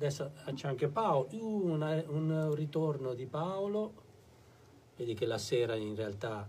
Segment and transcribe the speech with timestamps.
[0.00, 3.92] adesso c'è anche Paolo, una- un ritorno di Paolo,
[4.96, 6.48] vedi che la sera in realtà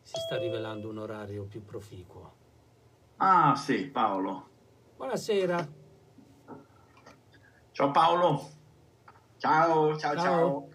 [0.00, 2.32] si sta rivelando un orario più proficuo.
[3.16, 4.48] Ah, sì, Paolo.
[4.96, 5.84] Buonasera,
[7.72, 8.50] Ciao Paolo.
[9.36, 10.22] Ciao, ciao, Ciao.
[10.22, 10.68] ciao.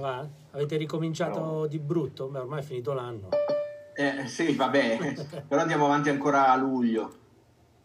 [0.00, 0.28] va?
[0.52, 1.66] Avete ricominciato Ciao.
[1.66, 2.28] di brutto?
[2.28, 3.30] Beh, ormai è finito l'anno.
[3.96, 7.18] Eh, sì, vabbè, però andiamo avanti ancora a luglio.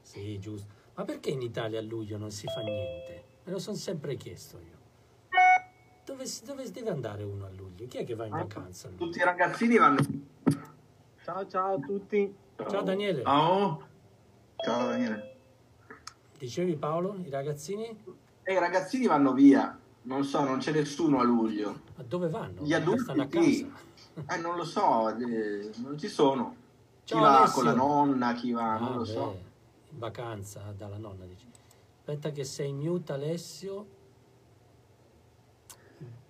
[0.04, 0.80] Sì, giusto.
[1.02, 3.24] Ma perché in Italia a luglio non si fa niente?
[3.46, 4.78] Me lo sono sempre chiesto io.
[6.05, 7.88] Dove, dove deve andare uno a luglio?
[7.88, 9.06] Chi è che va in vacanza a luglio?
[9.06, 9.98] Tutti i ragazzini vanno...
[11.23, 12.32] Ciao ciao a tutti.
[12.56, 13.84] Ciao Daniele, Ciao.
[14.58, 15.38] Ciao Daniele.
[16.38, 18.04] dicevi Paolo, i ragazzini?
[18.44, 19.76] E i ragazzini vanno via.
[20.04, 21.81] Non so, non c'è nessuno a luglio.
[21.95, 22.62] Ma dove vanno?
[22.62, 23.68] Gli adulti Stanno a sì.
[24.14, 24.36] casa.
[24.36, 26.56] Eh, non lo so, eh, non ci sono.
[27.04, 27.56] Chi Ciao, va Alessio.
[27.56, 29.50] con la nonna, chi va, Ah, non lo beh, so.
[29.94, 31.48] Vacanza dalla nonna dici.
[31.98, 33.88] Aspetta che sei mute Alessio.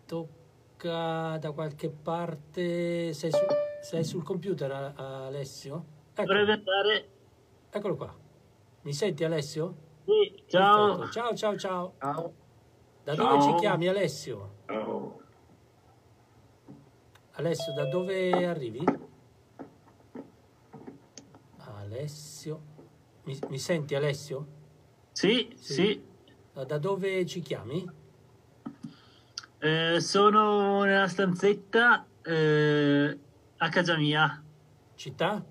[0.06, 3.14] Tocca da qualche parte.
[3.14, 3.38] Sei, su-
[3.82, 5.86] sei sul computer Alessio?
[6.14, 7.10] Dovrebbe Eccolo, andare.
[7.70, 8.16] eccolo qua.
[8.82, 9.76] Mi senti Alessio?
[10.06, 10.98] Sì, ciao.
[10.98, 11.12] Perfetto.
[11.12, 11.94] Ciao ciao ciao.
[12.00, 12.34] Ciao.
[13.04, 13.38] Da Ciao.
[13.38, 14.56] dove ci chiami Alessio?
[14.66, 15.20] Ciao.
[17.34, 18.84] Alessio, da dove arrivi?
[21.58, 22.62] Alessio.
[23.24, 24.48] Mi, mi senti Alessio?
[25.12, 25.74] Sì, Sì.
[25.74, 26.10] sì.
[26.54, 27.88] Da dove ci chiami?
[29.60, 33.20] Eh, sono nella stanzetta eh,
[33.58, 34.44] a casa mia,
[34.96, 35.44] Città?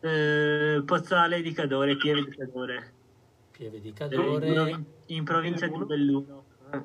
[0.00, 2.92] eh, Pozzale di Cadore, Pieve di Cadore,
[3.50, 4.38] Pieve di in, Cadore.
[4.38, 6.44] provin- in provincia di Belluno.
[6.72, 6.82] Eh,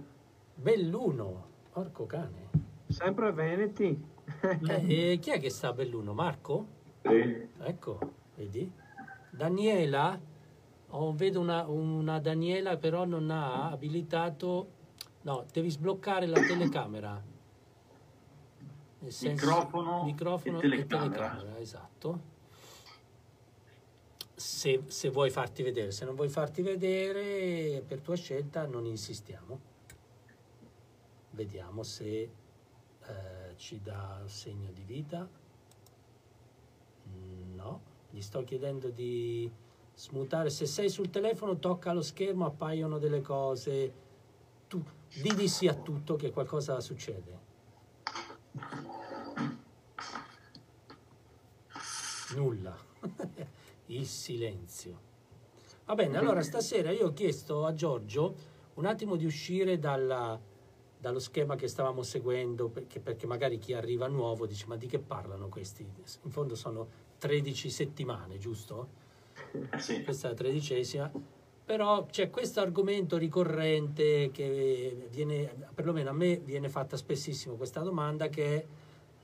[0.55, 1.49] Belluno.
[1.71, 2.49] Porco cane.
[2.87, 4.09] sempre Veneti.
[4.67, 6.13] Eh, e chi è che sta a Belluno?
[6.13, 6.67] Marco?
[7.02, 7.47] Sì.
[7.59, 7.99] Ecco,
[8.35, 8.71] vedi?
[9.31, 10.19] Daniela?
[10.93, 14.79] Oh, vedo una, una Daniela però non ha abilitato...
[15.23, 17.21] No, devi sbloccare la telecamera.
[18.99, 21.58] Nel senso- Microfono microfono e telecamera.
[21.59, 22.30] esatto.
[24.36, 29.59] Se, se vuoi farti vedere, se non vuoi farti vedere, per tua scelta non insistiamo.
[31.31, 35.27] Vediamo se eh, ci dà segno di vita.
[38.11, 39.49] Gli sto chiedendo di
[39.95, 40.49] smutare.
[40.49, 43.94] Se sei sul telefono, tocca lo schermo, appaiono delle cose.
[44.67, 44.83] Tu
[45.22, 47.39] di sì a tutto che qualcosa succede.
[52.36, 52.77] Nulla.
[53.88, 55.10] Il silenzio.
[55.86, 58.36] Va bene, allora stasera io ho chiesto a Giorgio
[58.76, 60.39] un attimo di uscire dalla-
[60.98, 65.00] dallo schema che stavamo seguendo, perché, perché magari chi arriva nuovo dice ma di che
[65.00, 65.83] parlano questi?
[65.83, 66.88] In fondo sono
[67.21, 68.87] 13 settimane, giusto?
[69.52, 70.02] Eh, sì.
[70.02, 71.11] Questa è la tredicesima.
[71.64, 78.27] Però c'è questo argomento ricorrente che viene, perlomeno a me viene fatta spessissimo questa domanda,
[78.27, 78.65] che è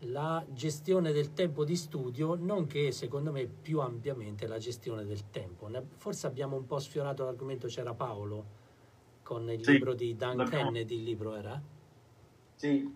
[0.01, 5.67] la gestione del tempo di studio, nonché secondo me più ampiamente la gestione del tempo.
[5.95, 8.45] Forse abbiamo un po' sfiorato l'argomento, c'era Paolo
[9.23, 11.59] con il Sì, libro di Dan Kennedy, il libro era?
[12.55, 12.93] Sì.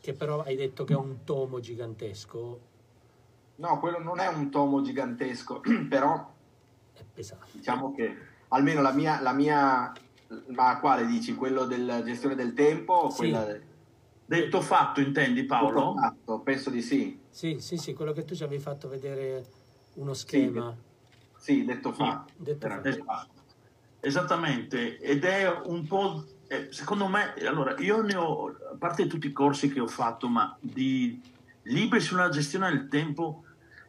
[0.00, 2.74] Che però hai detto che è un tomo gigantesco,
[3.56, 6.32] No, quello non è un tomo gigantesco, però
[6.92, 7.46] è pesante.
[7.52, 8.16] diciamo che
[8.48, 9.92] almeno la mia, la mia
[10.48, 11.34] ma quale dici?
[11.34, 13.16] Quello della gestione del tempo o Sì.
[13.18, 13.62] quella del
[14.28, 15.94] Detto fatto, intendi Paolo?
[15.94, 16.40] Fatto?
[16.40, 17.16] Penso di sì.
[17.30, 19.44] Sì, sì, sì, quello che tu ci avevi fatto vedere
[19.94, 20.74] uno schema.
[21.36, 22.32] Sì, detto fatto.
[22.36, 22.88] Detto Era fatto.
[22.90, 23.30] detto fatto.
[24.00, 29.28] Esattamente, ed è un po', eh, secondo me, allora io ne ho, a parte tutti
[29.28, 31.20] i corsi che ho fatto, ma di
[31.62, 33.44] libri sulla gestione del tempo,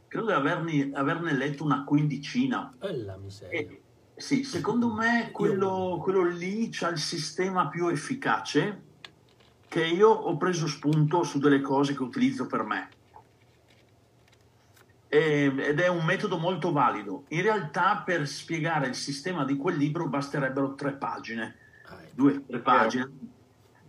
[0.07, 2.73] credo di averni- averne letto una quindicina.
[2.79, 3.59] E la miseria.
[3.59, 3.81] E,
[4.15, 8.81] sì, secondo me quello, quello lì c'ha il sistema più efficace
[9.67, 12.89] che io ho preso spunto su delle cose che utilizzo per me.
[15.09, 17.25] E- ed è un metodo molto valido.
[17.29, 22.11] In realtà per spiegare il sistema di quel libro basterebbero tre pagine, Ah, ecco.
[22.13, 23.09] due, tre pagine.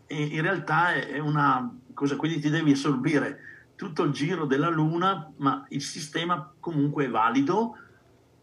[0.06, 3.40] E in realtà è una cosa, quindi ti devi assorbire
[3.78, 7.78] tutto il giro della Luna, ma il sistema comunque è valido.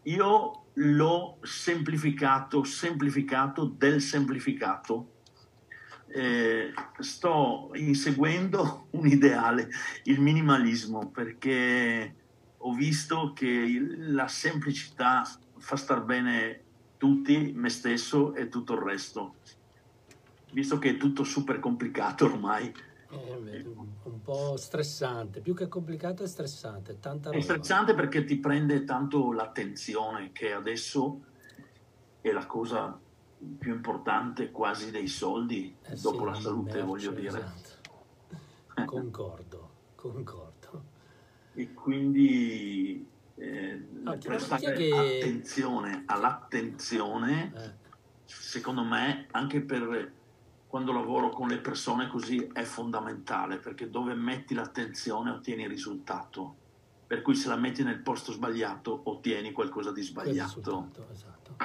[0.04, 5.12] Io l'ho semplificato, semplificato del semplificato.
[6.08, 9.68] Eh, sto inseguendo un ideale,
[10.04, 12.16] il minimalismo, perché
[12.56, 16.62] ho visto che la semplicità fa star bene
[16.96, 19.36] tutti, me stesso e tutto il resto.
[20.54, 22.74] Visto che è tutto super complicato ormai.
[23.22, 23.68] Eh,
[24.04, 27.44] un, po' stressante, più che complicato è stressante, tanta È roba.
[27.44, 31.22] stressante perché ti prende tanto l'attenzione, che adesso
[32.22, 33.00] è la cosa
[33.60, 37.38] più importante quasi dei soldi Eh dopo sì, la salute, merce, voglio dire.
[37.38, 37.84] esatto.
[38.86, 40.84] Concordo, concordo.
[41.54, 47.74] E quindi eh, Ah, prestare è che- attenzione all'attenzione, Eh,
[48.26, 50.12] secondo me, anche per
[50.76, 56.54] quando lavoro con le persone così è fondamentale, perché dove metti l'attenzione ottieni il risultato.
[57.08, 60.60] Per cui se la metti nel posto sbagliato ottieni qualcosa di sbagliato.
[61.10, 61.56] esatto.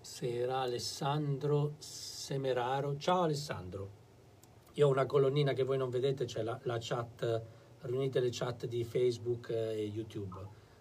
[0.00, 2.96] Sera Alessandro Semeraro.
[2.96, 3.90] Ciao Alessandro.
[4.72, 7.42] Io ho una colonnina che voi non vedete, c'è la, la chat,
[7.82, 10.34] riunite le chat di Facebook eh, e YouTube.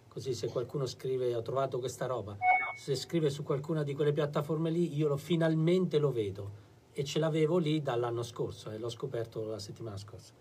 [0.07, 2.37] Così se qualcuno scrive ho trovato questa roba,
[2.77, 6.65] se scrive su qualcuna di quelle piattaforme lì, io lo, finalmente lo vedo.
[6.93, 10.31] E ce l'avevo lì dall'anno scorso e l'ho scoperto la settimana scorsa.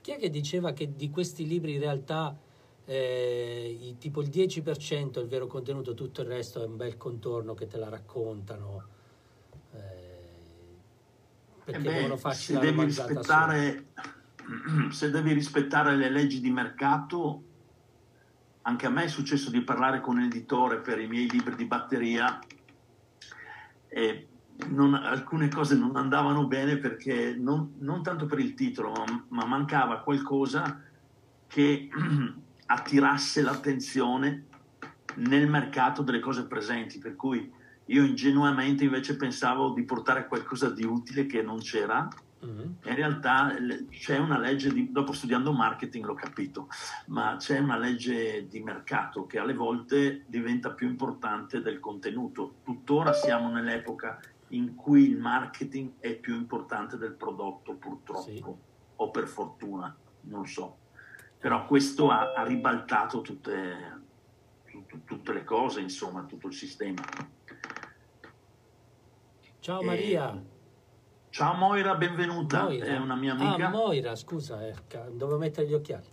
[0.00, 2.36] Chi è che diceva che di questi libri in realtà
[2.84, 7.54] eh, tipo il 10% è il vero contenuto, tutto il resto è un bel contorno
[7.54, 8.94] che te la raccontano?
[9.72, 10.16] eh,
[11.64, 13.86] perché Eh beh, devono farci se la devi, rispettare,
[14.90, 17.42] se devi rispettare le leggi di mercato,
[18.66, 21.66] anche a me è successo di parlare con un editore per i miei libri di
[21.66, 22.38] batteria
[23.88, 24.26] e
[24.68, 29.44] non- alcune cose non andavano bene perché non, non tanto per il titolo, ma, ma
[29.44, 30.82] mancava qualcosa
[31.46, 31.88] che
[32.66, 34.46] attirasse l'attenzione
[35.16, 37.50] nel mercato delle cose presenti, per cui
[37.86, 42.08] io ingenuamente invece pensavo di portare qualcosa di utile che non c'era.
[42.38, 42.76] Mhm.
[42.84, 43.54] In realtà
[43.90, 46.68] c'è una legge, di, dopo studiando marketing l'ho capito,
[47.06, 52.56] ma c'è una legge di mercato che alle volte diventa più importante del contenuto.
[52.62, 58.44] Tuttora siamo nell'epoca in cui il marketing è più importante del prodotto, purtroppo, Sì.
[58.96, 60.78] o per fortuna, non so.
[61.38, 64.02] Però questo ha, ha ribaltato tutte,
[64.64, 67.02] tut- tutte le cose, insomma, tutto il sistema.
[69.60, 70.42] Ciao E- Maria.
[71.36, 72.86] Ciao Moira, benvenuta, Moira.
[72.86, 73.66] è una mia amica.
[73.66, 74.74] Ah, Moira, scusa, eh,
[75.10, 76.06] dovevo mettere gli occhiali.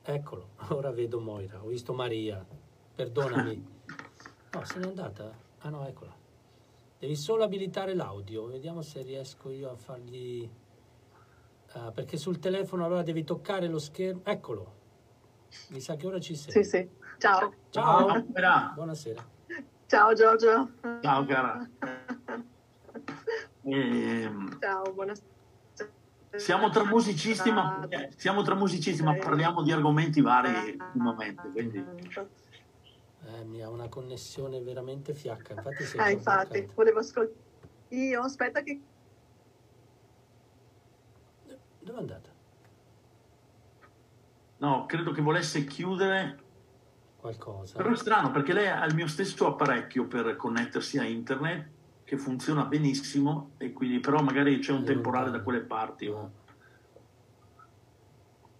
[0.00, 2.42] Eccolo, ora vedo Moira, ho visto Maria.
[2.94, 3.66] Perdonami.
[4.50, 5.30] No, se n'è andata?
[5.58, 6.16] Ah no, eccola.
[6.98, 10.50] Devi solo abilitare l'audio, vediamo se riesco io a fargli...
[11.72, 14.22] Ah, perché sul telefono allora devi toccare lo schermo.
[14.24, 14.74] Eccolo.
[15.68, 16.50] Mi sa che ora ci sei.
[16.50, 16.88] Sì, sì.
[17.18, 17.52] Ciao.
[17.68, 18.08] Ciao.
[18.08, 19.22] Ciao Moira, Buonasera.
[19.84, 20.70] Ciao Giorgio.
[21.02, 21.68] ciao cara.
[23.66, 25.26] Ehm, Ciao, buonasera.
[26.36, 31.82] siamo tra musicisti, ma, eh, siamo tra musicisti, ma parliamo di argomenti vari ultimamente, quindi
[33.26, 35.54] Eh, mi ha una connessione veramente fiacca.
[35.54, 37.42] Infatti sei Ah, infatti, volevo ascoltare.
[37.88, 38.82] Io aspetta che
[41.78, 42.30] Dove è andata?
[44.58, 46.42] no, credo che volesse chiudere.
[47.16, 47.76] Qualcosa.
[47.76, 51.73] Però è strano perché lei ha il mio stesso apparecchio per connettersi a internet
[52.14, 56.06] che funziona benissimo e quindi però magari c'è un È temporale da quelle parti.
[56.06, 56.42] o-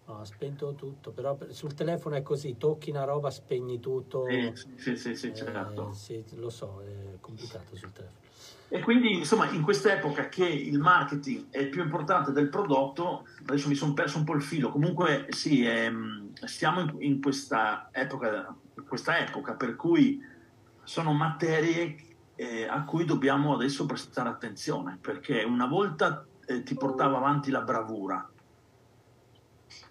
[0.07, 4.27] No, ha spento tutto, però per- sul telefono è così, tocchi una roba, spegni tutto.
[4.27, 5.93] Eh, sì, sì, sì, Eh, certo.
[5.95, 8.19] sì, lo so, è complicato sul telefono.
[8.69, 13.75] E quindi, insomma, in quest'epoca che il marketing è più importante del prodotto, adesso mi
[13.75, 14.69] sono perso un po' il filo.
[14.69, 20.21] Comunque, sì, ehm, stiamo in, in questa, epoca, in questa epoca per cui
[20.83, 21.97] sono materie
[22.37, 27.61] eh, a cui dobbiamo adesso prestare attenzione, perché una volta eh, ti portava avanti la
[27.63, 28.29] bravura.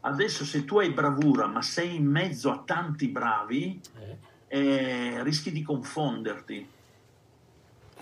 [0.02, 5.52] Adesso se tu hai bravura ma sei in mezzo a tanti bravi, Eh, eh, rischi
[5.52, 6.70] di confonderti.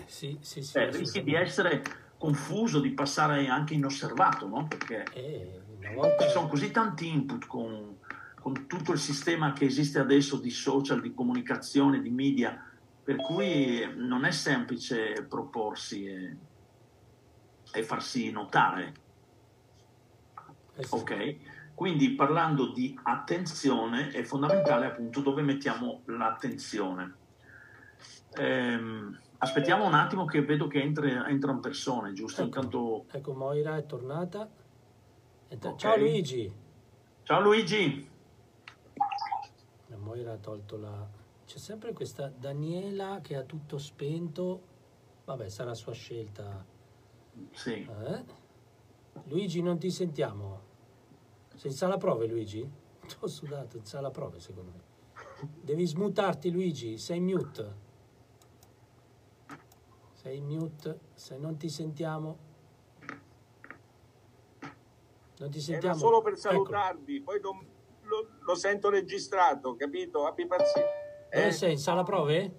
[0.06, 0.78] sì, sì, sì.
[0.78, 1.82] Eh, rischi di essere
[2.18, 4.66] confuso, di passare anche inosservato, no?
[4.68, 5.60] Perché Eh,
[5.94, 6.24] volta...
[6.24, 7.96] ci sono così tanti input con,
[8.40, 12.62] con tutto il sistema che esiste adesso di social, di comunicazione, di media,
[13.04, 16.36] per cui non è semplice proporsi e,
[17.72, 18.94] e farsi notare.
[20.76, 20.94] eh sì.
[20.94, 21.36] Ok?
[21.74, 27.16] Quindi parlando di attenzione è fondamentale appunto dove mettiamo l'attenzione.
[28.34, 32.42] Ehm, aspettiamo un attimo che vedo che entra- entrano persone, giusto?
[32.42, 32.56] Ecco.
[32.56, 33.04] Intanto...
[33.10, 34.48] Ecco, Moira è tornata.
[35.48, 35.78] Entra- Ok.
[35.78, 36.54] Ciao Luigi!
[37.24, 38.10] Ciao Luigi!
[39.96, 41.20] Moira ha tolto la...
[41.52, 44.62] C'è sempre questa Daniela che ha tutto spento.
[45.26, 46.64] Vabbè, sarà sua scelta.
[47.50, 47.72] Sì.
[47.74, 48.24] Eh?
[49.24, 50.62] Luigi, non ti sentiamo.
[51.54, 52.62] Sei in sala prove, Luigi?
[53.06, 55.50] Ti ho sudato in sala prove, secondo me.
[55.60, 56.96] Devi smutarti, Luigi.
[56.96, 57.74] Sei mute.
[60.12, 61.00] Sei mute.
[61.12, 62.38] Se non ti sentiamo...
[65.36, 65.96] Non ti sentiamo.
[65.96, 66.40] Era solo per Ecco.
[66.40, 67.66] salutarvi, poi non-
[68.04, 70.24] lo, lo sento registrato, capito?
[70.24, 71.01] Abbi pazienza.
[71.32, 71.50] Dove Eh?
[71.50, 71.72] sei?
[71.72, 72.52] In sala prove?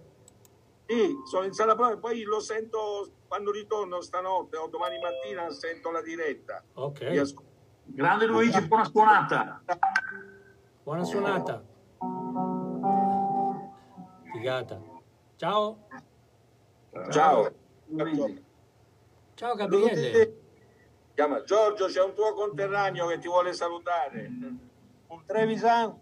[0.88, 5.92] Sì, sono in sala prove, poi lo sento quando ritorno stanotte o domani mattina sento
[5.92, 6.63] la diretta.
[6.74, 7.34] Ok.
[7.86, 9.62] Grande Luigi, buona suonata.
[10.82, 11.63] Buona suonata.
[14.32, 14.82] Figata.
[15.36, 15.77] Ciao.
[17.12, 17.51] Ciao.
[19.36, 20.38] Ciao Gabriele.
[21.13, 24.27] Chiama Giorgio, c'è un tuo conterraneo che ti vuole salutare.
[25.08, 25.96] Un Trevisan.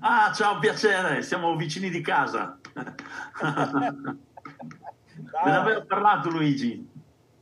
[0.00, 2.58] Ah, ciao, piacere, siamo vicini di casa.
[5.18, 6.88] Me ne avevo parlato Luigi.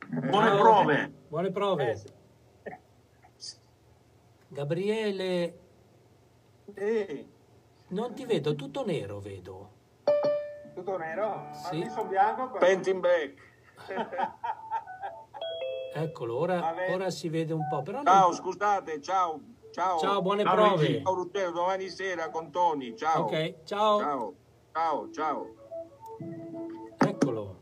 [0.08, 1.12] Buone prove.
[1.28, 2.02] Buone prove.
[4.48, 5.58] Gabriele,
[6.74, 7.28] Sì,
[7.88, 9.72] non ti vedo, tutto nero vedo.
[10.74, 11.50] Tutto nero?
[11.52, 11.80] Sì.
[11.84, 12.56] Ma sono bianco.
[12.58, 13.34] Painting back.
[15.94, 19.40] Eccolo, ora, ora si vede un po', però non- Ciao, scusate, ciao.
[19.76, 19.98] Ciao.
[19.98, 21.02] Ciao, buone Ciao, prove.
[21.02, 22.96] Ciao Ruggero, domani sera con Tony.
[22.96, 23.24] Ciao.
[23.24, 23.98] Ok, ciao.
[23.98, 24.34] Ciao.
[24.72, 25.54] Ciao, ciao.
[26.96, 27.60] Eccolo.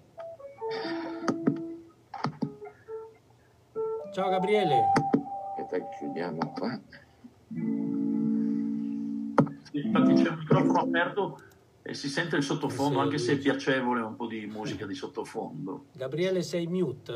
[4.13, 4.93] Ciao Gabriele.
[5.59, 6.81] Aspetta, chiudiamo qua.
[9.73, 11.41] Infatti c'è il microfono aperto
[11.83, 14.95] e si sente il sottofondo, Sì, anche se è piacevole un po' di musica di
[14.95, 15.87] sottofondo.
[15.91, 17.13] Gabriele sei mute.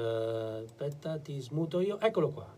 [0.65, 2.01] Aspetta, ti smuto io.
[2.01, 2.57] Eccolo qua.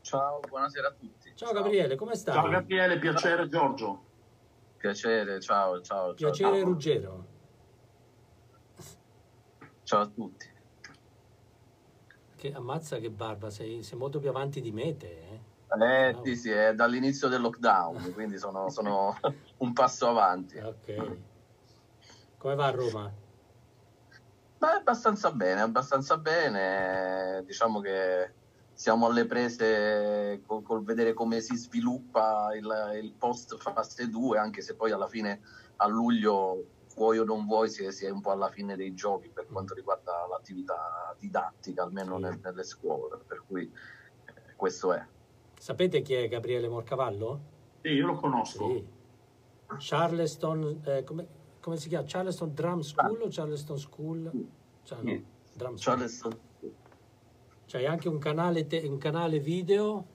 [0.00, 1.21] Ciao, buonasera a tutti.
[1.34, 2.34] Ciao Gabriele, come stai?
[2.34, 4.04] Ciao Gabriele, piacere Giorgio.
[4.76, 6.14] Piacere, ciao, ciao.
[6.14, 6.64] Piacere ciao.
[6.64, 7.26] Ruggero.
[9.82, 10.50] Ciao a tutti.
[12.36, 15.06] Che ammazza che barba, sei, sei molto più avanti di me te.
[15.06, 15.40] Eh?
[15.80, 16.24] Eh, Ciao.
[16.24, 19.16] sì, sì, è dall'inizio del lockdown, quindi sono, sono
[19.58, 20.58] un passo avanti.
[20.58, 21.16] Ok.
[22.36, 23.12] Come va a Roma?
[24.58, 27.42] Beh, abbastanza bene, abbastanza bene.
[27.46, 28.32] Diciamo che
[28.82, 34.60] siamo alle prese col, col vedere come si sviluppa il, il post fase 2, anche
[34.60, 35.40] se poi alla fine
[35.76, 36.64] a luglio,
[36.96, 39.46] vuoi o non vuoi, si è, si è un po' alla fine dei giochi per
[39.46, 42.22] quanto riguarda l'attività didattica, almeno Sì.
[42.22, 43.20] nel- nelle scuole.
[43.24, 43.72] Per cui
[44.24, 45.06] eh, questo è.
[45.60, 47.40] Sapete chi è Gabriele Morcavallo?
[47.82, 48.66] Sì, io lo conosco.
[48.66, 48.84] Sì.
[49.78, 51.26] Charleston, eh, come,
[51.60, 52.04] come si chiama?
[52.08, 54.30] Charleston Drum School o Charleston School?
[54.82, 55.24] Cioè, no, Sì.
[55.52, 55.96] Drum School.
[55.96, 56.38] Charleston,
[57.72, 60.06] C'hai anche un canale, te- un canale video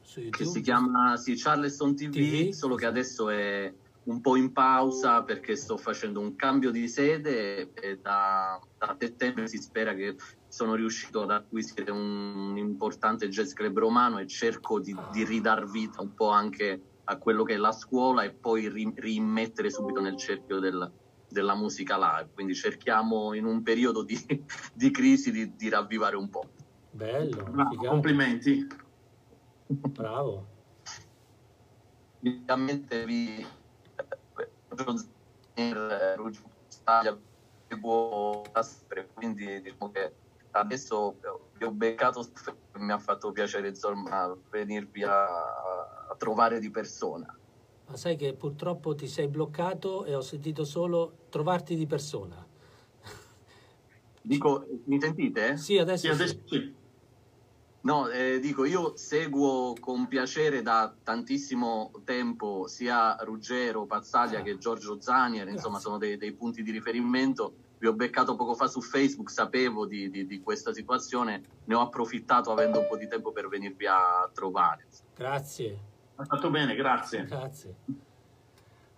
[0.00, 0.48] su che YouTube?
[0.48, 3.74] si chiama sì, Charleston TV, TV, solo che adesso è
[4.04, 9.48] un po' in pausa perché sto facendo un cambio di sede e da, da settembre
[9.48, 10.14] si spera che
[10.46, 16.02] sono riuscito ad acquisire un importante jazz club romano e cerco di, di ridar vita
[16.02, 20.16] un po' anche a quello che è la scuola e poi ri- rimettere subito nel
[20.16, 20.94] cerchio del-
[21.26, 22.30] della musica live.
[22.32, 24.16] Quindi cerchiamo in un periodo di,
[24.72, 26.52] di crisi di, di ravvivare un po'.
[26.92, 28.66] Bello, Bravo, complimenti.
[29.68, 30.48] bravo.
[32.22, 33.46] Ovviamente vi
[35.54, 35.88] eh,
[37.68, 40.16] seguo da sempre, quindi diciamo che
[40.50, 41.18] adesso
[41.56, 42.28] vi ho beccato
[42.72, 47.32] mi ha fatto piacere insomma venirvi a, a trovare di persona.
[47.86, 52.46] Ma sai che purtroppo ti sei bloccato e ho sentito solo trovarti di persona.
[54.22, 55.56] Dico, mi sentite?
[55.56, 56.22] Sì, adesso, Sì, sì.
[56.22, 56.79] adesso sì.
[57.82, 64.42] No, eh, dico, io seguo con piacere da tantissimo tempo sia Ruggero, Pazzaglia Ah.
[64.42, 65.80] che Giorgio Zanier, insomma Grazie.
[65.86, 67.54] sono dei, dei punti di riferimento.
[67.78, 71.80] Vi ho beccato poco fa su Facebook, sapevo di, di- di questa situazione, ne ho
[71.80, 74.84] approfittato avendo un po' di tempo per venirvi a trovare.
[75.16, 75.78] Grazie,
[76.16, 77.24] Ha fatto bene, grazie.
[77.24, 77.74] grazie.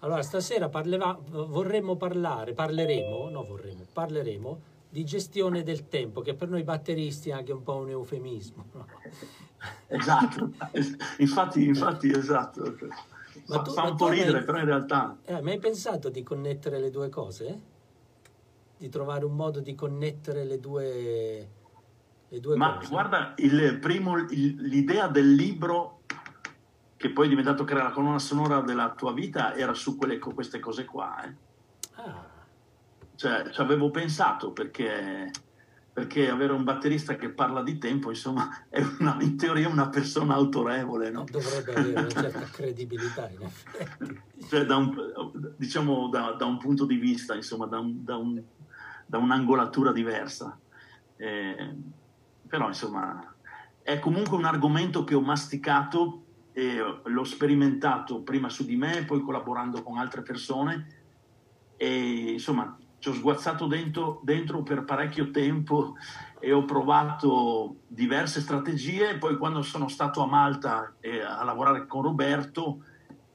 [0.00, 4.60] Allora, stasera parleva- vorremmo parlare, parleremo, no vorremmo, parleremo
[4.92, 8.66] di gestione del tempo, che per noi batteristi è anche un po' un eufemismo.
[8.72, 8.86] no?
[9.86, 10.50] Esatto.
[11.16, 12.76] infatti, infatti, esatto.
[13.46, 15.16] Ma Fa, tu- fa ma un po' ridere, hai- però in realtà...
[15.24, 17.60] Eh, ma hai pensato di connettere le due cose?
[18.76, 21.48] Di trovare un modo di connettere le due,
[22.28, 22.88] le due Ma cose?
[22.90, 26.00] guarda, il primo, il- l'idea del libro
[26.98, 30.60] che poi è diventato creare la colonna sonora della tua vita era su quelle, queste
[30.60, 31.24] cose qua.
[31.24, 31.34] eh.
[31.94, 32.28] Ah,
[33.22, 35.30] Cioè, ci avevo pensato perché,
[35.92, 40.34] perché avere un batterista che parla di tempo, insomma, è una- in teoria una persona
[40.34, 41.24] autorevole, no?
[41.30, 44.20] dovrebbe avere una certa credibilità, in effetti.
[44.48, 48.42] Cioè, da un, diciamo da, da un punto di vista, insomma, da, un- da un-
[49.06, 50.58] da un'angolatura diversa.
[51.14, 51.76] Eh,
[52.48, 53.32] però, insomma,
[53.82, 59.20] è comunque un argomento che ho masticato e l'ho sperimentato prima su di me, poi
[59.20, 60.86] collaborando con altre persone
[61.76, 65.96] e insomma ci ho sguazzato dentro, dentro per parecchio tempo
[66.38, 69.18] e ho provato diverse strategie.
[69.18, 72.84] Poi quando sono stato a Malta eh, a lavorare con Roberto,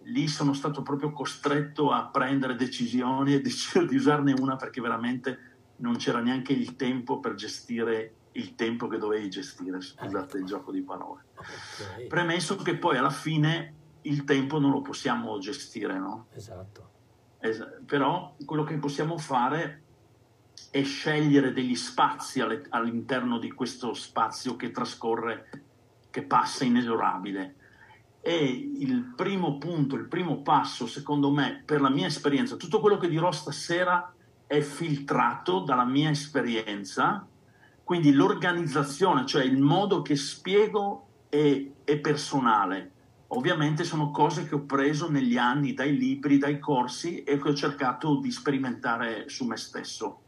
[0.03, 5.55] lì sono stato proprio costretto a prendere decisioni e deciso di usarne una perché veramente
[5.79, 10.71] non c'era neanche il tempo per gestire il tempo che dovevi gestire, scusate il gioco
[10.71, 11.25] di parole.
[11.35, 16.27] Ok, Premesso che poi alla fine il tempo non lo possiamo gestire, no?
[16.31, 16.95] Esatto.
[17.47, 19.83] Es- però quello che possiamo fare
[20.71, 25.49] è scegliere degli spazi alle- all'interno di questo spazio che trascorre,
[26.09, 27.55] che passa inesorabile.
[28.21, 32.97] E il primo punto, il primo passo, secondo me, per la mia esperienza, tutto quello
[32.97, 34.13] che dirò stasera
[34.45, 37.25] è filtrato dalla mia esperienza,
[37.83, 42.91] quindi l'organizzazione, cioè il modo che spiego è, è personale.
[43.29, 47.53] Ovviamente sono cose che ho preso negli anni dai libri, dai corsi e che ho
[47.53, 50.21] cercato di sperimentare su me stesso.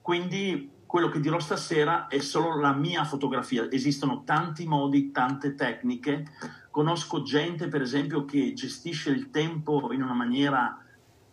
[0.00, 3.68] Quindi quello che dirò stasera è solo la mia fotografia.
[3.68, 6.24] Esistono tanti modi, tante tecniche.
[6.70, 10.78] Conosco gente, per esempio, che gestisce il tempo in una maniera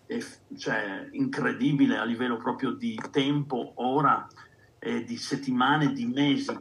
[0.07, 0.25] eh,
[0.57, 4.27] cioè, incredibile a livello proprio di tempo, ora,
[4.79, 6.57] eh, di settimane, di mesi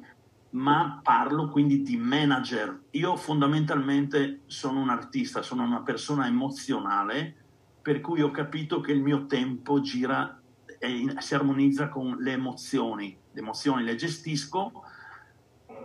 [0.50, 2.84] ma parlo quindi di manager.
[2.90, 7.36] Io fondamentalmente sono un artista, sono una persona emozionale,
[7.82, 10.40] per cui ho capito che il mio tempo gira
[10.78, 13.16] e si armonizza con le emozioni.
[13.32, 14.72] Le emozioni le gestisco,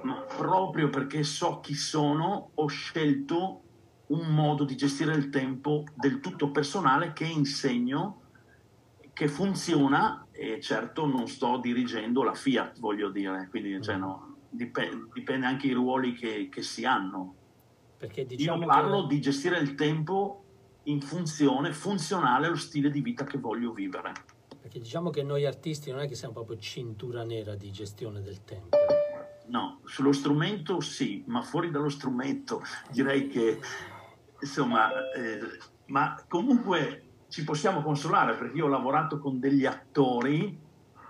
[0.04, 3.62] ma proprio perché so chi sono, ho scelto
[4.08, 8.22] un modo di gestire il tempo del tutto personale che insegno,
[9.14, 15.08] che funziona e certo non sto dirigendo la Fiat, voglio dire, quindi cioè, no, dipende,
[15.14, 17.36] dipende anche i ruoli che, che si hanno.
[17.98, 19.16] Diciamo Io parlo che...
[19.16, 20.44] di gestire il tempo
[20.84, 24.12] in funzione, funzionale allo stile di vita che voglio vivere.
[24.62, 28.44] Perché diciamo che noi artisti non è che siamo proprio cintura nera di gestione del
[28.44, 28.78] tempo.
[29.48, 33.60] No, sullo strumento sì, ma fuori dallo strumento direi che,
[34.42, 35.40] insomma, eh,
[35.88, 40.64] ma comunque ci possiamo consolare perché io ho lavorato con degli attori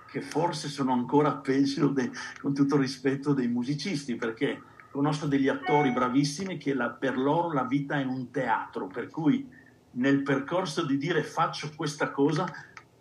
[0.08, 5.50] che forse sono ancora peggio, de, con tutto il rispetto, dei musicisti, perché conosco degli
[5.50, 9.48] attori bravissimi che la, per loro la vita è un teatro, per cui
[9.92, 12.46] nel percorso di dire faccio questa cosa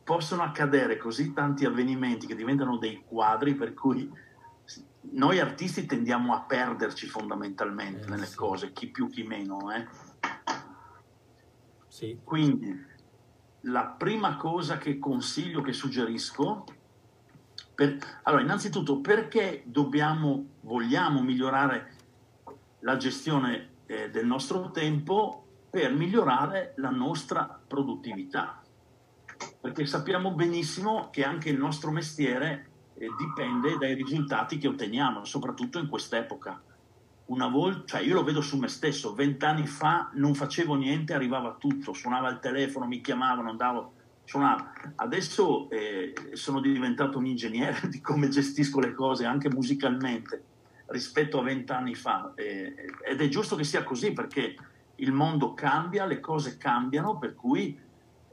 [0.02, 4.10] possono accadere così tanti avvenimenti che diventano dei quadri, per cui
[5.12, 8.36] noi artisti tendiamo a perderci fondamentalmente Eh, nelle sì.
[8.36, 9.70] cose, chi più chi meno.
[9.72, 9.86] Eh.
[11.86, 12.92] Sì, Quindi
[13.62, 16.64] la prima cosa che consiglio, che suggerisco,
[17.74, 21.92] per- allora innanzitutto perché dobbiamo, vogliamo migliorare
[22.80, 28.62] la gestione eh, del nostro tempo per migliorare la nostra produttività.
[29.60, 35.78] Perché sappiamo benissimo che anche il nostro mestiere eh, dipende dai risultati che otteniamo, soprattutto
[35.78, 36.62] in quest'epoca.
[37.26, 41.56] Una volta, cioè io lo vedo su me stesso, vent'anni fa non facevo niente, arrivava
[41.58, 43.92] tutto, suonava il telefono, mi chiamavano, andavo,
[44.24, 44.64] suonavo.
[44.96, 50.44] Adesso eh, sono diventato un ingegnere di come gestisco le cose anche musicalmente
[50.86, 52.74] rispetto a vent'anni fa eh,
[53.06, 54.54] ed è giusto che sia così perché
[54.96, 57.78] il mondo cambia, le cose cambiano, per cui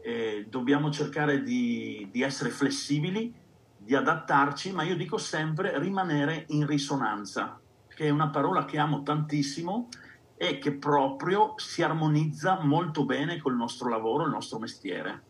[0.02, 3.34] eh, dobbiamo cercare di, di essere flessibili,
[3.78, 9.02] di adattarci, ma io dico sempre rimanere in risonanza, che è una parola che amo
[9.02, 9.90] tantissimo
[10.36, 15.30] e che proprio si armonizza molto bene col nostro lavoro, il nostro mestiere.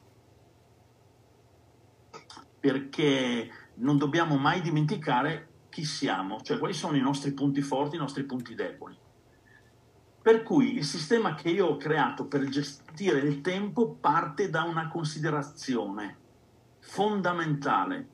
[2.62, 8.00] Perché non dobbiamo mai dimenticare chi siamo, cioè quali sono i nostri punti forti, i
[8.00, 8.98] nostri punti deboli.
[10.22, 14.88] Per cui il sistema che io ho creato per gestire il tempo parte da una
[14.88, 16.18] considerazione
[16.80, 18.08] fondamentale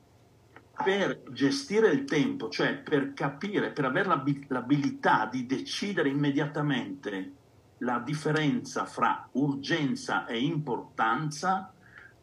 [0.82, 7.32] per gestire il tempo, cioè per capire, per avere l'abi- l'abilità di decidere immediatamente
[7.78, 11.72] la differenza fra urgenza e importanza,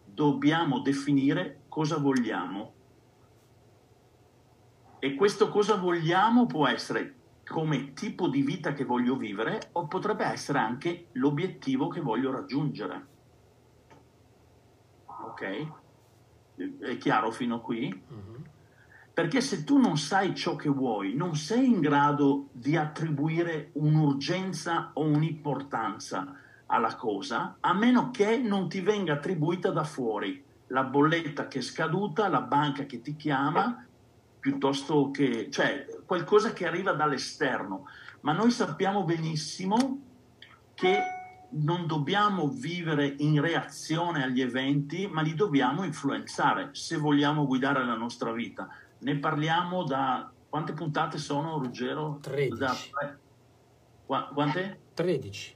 [0.05, 2.73] dobbiamo definire cosa vogliamo.
[4.99, 10.23] E questo cosa vogliamo può essere come tipo di vita che voglio vivere o potrebbe
[10.23, 13.07] essere anche l'obiettivo che voglio raggiungere.
[15.05, 15.67] Ok?
[16.79, 17.89] È chiaro fino a qui?
[17.89, 18.43] Mhm.
[19.13, 24.91] Perché se tu non sai ciò che vuoi, non sei in grado di attribuire un'urgenza
[24.93, 31.47] o un'importanza alla cosa, a meno che non ti venga attribuita da fuori la bolletta
[31.47, 33.85] che è scaduta, la banca che ti chiama,
[34.39, 37.87] piuttosto che, cioè, qualcosa che arriva dall'esterno.
[38.21, 39.99] Ma noi sappiamo benissimo
[40.73, 40.99] che
[41.49, 47.95] non dobbiamo vivere in reazione agli eventi, ma li dobbiamo influenzare se vogliamo guidare la
[47.95, 48.67] nostra vita.
[48.99, 52.17] Ne parliamo da quante puntate sono, Ruggero?
[52.21, 52.57] 13.
[52.57, 52.75] Da,
[54.05, 54.79] qua- quante?
[54.93, 55.55] 13.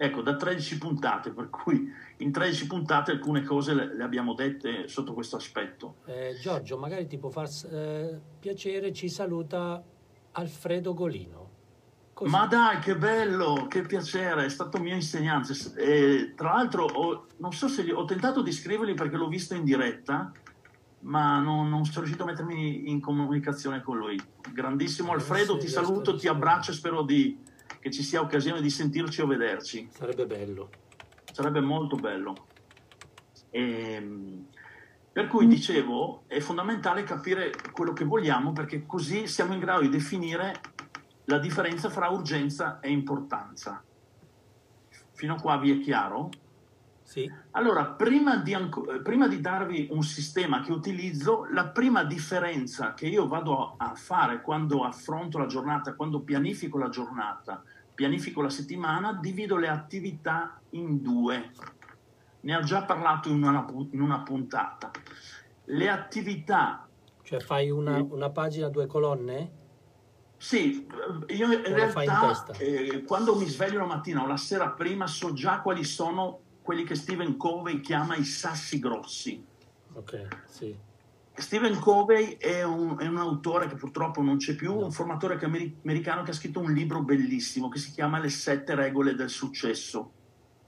[0.00, 4.86] Ecco, da 13 puntate, per cui in 13 puntate alcune cose le, le abbiamo dette
[4.86, 5.96] sotto questo aspetto.
[6.06, 9.82] Eh, Giorgio, magari ti può far eh, piacere, ci saluta
[10.32, 11.46] Alfredo Golino.
[12.12, 12.30] Così.
[12.30, 15.52] Ma dai, che bello, che piacere, è stato mio insegnante.
[15.76, 19.64] E, tra l'altro, ho, non so se ho tentato di scrivergli perché l'ho visto in
[19.64, 20.30] diretta,
[21.00, 24.20] ma non, non sono riuscito a mettermi in comunicazione con lui.
[24.52, 27.36] Grandissimo Alfredo, ti saluto, ti abbraccio e spero di,
[27.80, 29.88] che ci sia occasione di sentirci o vederci.
[29.90, 30.70] Sarebbe bello.
[31.32, 32.46] Sarebbe molto bello.
[33.50, 34.44] E,
[35.12, 39.88] per cui dicevo, è fondamentale capire quello che vogliamo perché così siamo in grado di
[39.88, 40.60] definire
[41.24, 43.82] la differenza fra urgenza e importanza.
[45.12, 46.30] Fino a qua vi è chiaro?
[47.08, 47.32] Sì.
[47.52, 53.06] Allora, prima di, anco- prima di, darvi un sistema che utilizzo, la prima differenza che
[53.06, 57.62] io vado a fare quando affronto la giornata, quando pianifico la giornata,
[57.94, 61.50] pianifico la settimana, divido le attività in due.
[62.40, 64.90] Ne ho già parlato in una, in una puntata.
[65.64, 66.86] Le attività...
[67.22, 69.52] Cioè fai una, una pagina, due colonne?
[70.36, 70.86] Sì,
[71.28, 75.32] io in realtà in eh, quando mi sveglio la mattina o la sera prima so
[75.32, 79.42] già quali sono quelli che Stephen Covey chiama i sassi grossi.
[79.94, 80.76] Ok, sì.
[81.32, 85.46] Stephen Covey è un, è un, autore che purtroppo non c'è più, un formatore che
[85.46, 90.12] americano che ha scritto un libro bellissimo che si chiama Le sette regole del successo.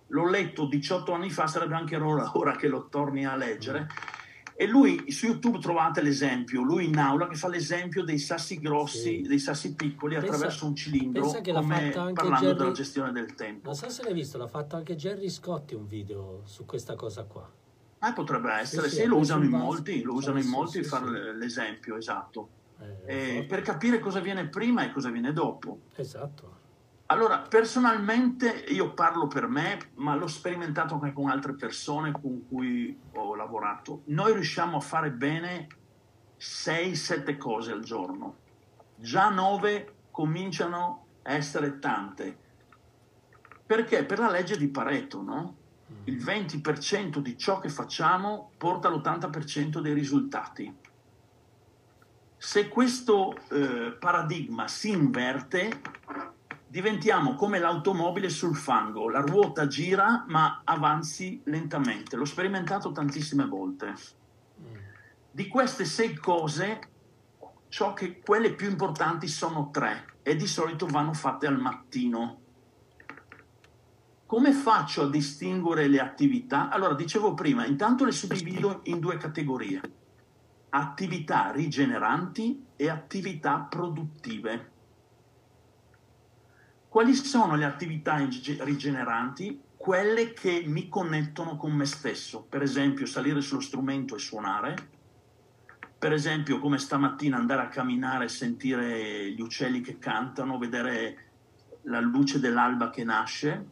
[0.07, 3.83] L'ho letto 18 anni fa, sarebbe anche ora, ora che lo torni a leggere.
[3.83, 4.20] Mm
[4.61, 8.99] e lui su YouTube trovate l'esempio, lui in aula che fa l'esempio dei sassi grossi,
[8.99, 9.21] sì.
[9.23, 13.69] dei sassi piccoli pensa, attraverso un cilindro, come parlando Jerry, della gestione del tempo.
[13.69, 17.25] Non so se l'hai visto, l'ha fatto anche Jerry Scotti un video su questa cosa
[17.25, 17.51] qua.
[18.01, 21.35] Ah, potrebbe essere, sì, sì, sì lo usano in molti, lo usano in molti fare
[21.35, 22.49] l'esempio, esatto.
[23.07, 25.79] Eh, eh, per capire cosa viene prima e cosa viene dopo.
[25.97, 26.59] Esatto.
[27.11, 32.97] Allora, personalmente io parlo per me, ma l'ho sperimentato anche con altre persone con cui
[33.15, 34.03] ho lavorato.
[34.07, 35.67] Noi riusciamo a fare bene
[36.39, 38.37] 6-7 cose al giorno.
[38.95, 42.39] Già 9 cominciano a essere tante.
[43.67, 44.05] Perché?
[44.05, 45.57] Per la legge di Pareto, no?
[46.05, 50.73] Il 20% di ciò che facciamo porta all'80% dei risultati.
[52.37, 55.99] Se questo eh, paradigma si inverte,
[56.71, 62.15] diventiamo come l'automobile sul fango, la ruota gira ma avanzi lentamente.
[62.15, 63.93] L'ho sperimentato tantissime volte.
[65.33, 66.79] Di queste sei cose,
[67.69, 72.39] ciò che quelle più importanti sono tre e di solito vanno fatte al mattino.
[74.27, 76.69] Come faccio a distinguere le attività?
[76.69, 79.81] Allora, dicevo prima, intanto le suddivido in due categorie.
[80.69, 84.79] Attività rigeneranti e attività produttive.
[86.91, 89.63] Quali sono le attività rigeneranti?
[89.77, 94.75] Quelle che mi connettono con me stesso, per esempio salire sullo strumento e suonare,
[95.97, 101.27] per esempio come stamattina andare a camminare e sentire gli uccelli che cantano, vedere
[101.83, 103.65] la luce dell'alba che nasce,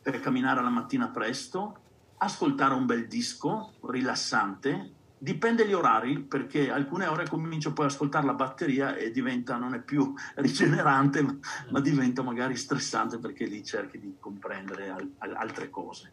[0.00, 1.80] per camminare la mattina presto,
[2.18, 8.24] ascoltare un bel disco rilassante, Dipende gli orari, perché alcune ore comincio poi ad ascoltare
[8.24, 11.36] la batteria e diventa, non è più rigenerante, ma,
[11.68, 16.10] ma diventa magari stressante perché lì cerchi di comprendere al, al, altre cose.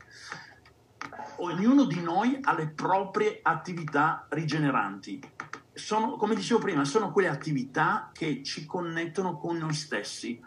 [1.37, 5.23] Ognuno di noi ha le proprie attività rigeneranti.
[5.71, 10.43] Sono, come dicevo prima, sono quelle attività che ci connettono con noi stessi.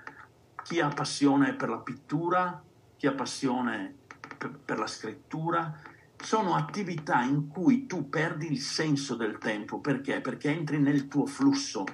[0.63, 2.63] Chi ha passione per la pittura,
[2.99, 3.95] chi ha passione
[4.37, 5.81] per, per la scrittura,
[6.23, 9.81] sono attività in cui tu perdi il senso del tempo.
[9.81, 10.21] Perché?
[10.21, 11.85] Perché entri nel tuo flusso.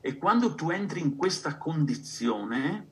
[0.00, 2.86] E quando tu entri in questa condizione,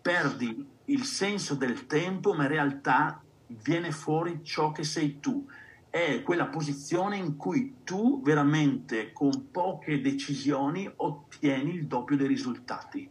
[0.00, 5.46] perdi il senso del tempo, ma in realtà viene fuori ciò che sei tu.
[5.88, 13.10] È quella posizione in cui tu veramente con poche decisioni ottieni il doppio dei risultati.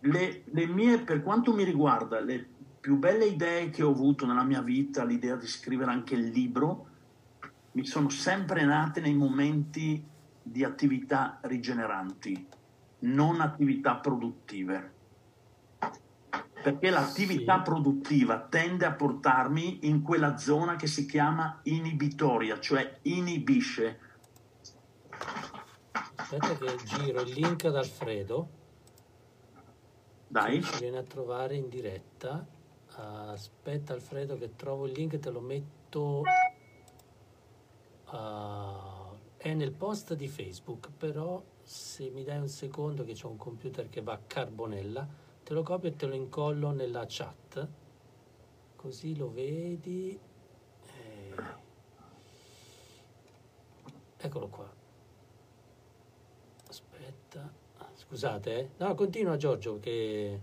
[0.00, 2.54] Le, le mie, per quanto mi riguarda, le
[2.86, 6.86] più belle idee che ho avuto nella mia vita, l'idea di scrivere anche il libro,
[7.72, 10.06] mi sono sempre nate nei momenti
[10.40, 12.46] di attività rigeneranti,
[13.00, 14.94] non attività produttive.
[16.62, 17.62] Perché l'attività sì.
[17.64, 23.98] produttiva tende a portarmi in quella zona che si chiama inibitoria, cioè inibisce.
[26.14, 28.48] Aspetta che giro il link ad Alfredo.
[30.28, 30.62] Dai.
[30.62, 32.54] Ci viene a trovare in diretta
[32.96, 36.22] aspetta Alfredo che trovo il link e te lo metto
[38.10, 43.36] uh, è nel post di Facebook però se mi dai un secondo che c'ho un
[43.36, 45.06] computer che va a carbonella,
[45.42, 47.68] te lo copio e te lo incollo nella chat,
[48.76, 50.16] così lo vedi.
[50.86, 51.64] Eh,
[54.18, 54.72] Eccolo qua.
[56.68, 57.52] Aspetta.
[57.94, 58.70] Scusate, eh.
[58.76, 60.40] No, continua Giorgio che...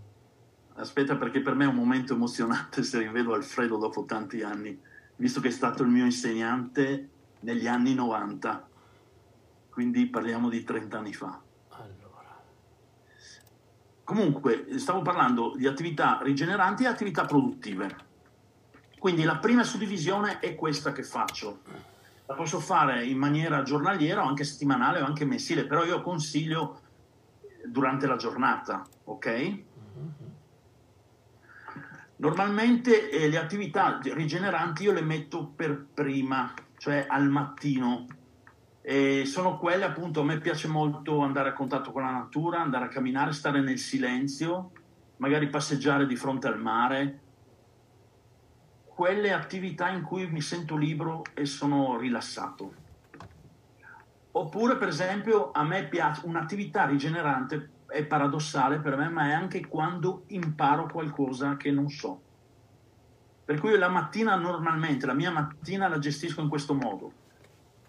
[0.75, 4.79] Aspetta, perché per me è un momento emozionante se rivedo Alfredo dopo tanti anni,
[5.17, 7.09] visto che è stato il mio insegnante
[7.41, 8.67] negli anni 90,
[9.69, 11.39] quindi parliamo di 30 anni fa.
[11.69, 12.41] Allora,
[14.03, 18.11] Comunque, stavo parlando di attività rigeneranti e attività produttive.
[18.97, 21.61] Quindi la prima suddivisione è questa che faccio.
[22.25, 26.81] La posso fare in maniera giornaliera o anche settimanale o anche mensile, però io consiglio
[27.65, 29.63] durante la giornata, ok?
[32.17, 38.05] Normalmente eh, le attività rigeneranti io le metto per prima, cioè al mattino.
[38.81, 42.85] E sono quelle appunto, a me piace molto andare a contatto con la natura, andare
[42.85, 44.71] a camminare, stare nel silenzio,
[45.17, 47.19] magari passeggiare di fronte al mare.
[48.85, 52.73] Quelle attività in cui mi sento libero e sono rilassato.
[54.35, 59.67] Oppure, per esempio, a me piace un'attività rigenerante, è paradossale per me, ma è anche
[59.67, 62.19] quando imparo qualcosa che non so.
[63.45, 67.21] Per cui la mattina normalmente, la mia mattina la gestisco in questo modo.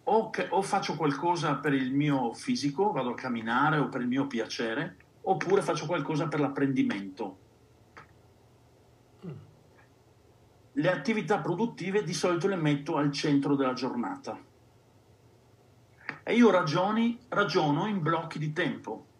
[0.04, 4.06] O, che- o faccio qualcosa per il mio fisico, vado a camminare o per il
[4.08, 7.38] mio piacere, oppure faccio qualcosa per l'apprendimento.
[10.72, 14.38] Le attività produttive di solito le metto al centro della giornata.
[16.22, 19.12] E io ragioni, ragiono in blocchi di tempo.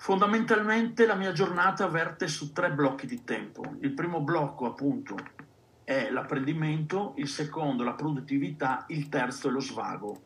[0.00, 3.62] Fondamentalmente la mia giornata verte su tre blocchi di tempo.
[3.80, 5.14] Il primo blocco, appunto,
[5.84, 10.22] è l'apprendimento, il secondo la produttività, il terzo è lo svago.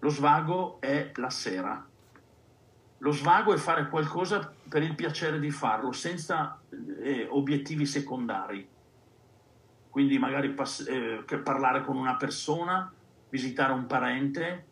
[0.00, 1.86] Lo svago è la sera.
[2.98, 6.60] Lo svago è fare qualcosa per il piacere di farlo, senza
[7.02, 8.68] eh, obiettivi secondari.
[9.88, 12.92] Quindi magari pass- eh, parlare con una persona,
[13.28, 14.66] visitare un parente,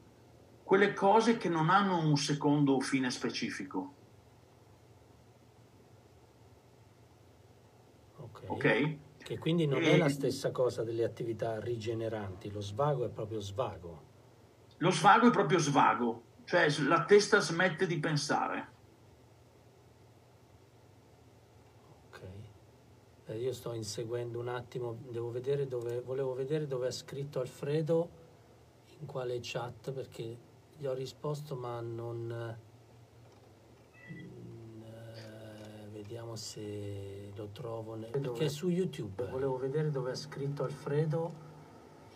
[0.70, 3.92] quelle cose che non hanno un secondo fine specifico.
[8.18, 8.42] ok.
[8.46, 8.96] Ok?
[9.18, 13.40] Che quindi non E- è la stessa cosa delle attività rigeneranti, lo svago è proprio
[13.40, 14.02] svago.
[14.76, 18.68] Lo svago è proprio svago, cioè la testa smette di pensare.
[22.06, 22.20] Ok.
[23.26, 28.08] Eh, io sto inseguendo un attimo, devo vedere dove, volevo vedere dove ha scritto Alfredo,
[29.00, 30.46] in quale chat, perché
[30.80, 32.30] gli ho risposto ma non...
[34.08, 39.26] eh, mm, eh, vediamo se lo trovo, ne- perché è su YouTube.
[39.26, 41.34] Volevo vedere dove ha scritto Alfredo,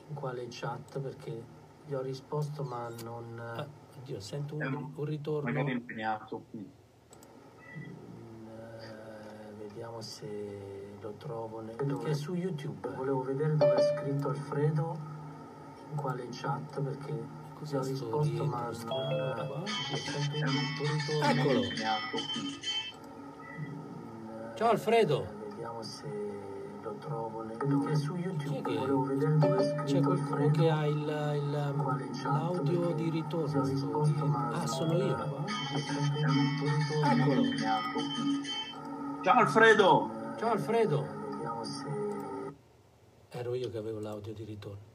[0.09, 1.44] in quale chat, perché
[1.85, 3.38] gli ho risposto ma non...
[3.98, 5.50] oddio, sento È un, un- un ritorno.
[5.53, 6.46] Magari impegnato.
[6.57, 13.83] Mm, eh, vediamo se lo trovo ne- perché è su YouTube volevo vedere dove è
[13.98, 14.96] scritto Alfredo
[15.90, 18.68] in quale chat perché così ho risposto ma
[21.22, 21.62] eccolo.
[24.55, 25.27] ciao Alfredo.
[25.48, 26.05] Vediamo se
[26.83, 30.70] lo trovo ne- perché è su YouTube volevo vedere dove è scritto c'è qualcuno che
[30.70, 33.62] ha il, il- l'audio di ritorno?
[34.53, 35.16] ah sono io.
[35.16, 35.46] eccolo.
[39.22, 40.11] Ciao Alfredo!
[40.37, 41.07] Ciao Alfredo.
[41.31, 41.87] Vediamo se...
[43.31, 44.92] Ero io che avevo l'audio di ritorno.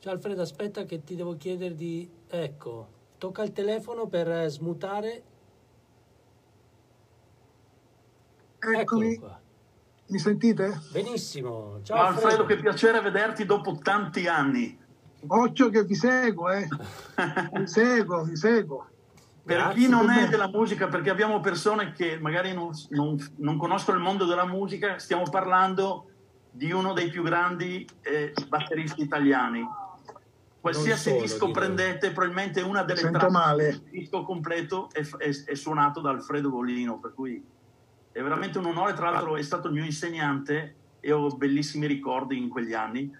[0.00, 2.08] Ciao Alfredo, aspetta che ti devo chiedere di...
[2.26, 5.22] Ecco, tocca il telefono per eh, smutare.
[8.58, 9.38] Eccolo Eccomi, qua.
[10.06, 10.80] mi sentite?
[10.90, 11.80] Benissimo.
[11.82, 12.28] Ciao Ciao Alfredo.
[12.28, 14.78] Alfredo, che piacere vederti dopo tanti anni.
[15.26, 16.66] Occhio che vi seguo, eh.
[17.52, 18.88] Vi seguo, vi seguo.
[19.44, 19.82] Per Grazie.
[19.82, 24.02] chi non è della musica, perché abbiamo persone che magari non, non- non conoscono il
[24.02, 26.06] mondo della musica, stiamo parlando
[26.50, 29.62] di uno dei più grandi eh, batteristi italiani.
[30.60, 33.64] Qualsiasi solo, disco prendete, probabilmente una delle Sento tracce male.
[33.64, 37.42] del disco completo è, è- è suonato da Alfredo Volino, per cui
[38.12, 38.92] è veramente un onore.
[38.92, 43.10] Tra l'altro è stato il mio insegnante e ho bellissimi ricordi in quegli anni,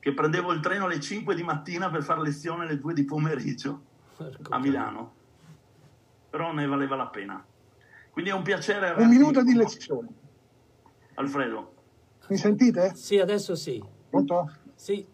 [0.00, 3.82] che prendevo il treno alle 5 di mattina per fare lezione alle 2 di pomeriggio
[4.48, 5.12] a Milano,
[6.30, 7.44] però ne valeva la pena.
[8.10, 9.00] Quindi è un piacere.
[9.00, 10.08] Un minuto di lezione.
[11.14, 11.74] Alfredo,
[12.28, 12.92] Mi sentite?
[12.96, 13.80] Sì, adesso sì.
[14.10, 14.50] Pronto?
[14.74, 15.06] Sì.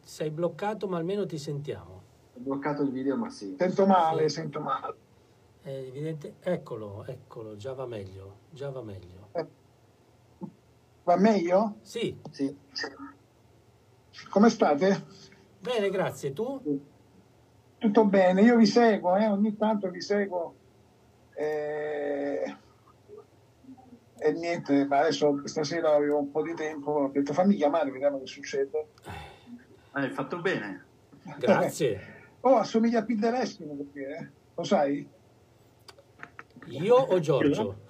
[0.00, 2.02] Sei bloccato, ma almeno ti sentiamo.
[2.34, 3.54] Ho bloccato il video, ma sì.
[3.58, 4.36] Sento male, Sì.
[4.36, 4.96] sento male.
[5.62, 6.36] È evidente.
[6.40, 8.38] Eccolo, eccolo, già va meglio.
[8.50, 9.28] Già va meglio.
[11.04, 11.76] Va meglio?
[11.82, 12.54] Sì, Sì.
[14.30, 15.04] Come state?
[15.60, 16.32] Bene, grazie.
[16.32, 16.80] Tu?
[17.78, 20.54] Tutto bene, io vi seguo, eh, ogni tanto vi seguo.
[21.34, 22.56] eh,
[24.20, 28.18] E niente, ma adesso stasera avevo un po' di tempo, ho detto fammi chiamare, vediamo
[28.18, 28.88] che succede.
[29.98, 30.84] Hai fatto bene.
[31.38, 32.16] Grazie.
[32.40, 34.30] Oh, assomiglia a Eskin, eh?
[34.54, 35.06] lo sai?
[36.66, 37.80] Io o Giorgio?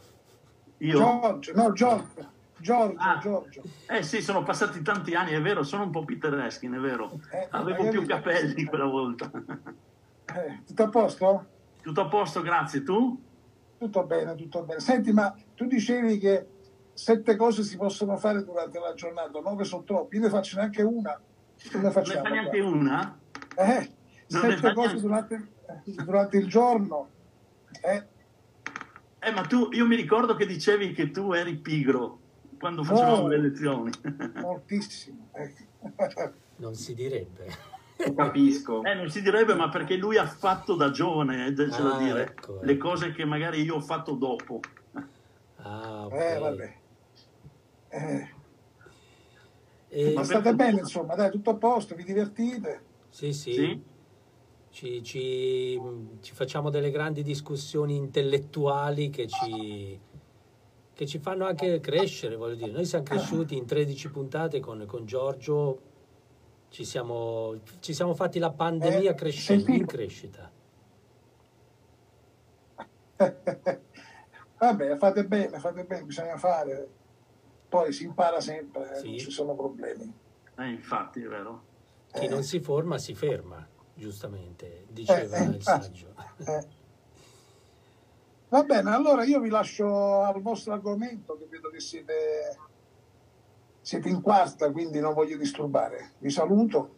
[0.78, 0.98] Io?
[0.98, 2.30] Giorgio, no, Giorgio.
[2.56, 3.18] Giorgio, Ah.
[3.20, 3.62] Giorgio.
[3.86, 7.20] Eh sì, sono passati tanti anni, è vero, sono un po' Peter Eskin, è vero.
[7.30, 9.30] Eh, Avevo più capelli quella volta.
[9.30, 11.46] Eh, tutto a posto?
[11.82, 12.82] Tutto a posto, grazie.
[12.82, 13.22] Tu?
[13.76, 14.80] Tutto bene, tutto bene.
[14.80, 16.46] Senti, ma tu dicevi che
[16.94, 20.80] sette cose si possono fare durante la giornata, nove sono troppi, io ne faccio neanche
[20.82, 21.20] una.
[21.70, 22.22] Come Non ne facciamo?
[22.22, 23.18] fai neanche una?
[23.56, 23.90] Eh,
[24.28, 25.48] Non sette cose neanche- durante,
[25.84, 27.08] eh, durante il giorno.
[27.82, 28.06] Eh,
[29.20, 32.18] Eh, ma tu, io mi ricordo che dicevi che tu eri pigro
[32.58, 33.26] quando facevamo No.
[33.28, 33.90] le lezioni.
[34.36, 35.28] moltissimo.
[35.34, 35.52] eh.
[36.56, 37.46] Non si direbbe.
[38.14, 38.84] Capisco.
[38.84, 42.22] Eh, non si direbbe, ma perché lui ha fatto da giovane, eh, da Ah, dire,
[42.28, 42.88] ecco, le ecco.
[42.90, 44.60] cose che magari io ho fatto dopo.
[45.56, 46.12] Ah, ok.
[46.12, 46.74] Eh, vabbè.
[47.88, 48.28] Eh,
[49.90, 52.82] E- ma state bene, insomma, dai, tutto a posto, vi divertite?
[53.08, 53.52] Sì, sì.
[53.54, 53.82] Sì?
[54.70, 55.80] Ci, ci-
[56.20, 59.98] ci facciamo delle grandi discussioni intellettuali che ci,
[60.92, 62.70] che ci fanno anche crescere, voglio dire.
[62.72, 65.80] Noi siamo cresciuti in 13 puntate con, con Giorgio,
[66.68, 70.52] ci siamo, ci siamo fatti la pandemia Eh, crescendo, senti- in crescita.
[74.58, 76.88] Vabbè, fate bene, fate bene, bisogna fare.
[77.68, 79.08] Poi si impara sempre, eh, Sì.
[79.08, 80.12] non ci sono problemi.
[80.56, 81.62] Eh, infatti, è vero.
[82.12, 86.14] Chi non si forma si ferma, giustamente, diceva Eh, eh, il saggio.
[86.46, 86.66] Eh.
[88.48, 92.56] Va bene, allora io vi lascio al vostro argomento, che vedo che siete,
[93.82, 96.12] siete in quarta, quindi non voglio disturbare.
[96.18, 96.94] Vi saluto.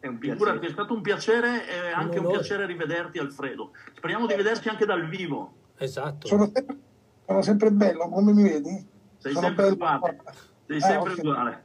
[0.00, 0.66] È un Figurati, piacere.
[0.66, 2.38] è stato un piacere e anche un, onore.
[2.40, 3.72] piacere rivederti, Alfredo.
[3.94, 5.52] Speriamo di vederci anche dal vivo.
[5.76, 6.26] Esatto.
[6.26, 6.78] Sono sempre,
[7.26, 8.88] sono sempre bello, come mi vedi?
[9.20, 10.22] Sei sono sempre uguale.
[10.66, 11.18] Sei Eh, sempre ok.
[11.18, 11.60] uguale.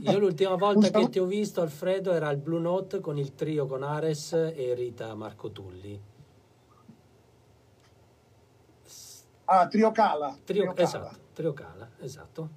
[0.00, 3.66] Io l'ultima volta che ti ho visto, Alfredo, era al Blue Note con il trio
[3.66, 6.02] con Ares e Rita Marcotulli.
[9.44, 10.36] Ah, Triocala.
[10.44, 10.82] Trio, Triocala.
[10.82, 12.48] esatto, trio Cala, esatto.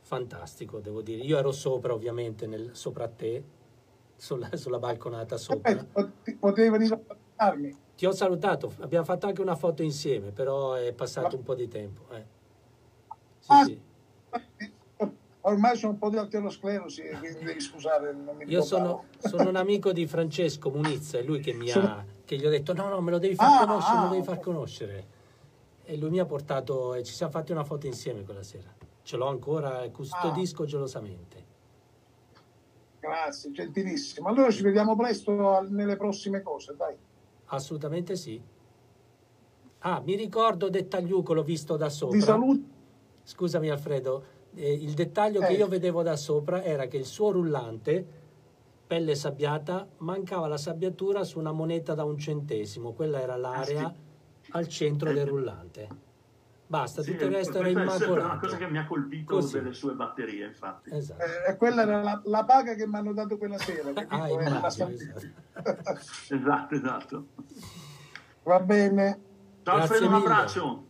[0.00, 1.22] Fantastico, devo dire.
[1.22, 3.44] Io ero sopra, ovviamente, nel- sopra te,
[4.16, 5.70] sulla, sulla balconata sopra.
[5.70, 7.76] Eh, pot- Potevi venire a salutarmi.
[7.94, 11.68] Ti ho salutato, abbiamo fatto anche una foto insieme, però è passato un po' di
[11.68, 12.08] tempo.
[12.14, 12.36] eh.
[13.48, 13.80] Ah, sì.
[15.42, 19.56] Ormai sono un po' di aterosclerosi, quindi devi scusare, non mi Io sono, sono un
[19.56, 23.00] amico di Francesco Muniz, è lui che, mi ha, che gli ho detto no, no,
[23.00, 25.06] me lo devi far Ah, conoscere, me lo ah, devi far conoscere.
[25.84, 28.74] E lui mi ha portato, e ci siamo fatti una foto insieme quella sera.
[29.02, 31.46] Ce l'ho ancora, e custodisco gelosamente.
[33.00, 34.28] Grazie, gentilissimo.
[34.28, 36.94] Allora ci vediamo presto nelle prossime cose, dai.
[37.46, 38.38] Assolutamente sì.
[39.78, 42.16] Ah, mi ricordo dettagliuco, l'ho visto da sopra.
[42.16, 42.76] Vi saluto.
[43.32, 45.56] Scusami Alfredo, eh, il dettaglio che Eh.
[45.58, 48.02] io vedevo da sopra era che il suo rullante,
[48.86, 52.94] pelle sabbiata, mancava la sabbiatura su una moneta da un centesimo.
[52.94, 53.94] Quella era l'area
[54.52, 56.06] al centro del rullante.
[56.66, 58.38] Basta, Sì, tutto il resto era questa è una immacolato.
[58.46, 59.52] cosa che mi ha colpito Così.
[59.60, 60.88] delle sue batterie, infatti.
[60.94, 61.22] Esatto.
[61.48, 63.90] Eh, quella era la, la paga che mi hanno dato quella sera.
[64.08, 65.26] Ah, Eh, immagino, esatto.
[66.30, 67.26] Esatto, esatto.
[68.44, 69.20] Va bene.
[69.64, 70.24] Ciao Grazie Alfredo, un mille.
[70.32, 70.86] abbraccio.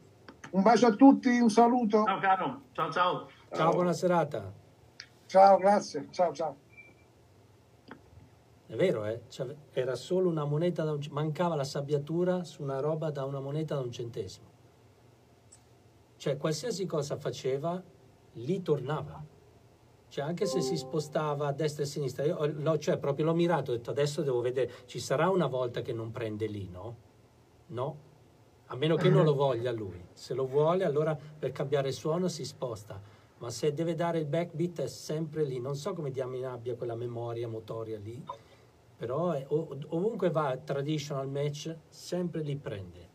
[0.50, 2.04] Un bacio a tutti, un saluto.
[2.04, 3.28] Ciao caro, ciao ciao.
[3.52, 4.52] Ciao, buona serata.
[5.26, 6.08] Ciao, grazie.
[6.10, 6.56] Ciao, ciao.
[8.66, 9.22] È vero, eh?
[9.28, 13.40] C'ave- era solo una moneta, da un mancava la sabbiatura su una roba da una
[13.40, 14.46] moneta da un centesimo.
[16.16, 17.82] Cioè, qualsiasi cosa faceva,
[18.32, 19.22] lì tornava.
[20.08, 23.26] Cioè, anche se si spostava a destra e a sinistra, io ho- l'ho, cioè, proprio
[23.26, 26.68] l'ho mirato, ho detto adesso devo vedere, ci sarà una volta che non prende lì,
[26.70, 26.96] no?
[27.68, 28.06] No?
[28.70, 30.02] A meno che non lo voglia lui.
[30.12, 33.00] Se lo vuole, allora per cambiare suono si sposta.
[33.38, 35.60] Ma se deve dare il backbeat è sempre lì.
[35.60, 38.22] Non so come diamine abbia quella memoria motoria lì,
[38.96, 43.06] però è- ov- ovunque va traditional match, sempre lì prende.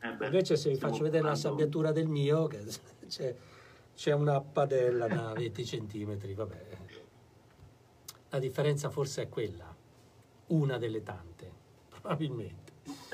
[0.00, 2.64] Eh beh, Invece se vi faccio vedere la sabbiatura del mio, che
[3.06, 3.34] c'è,
[3.94, 6.66] c'è una padella da 20 centimetri, vabbè.
[8.30, 9.72] La differenza forse è quella,
[10.48, 11.52] una delle tante,
[11.88, 12.63] probabilmente.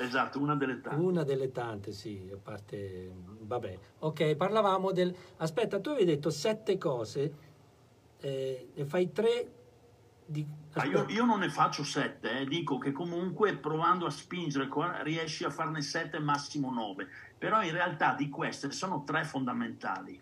[0.01, 1.03] Esatto, una delle tante.
[1.03, 3.11] Una delle tante, sì, a parte...
[3.41, 5.15] Vabbè, ok, parlavamo del...
[5.37, 7.33] Aspetta, tu avevi detto sette cose,
[8.19, 9.51] eh, ne fai tre
[10.25, 10.45] di...
[10.73, 14.69] Ah, io, io non ne faccio sette, eh, dico che comunque provando a spingere
[15.03, 17.07] riesci a farne sette, massimo nove.
[17.37, 20.19] Però in realtà di queste sono tre fondamentali.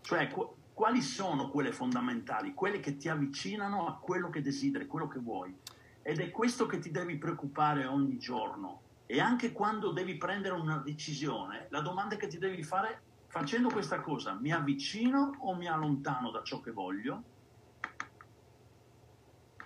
[0.00, 5.06] Cioè, qu- quali sono quelle fondamentali, quelle che ti avvicinano a quello che desideri, quello
[5.08, 5.54] che vuoi.
[6.02, 8.80] Ed è questo che ti devi preoccupare ogni giorno.
[9.12, 14.00] E anche quando devi prendere una decisione, la domanda che ti devi fare facendo questa
[14.00, 17.22] cosa, mi avvicino o mi allontano da ciò che voglio?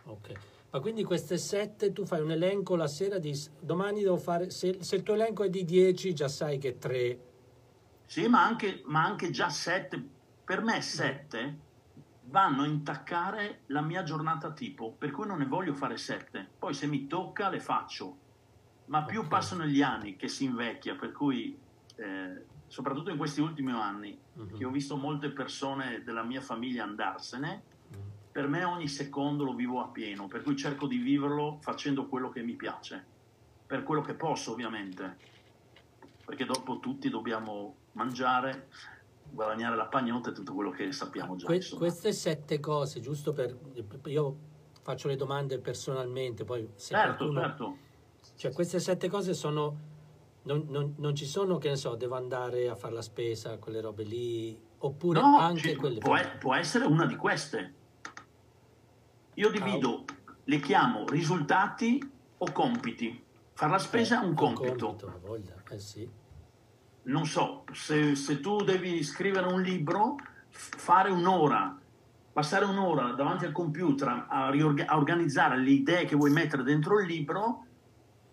[0.07, 0.33] Ok.
[0.71, 4.83] Ma quindi queste sette tu fai un elenco la sera di domani devo fare se,
[4.83, 7.21] se il tuo elenco è di 10 già sai che 3
[8.05, 10.05] Sì, ma anche, ma anche già sette,
[10.45, 11.59] per me sette
[12.23, 16.49] vanno a intaccare la mia giornata tipo, per cui non ne voglio fare sette.
[16.59, 18.25] Poi se mi tocca le faccio,
[18.87, 19.29] ma più Ok.
[19.29, 21.59] passano gli anni che si invecchia, per cui
[21.99, 24.57] eh, soprattutto in questi ultimi anni, Mhm.
[24.59, 27.63] che ho visto molte persone della mia famiglia andarsene,
[27.97, 28.01] Mm.
[28.33, 32.29] per me ogni secondo lo vivo a pieno, per cui cerco di viverlo facendo quello
[32.29, 33.03] che mi piace,
[33.67, 35.17] per quello che posso ovviamente,
[36.25, 38.69] perché dopo tutti dobbiamo mangiare,
[39.31, 41.47] guadagnare la pagnotta e tutto quello che sappiamo già.
[41.47, 43.57] Que- queste sette cose, giusto per
[44.07, 44.37] io
[44.83, 47.77] faccio le domande personalmente, poi se certo, qualcuno certo.
[48.37, 49.95] Cioè, queste sette cose sono.
[50.43, 53.81] Non, non- non ci sono, che ne so, devo andare a fare la spesa, quelle
[53.81, 55.99] robe lì, oppure No, anche ci- quelle.
[55.99, 57.75] può, può essere una di queste.
[59.35, 60.05] Io divido,
[60.45, 62.01] le chiamo risultati
[62.39, 63.23] o compiti.
[63.55, 64.97] Fare la spesa è un compito.
[65.07, 66.09] ha voglia, eh sì.
[67.05, 70.15] non so, se, se tu devi scrivere un libro,
[70.51, 71.77] fare un'ora,
[72.33, 77.01] passare un'ora davanti al computer a, riorga- a organizzare le idee che vuoi mettere dentro
[77.01, 77.66] il libro,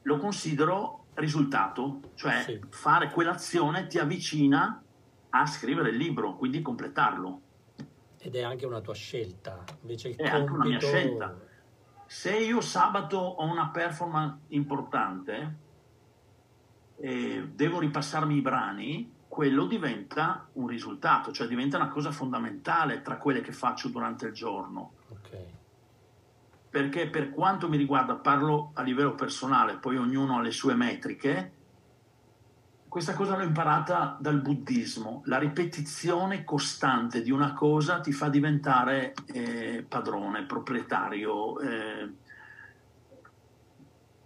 [0.04, 2.60] lo considero risultato, cioè Sì.
[2.70, 4.82] fare quell'azione ti avvicina
[5.30, 7.42] a scrivere il libro, quindi completarlo.
[8.20, 9.64] Ed è anche una tua scelta.
[9.82, 11.36] Invece il È anche una mia compito- scelta.
[12.06, 15.56] Se io sabato ho una performance importante
[16.98, 23.18] e devo ripassarmi i brani, quello diventa un risultato, cioè diventa una cosa fondamentale tra
[23.18, 24.92] quelle che faccio durante il giorno.
[26.74, 31.52] Perché per quanto mi riguarda, parlo a livello personale, poi ognuno ha le sue metriche,
[32.88, 35.22] questa cosa l'ho imparata dal buddismo.
[35.26, 42.12] La ripetizione costante di una cosa ti fa diventare eh, padrone, proprietario, eh,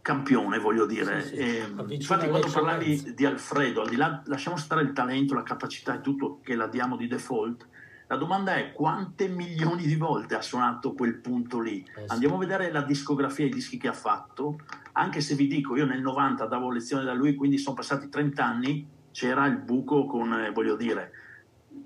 [0.01, 1.23] campione, voglio dire.
[1.23, 1.41] Sì, sì.
[1.41, 5.95] Eh, infatti, quando parlavi di Alfredo, al di là, lasciamo stare il talento, la capacità
[5.95, 7.67] e tutto che la diamo di default.
[8.09, 11.85] La domanda è quante milioni di volte ha suonato quel punto lì?
[11.95, 12.05] Eh.
[12.07, 14.59] Andiamo a vedere la discografia, i dischi che ha fatto.
[14.93, 18.45] Anche se vi dico, io nel 90 davo lezione da lui, quindi sono passati 30
[18.45, 21.11] anni, c'era il buco con, eh, voglio dire,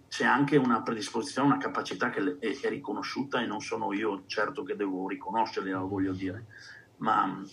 [0.07, 4.61] c'è anche una predisposizione, una capacità che è, è riconosciuta e non sono io certo
[4.61, 6.45] che devo riconoscerli, lo voglio dire.
[6.97, 7.47] Ma mh,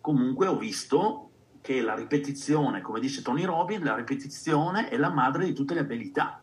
[0.00, 1.30] comunque ho visto
[1.60, 5.80] che la ripetizione, come dice Tony Robbins, la ripetizione è la madre di tutte le
[5.80, 6.42] abilità.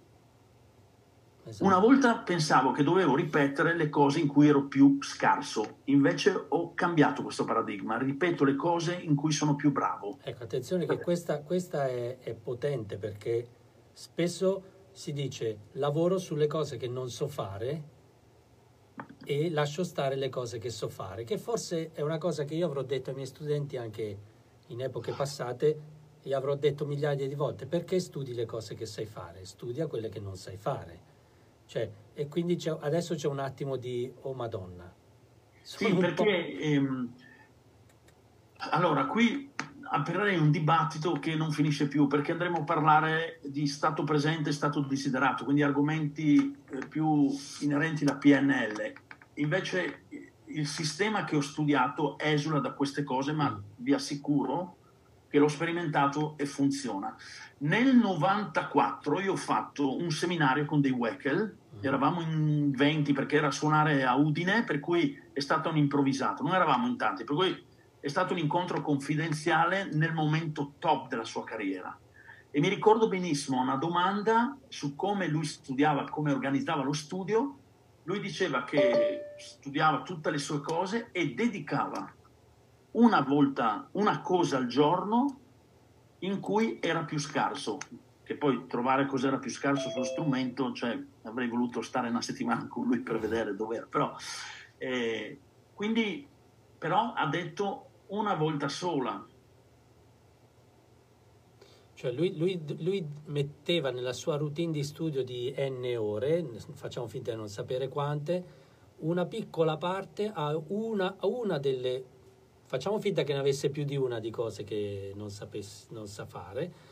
[1.51, 1.65] Esatto.
[1.65, 6.73] Una volta pensavo che dovevo ripetere le cose in cui ero più scarso, invece ho
[6.73, 10.17] cambiato questo paradigma, ripeto le cose in cui sono più bravo.
[10.23, 13.45] Ecco, attenzione che questa, questa è, è potente perché
[13.91, 17.83] spesso si dice lavoro sulle cose che non so fare
[19.25, 22.65] e lascio stare le cose che so fare, che forse è una cosa che io
[22.65, 24.17] avrò detto ai miei studenti anche
[24.67, 25.79] in epoche passate
[26.21, 29.43] e avrò detto migliaia di volte, perché studi le cose che sai fare?
[29.43, 31.10] Studia quelle che non sai fare.
[31.71, 34.93] Cioè, e quindi c'è- adesso c'è un attimo di, oh madonna.
[35.61, 37.13] Sì, Sono po'- perché ehm,
[38.71, 39.49] allora qui
[39.83, 44.53] aprirei un dibattito che non finisce più perché andremo a parlare di stato presente e
[44.53, 47.29] stato desiderato, quindi argomenti eh, più
[47.61, 48.93] inerenti alla PNL.
[49.35, 50.03] Invece
[50.47, 53.59] il sistema che ho studiato esula da queste cose, ma Mm.
[53.77, 54.75] vi assicuro
[55.29, 57.15] che l'ho sperimentato e funziona.
[57.59, 63.51] Nel 94 io ho fatto un seminario con dei Weckel, eravamo in 20 perché era
[63.51, 67.65] suonare a Udine, per cui è stato un improvvisato, non eravamo in tanti, per cui
[67.99, 71.97] è stato un incontro confidenziale nel momento top della sua carriera.
[72.49, 77.57] E mi ricordo benissimo una domanda su come lui studiava, come organizzava lo studio.
[78.03, 82.13] Lui diceva che studiava tutte le sue cose e dedicava
[82.91, 85.39] una volta, una cosa al giorno
[86.19, 87.77] in cui era più scarso.
[88.31, 92.85] Che poi trovare cos'era più scarso sullo strumento, cioè avrei voluto stare una settimana con
[92.85, 93.85] lui per vedere dov'era.
[93.89, 94.15] Però,
[94.77, 95.37] eh,
[95.73, 96.25] quindi,
[96.77, 99.27] però ha detto una volta sola.
[101.93, 106.41] Cioè lui, lui- lui metteva nella sua routine di studio di n ore,
[106.75, 108.45] facciamo finta di non sapere quante,
[108.99, 112.05] una piccola parte a una, a una delle...
[112.63, 116.25] Facciamo finta che ne avesse più di una di cose che non, sapesse, non sa
[116.25, 116.90] fare,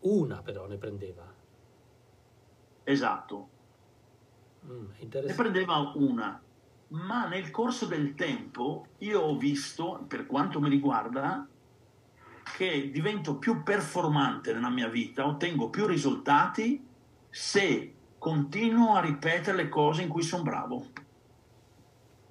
[0.00, 1.26] una però ne prendeva.
[2.84, 3.48] Esatto.
[4.66, 6.40] Mm, ne prendeva una,
[6.88, 11.46] ma nel corso del tempo io ho visto, per quanto mi riguarda,
[12.56, 16.84] che divento più performante nella mia vita, ottengo più risultati
[17.28, 20.86] se continuo a ripetere le cose in cui sono bravo.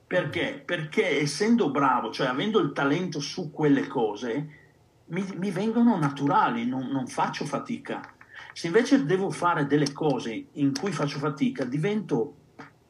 [0.06, 0.62] Perché?
[0.66, 4.59] Perché essendo bravo, cioè avendo il talento su quelle cose,
[5.10, 8.02] mi, mi vengono naturali, non, non faccio fatica.
[8.54, 12.36] Se invece devo fare delle cose in cui faccio fatica, divento,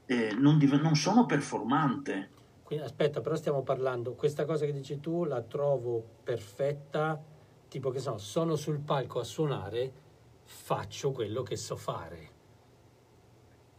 [0.05, 2.29] eh, non, div- non sono performante.
[2.63, 7.21] Quindi, aspetta, però stiamo parlando, questa cosa che dici tu la trovo perfetta,
[7.67, 9.91] tipo che so, sono sul palco a suonare,
[10.43, 12.29] faccio quello che so fare.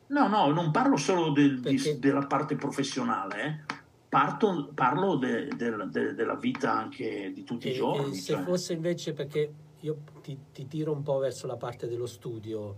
[0.08, 3.78] No, no, non parlo solo del- di- Perché- della parte professionale, eh.
[4.10, 8.10] Parto- parlo de- del- de- della vita anche di tutti i E, giorni.
[8.10, 8.42] e se cioè.
[8.42, 12.74] fosse invece perché io ti, ti tiro un po' verso la parte dello studio,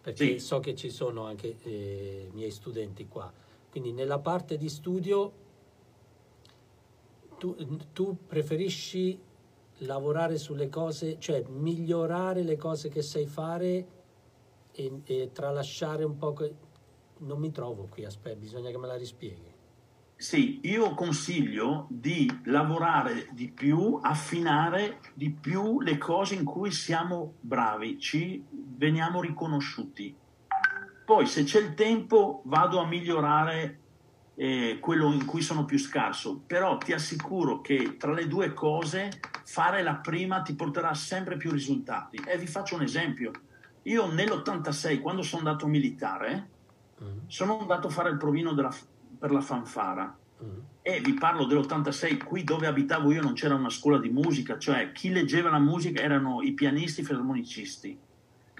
[0.00, 0.38] perché Sì.
[0.40, 3.32] so che ci sono anche eh, miei studenti qua.
[3.70, 5.32] Quindi nella parte di studio
[7.38, 7.54] tu,
[7.92, 9.20] tu preferisci
[9.80, 13.86] lavorare sulle cose, cioè migliorare le cose che sai fare
[14.72, 16.32] e, e tralasciare un po'.
[16.32, 16.54] que-
[17.18, 19.54] Non mi trovo qui, aspetta, bisogna che me la rispieghi.
[20.18, 27.34] Sì, io consiglio di lavorare di più, affinare di più le cose in cui siamo
[27.40, 30.16] bravi, ci veniamo riconosciuti.
[31.04, 33.78] Poi, se c'è il tempo, vado a migliorare
[34.36, 36.42] eh, quello in cui sono più scarso.
[36.46, 41.50] Però ti assicuro che tra le due cose, fare la prima ti porterà sempre più
[41.50, 42.20] risultati.
[42.26, 43.32] E vi faccio un esempio.
[43.82, 46.54] Io nell'86, quando sono andato militare,
[47.02, 48.74] Mm, sono andato a fare il provino della-
[49.18, 53.70] per la fanfara mm, e vi parlo dell'86, qui dove abitavo io non c'era una
[53.70, 57.98] scuola di musica, cioè chi leggeva la musica erano i pianisti i fisarmonicisti.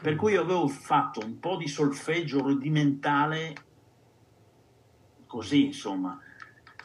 [0.02, 3.54] Per cui io avevo fatto un po' di solfeggio rudimentale,
[5.26, 6.20] così insomma.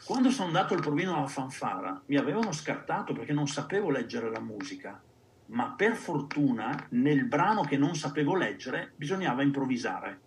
[0.04, 4.40] Quando sono andato al provino alla fanfara mi avevano scartato perché non sapevo leggere la
[4.40, 5.00] musica,
[5.46, 10.20] ma per fortuna nel brano che non sapevo leggere bisognava improvvisare.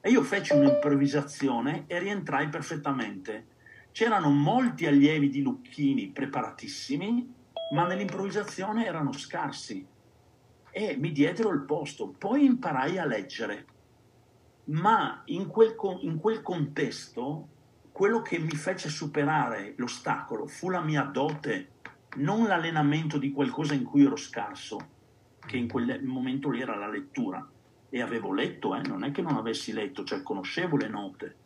[0.00, 3.46] E io feci un'improvvisazione e rientrai perfettamente.
[3.90, 7.34] C'erano molti allievi di Lucchini preparatissimi,
[7.72, 9.86] ma nell'improvvisazione erano scarsi
[10.70, 12.14] e mi diedero il posto.
[12.16, 13.66] Poi imparai a leggere,
[14.64, 17.48] ma in quel, in quel contesto
[17.90, 21.72] quello che mi fece superare l'ostacolo fu la mia dote,
[22.18, 24.78] non l'allenamento di qualcosa in cui ero scarso,
[25.44, 27.44] che in quel momento lì era la lettura.
[27.90, 31.36] E avevo letto, eh, non è che non avessi letto, cioè conoscevo le note.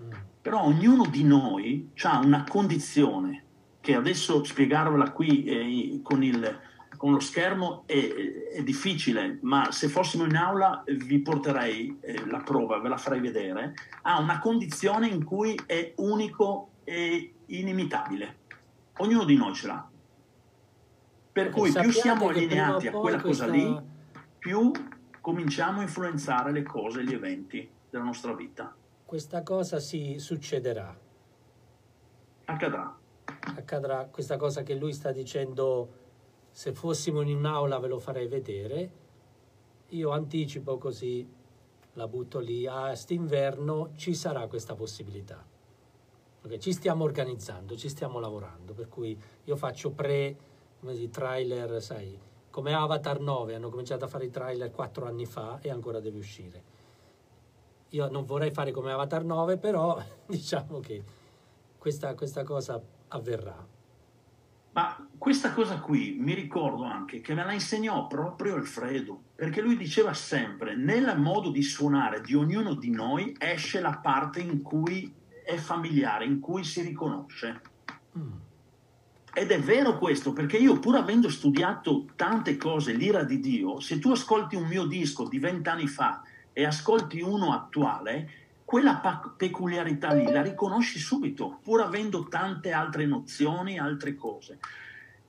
[0.00, 0.10] mm.
[0.42, 3.44] Però ognuno di noi ha una condizione
[3.80, 6.58] che adesso spiegarvela qui eh, con, il-
[6.96, 12.38] con lo schermo è, è difficile, ma se fossimo in aula vi porterei eh, la
[12.38, 13.74] prova, ve la farei vedere.
[14.02, 18.36] Ha una condizione in cui è unico e inimitabile.
[18.98, 19.88] Ognuno di noi ce l'ha.
[21.32, 23.80] Per cui più siamo allineati a quella cosa questa- lì,
[24.38, 24.70] più
[25.22, 28.74] cominciamo a influenzare le cose, gli eventi della nostra vita.
[29.06, 30.94] Questa cosa si succederà.
[32.44, 32.98] Accadrà.
[33.56, 36.00] accadrà questa cosa che lui sta dicendo
[36.50, 38.90] se fossimo in un'aula ve lo farei vedere
[39.88, 41.26] io anticipo così
[41.94, 45.44] la butto lì a st'inverno ci sarà questa possibilità
[46.44, 50.36] Ok, ci stiamo organizzando ci stiamo lavorando per cui io faccio pre
[50.80, 52.18] come si, trailer sai
[52.52, 56.18] come Avatar 9 hanno cominciato a fare i trailer quattro anni fa e ancora deve
[56.18, 56.62] uscire
[57.92, 61.02] io non vorrei fare come Avatar 9 però diciamo che
[61.78, 63.66] questa, questa cosa avverrà.
[64.74, 69.76] Ma questa cosa qui mi ricordo anche che me la insegnò proprio Alfredo, perché lui
[69.76, 75.12] diceva sempre, nel modo di suonare di ognuno di noi esce la parte in cui
[75.44, 77.60] è familiare, in cui si riconosce.
[78.16, 78.32] Mm.
[79.34, 83.98] Ed è vero questo, perché io pur avendo studiato tante cose, l'ira di Dio, se
[83.98, 86.22] tu ascolti un mio disco di vent'anni fa
[86.52, 88.30] e ascolti uno attuale,
[88.62, 94.58] quella pa- peculiarità lì la riconosci subito, pur avendo tante altre nozioni, altre cose.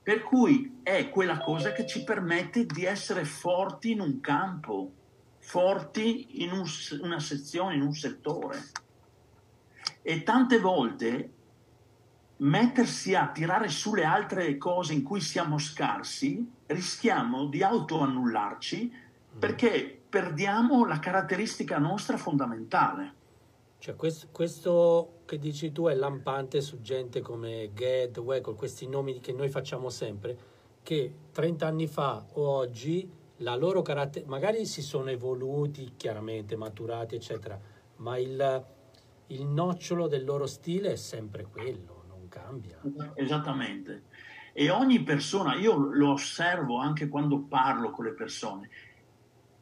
[0.02, 4.92] Per cui è quella cosa che ci permette di essere forti in un campo,
[5.38, 6.64] forti in un
[7.00, 8.62] una sezione, in un settore.
[10.02, 11.33] E tante volte
[12.38, 18.92] mettersi a tirare su le altre cose in cui siamo scarsi, rischiamo di autoannullarci
[19.38, 23.22] perché perdiamo la caratteristica nostra fondamentale.
[23.78, 29.20] Cioè, questo, questo che dici tu è lampante su gente come Ged, Wackel, questi nomi
[29.20, 30.38] che noi facciamo sempre,
[30.82, 37.16] che 30 anni fa o oggi la loro caratteristica, magari si sono evoluti chiaramente, maturati,
[37.16, 37.60] eccetera,
[37.96, 38.66] ma il,
[39.26, 41.93] il nocciolo del loro stile è sempre quello,
[42.34, 42.80] cambia.
[43.14, 44.04] Esattamente.
[44.52, 48.68] E ogni persona, io lo osservo anche quando parlo con le persone,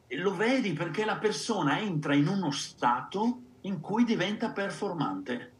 [0.09, 5.51] lo vedi perché la persona entra in uno stato in cui diventa performante.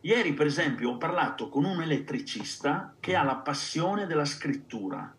[0.00, 5.14] Ieri, per esempio, ho parlato con un elettricista che ha la passione della scrittura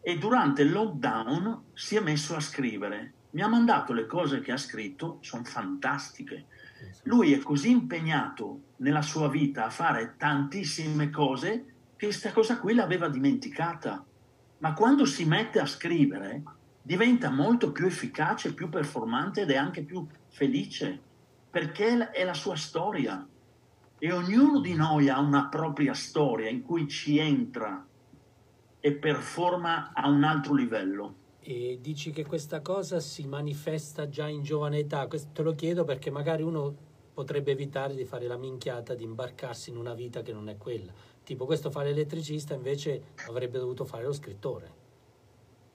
[0.00, 3.12] e durante il lockdown si è messo a scrivere.
[3.30, 6.46] Mi ha mandato le cose che ha scritto, sono fantastiche.
[7.04, 11.64] Lui è così impegnato nella sua vita a fare tantissime cose
[11.96, 14.04] che questa cosa qui l'aveva dimenticata.
[14.58, 16.42] Ma quando si mette a scrivere
[16.82, 21.00] diventa molto più efficace, più performante ed è anche più felice
[21.50, 23.24] perché è la sua storia.
[23.98, 27.86] E ognuno di noi ha una propria storia in cui ci entra
[28.80, 31.14] e performa a un altro livello.
[31.46, 35.06] E dici che questa cosa si manifesta già in giovane età?
[35.06, 36.74] Questo te lo chiedo perché magari uno
[37.12, 40.90] potrebbe evitare di fare la minchiata, di imbarcarsi in una vita che non è quella.
[41.22, 44.72] Tipo questo fa l'elettricista, invece avrebbe dovuto fare lo scrittore.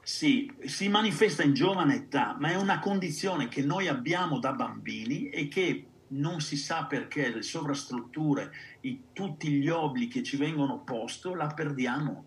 [0.02, 5.30] Sì, si manifesta in giovane età, ma è una condizione che noi abbiamo da bambini
[5.30, 8.52] e che non si sa perché le sovrastrutture,
[8.82, 12.26] i, tutti gli obblighi che ci vengono posti, la perdiamo.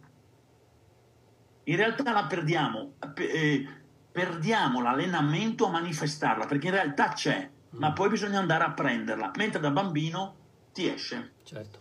[1.64, 3.66] In realtà la perdiamo, eh,
[4.10, 7.78] perdiamo l'allenamento a manifestarla, perché in realtà c'è, mm.
[7.78, 10.36] ma poi bisogna andare a prenderla, mentre da bambino
[10.72, 11.32] ti esce.
[11.42, 11.78] Certo.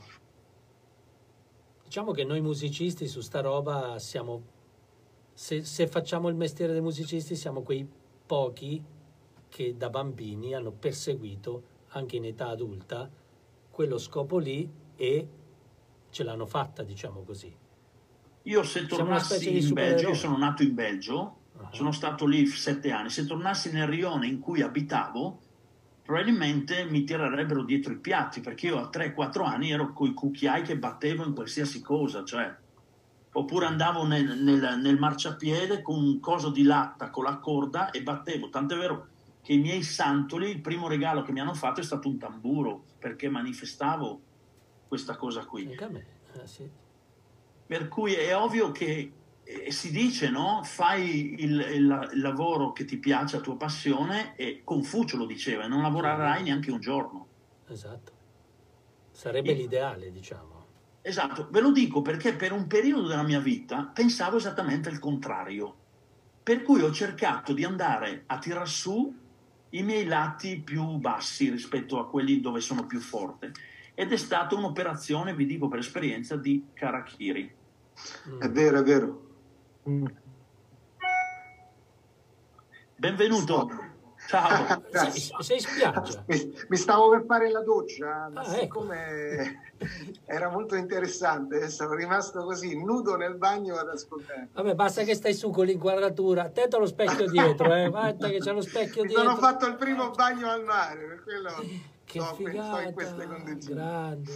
[1.83, 4.59] Diciamo che noi musicisti su sta roba siamo
[5.33, 7.87] se, se, facciamo il mestiere dei musicisti siamo quei
[8.25, 8.83] pochi
[9.49, 13.09] che da bambini hanno perseguito anche in età adulta
[13.69, 15.27] quello scopo lì e
[16.09, 17.53] ce l'hanno fatta, diciamo così.
[18.43, 21.67] Io se tornassi in Belgio, io sono nato in Belgio, uh-huh.
[21.71, 25.39] sono stato lì sette anni, se tornassi nel rione in cui abitavo,
[26.03, 30.77] probabilmente mi tirerebbero dietro i piatti, perché io a 3-4 anni ero coi cucchiai che
[30.77, 32.53] battevo in qualsiasi cosa, cioè
[33.33, 38.03] oppure andavo nel, nel, nel, marciapiede con un coso di latta con la corda e
[38.03, 38.49] battevo.
[38.49, 39.07] Tant'è vero
[39.41, 42.83] che i miei santoli, il primo regalo che mi hanno fatto è stato un tamburo
[42.99, 44.21] perché manifestavo
[44.87, 45.65] questa cosa qui.
[46.33, 46.69] Eh, sì.
[47.71, 49.13] Per cui è ovvio che
[49.45, 50.59] eh, si dice, no?
[50.61, 55.67] Fai il, il, il, lavoro che ti piace, la tua passione, e Confucio lo diceva,
[55.67, 57.27] non lavorerai neanche un giorno.
[57.69, 58.11] Esatto.
[59.11, 60.65] Sarebbe e, l'ideale, diciamo.
[61.01, 65.73] Esatto, ve lo dico perché per un periodo della mia vita pensavo esattamente il contrario.
[66.43, 69.15] Per cui ho cercato di andare a tirar su
[69.69, 73.53] i miei lati più bassi rispetto a quelli dove sono più forte.
[73.93, 77.59] Ed è stata un'operazione, vi dico per esperienza, di Karakiri.
[78.39, 79.21] È vero, è vero.
[82.95, 83.89] Benvenuto.
[84.27, 84.83] Ciao.
[84.91, 86.23] sei, sei spiaggia?
[86.27, 89.85] Mi, mi, stavo per fare la doccia, ma ah, siccome ecco.
[90.25, 94.49] era molto interessante, sono rimasto così nudo nel bagno ad ascoltare.
[94.53, 96.43] Vabbè, basta che stai su con l'inquadratura.
[96.43, 97.89] Attento allo specchio dietro, eh.
[97.89, 99.25] Guarda che c'è lo specchio mi dietro.
[99.25, 101.49] Sono fatto il primo bagno al mare, per quello
[102.05, 103.75] che sto, figata, in queste condizioni.
[103.75, 104.31] Grande.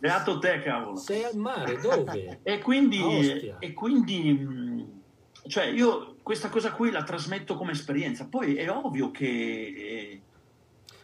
[0.00, 0.96] Beato te, cavolo.
[0.96, 2.40] Sei al mare, dove?
[2.42, 4.98] e quindi, e quindi
[5.46, 9.26] cioè io questa cosa qui la trasmetto come esperienza, poi è ovvio che...
[9.26, 10.22] Eh...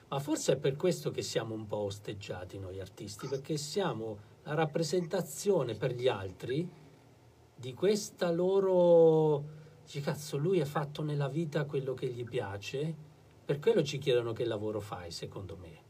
[0.08, 4.54] Ma forse è per questo che siamo un po' osteggiati noi artisti, perché siamo la
[4.54, 6.68] rappresentazione per gli altri
[7.54, 9.64] di questa loro...
[9.84, 12.94] Dici, cazzo, lui ha fatto nella vita quello che gli piace,
[13.44, 15.84] per quello ci chiedono che lavoro fai, secondo me.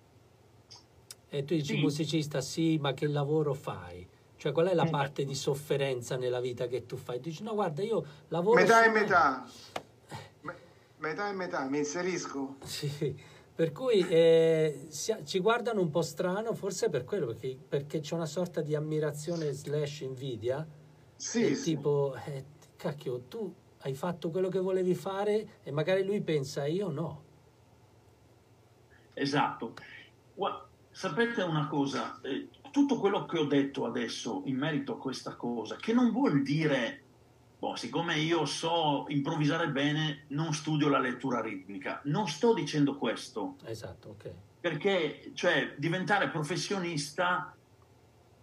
[1.28, 1.80] E tu dici, sì.
[1.80, 4.06] musicista, sì, ma che lavoro fai?
[4.36, 7.20] Cioè, qual è la parte di sofferenza nella vita che tu fai?
[7.20, 8.60] Dici, no, guarda, io lavoro...
[8.60, 9.46] Metà e metà.
[10.98, 12.56] metà e metà, mi inserisco.
[12.62, 13.16] Sì,
[13.54, 18.14] per cui eh, si, ci guardano un po' strano, forse per quello, perché, perché c'è
[18.14, 20.66] una sorta di ammirazione slash invidia.
[21.16, 21.74] Sì, sì.
[21.74, 22.44] Tipo, eh,
[22.76, 27.22] cacchio, tu hai fatto quello che volevi fare e magari lui pensa, io no.
[29.14, 29.74] Esatto.
[30.96, 35.76] Sapete una cosa, eh, tutto quello che ho detto adesso in merito a questa cosa,
[35.76, 37.02] che non vuol dire,
[37.58, 42.00] boh, siccome io so improvvisare bene, non studio la lettura ritmica.
[42.04, 43.56] Non sto dicendo questo.
[43.66, 44.30] Esatto, ok.
[44.58, 47.54] Perché, cioè, diventare professionista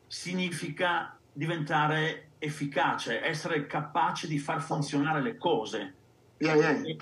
[0.05, 5.93] significa diventare efficace, essere capace di far funzionare le cose.
[6.37, 6.95] Yeah, yeah.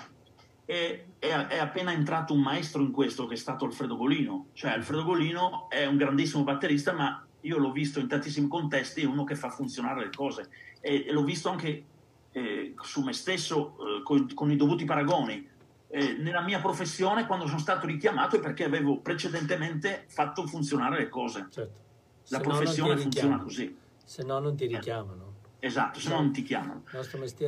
[0.72, 4.46] E, e, è, appena entrato un maestro in questo che è stato Alfredo Golino.
[4.54, 9.04] Cioè Alfredo Golino è un grandissimo batterista, ma io l'ho visto in tantissimi contesti, è
[9.04, 10.48] uno che fa funzionare le cose.
[10.80, 11.84] E, e l'ho visto anche
[12.32, 15.46] eh, su me stesso eh, con, con, i dovuti paragoni.
[15.88, 21.08] eh, nella mia professione quando sono stato richiamato è perché avevo precedentemente fatto funzionare le
[21.10, 21.48] cose.
[21.50, 21.80] Certo.
[22.28, 23.76] La Se no professione ti funziona così.
[24.02, 25.31] Se no non ti richiamano.
[25.64, 26.82] Esatto, se no non ti chiamano.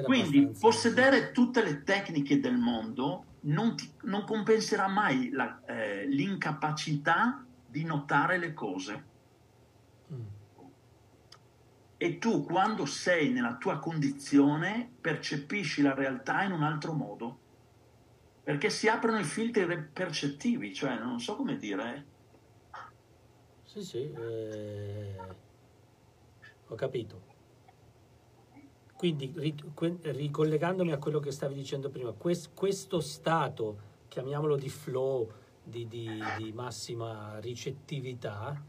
[0.04, 6.06] Quindi abbastanza- possedere tutte le tecniche del mondo non, ti- non compenserà mai la- eh,
[6.06, 9.04] l'incapacità di notare le cose.
[10.12, 10.22] Mm.
[11.96, 17.38] E tu quando sei nella tua condizione percepisci la realtà in un altro modo.
[18.44, 21.94] Perché si aprono i filtri percettivi, cioè non so come dire.
[21.96, 22.12] eh.
[23.64, 25.16] Sì, sì, eh,
[26.68, 27.32] ho capito.
[28.96, 33.78] Quindi, ri- que- ricollegandomi a quello che stavi dicendo prima, quest- questo stato,
[34.08, 35.30] chiamiamolo di flow,
[35.62, 38.62] di, di- di massima ricettività,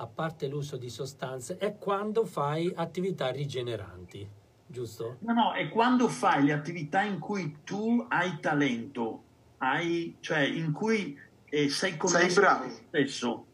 [0.00, 4.28] a parte l'uso di sostanze, è quando fai attività rigeneranti,
[4.66, 5.16] giusto?
[5.20, 9.22] No, no, è quando fai le attività in cui tu hai talento,
[9.58, 11.18] hai, cioè in cui
[11.50, 12.62] eh, sei connesso bravo.
[12.62, 13.46] con te stesso.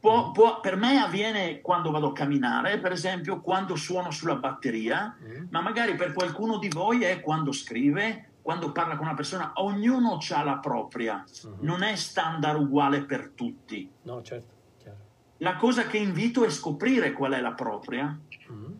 [0.00, 5.16] Può- può- per me avviene quando vado a camminare, per esempio, quando suono sulla batteria,
[5.20, 5.46] Mm?
[5.50, 10.18] ma magari per qualcuno di voi è quando scrive, quando parla con una persona, ognuno
[10.30, 11.54] ha la propria, Mhm.
[11.60, 13.90] non è standard uguale per tutti.
[14.02, 14.98] No, certo, chiaro.
[15.38, 18.16] La cosa che invito è scoprire qual è la propria,
[18.52, 18.72] Mm?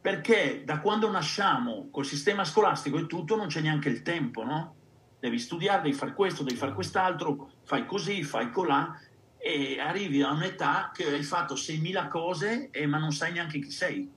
[0.00, 4.74] perché da quando nasciamo col sistema scolastico e tutto non c'è neanche il tempo, no?
[5.20, 8.96] Devi studiare, devi fare questo, devi fare quest'altro, fai così, fai colà
[9.38, 13.70] e arrivi a un'età che hai fatto 6.000 cose e, ma non sai neanche chi
[13.70, 14.12] sei.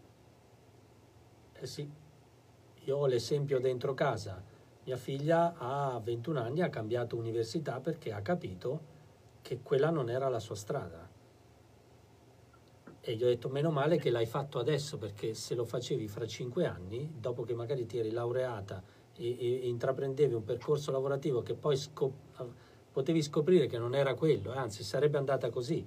[1.54, 1.90] Eh sì,
[2.84, 4.44] io ho l'esempio dentro casa.
[4.84, 8.90] Mia figlia a 21 anni ha cambiato università perché ha capito
[9.44, 11.08] che quella non era la sua strada.
[13.00, 16.26] E gli ho detto, meno male che l'hai fatto adesso, perché se lo facevi fra
[16.26, 18.84] 5 anni, dopo che magari ti eri laureata
[19.16, 22.56] e- e intraprendevi un percorso lavorativo che poi scop-
[22.92, 25.86] potevi scoprire che non era quello, anzi sarebbe andata così,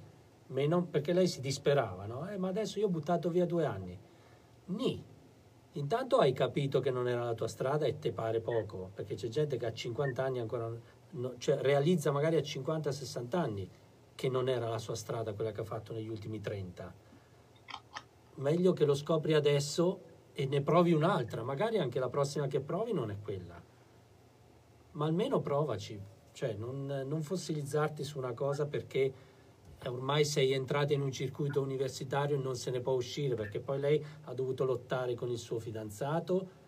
[0.49, 2.29] Meno- perché lei si disperava, no?
[2.29, 3.99] "Eh, ma adesso io ho buttato via due anni.
[4.67, 5.03] Ni,
[5.77, 9.27] Intanto hai capito che non era la tua strada e te pare poco, perché c'è
[9.27, 10.71] gente che a 50 anni ancora,
[11.11, 13.69] no- cioè realizza magari a 50-60 anni
[14.15, 16.95] che non era la sua strada quella che ha fatto negli ultimi 30.
[18.37, 20.01] Meglio che lo scopri adesso
[20.33, 23.61] e ne provi un'altra, magari anche la prossima che provi non è quella,
[24.93, 26.01] ma almeno provaci,
[26.35, 29.13] cioè non, non fossilizzarti su una cosa perché
[29.87, 33.79] ormai sei entrata in un circuito universitario e non se ne può uscire perché poi
[33.79, 36.63] lei ha dovuto lottare con il suo fidanzato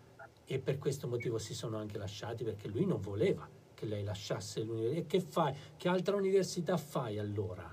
[0.45, 4.63] e per questo motivo si sono anche lasciati perché lui non voleva che lei lasciasse
[4.63, 4.99] l'università.
[5.01, 5.53] E che fai?
[5.75, 7.69] Che altra università fai allora?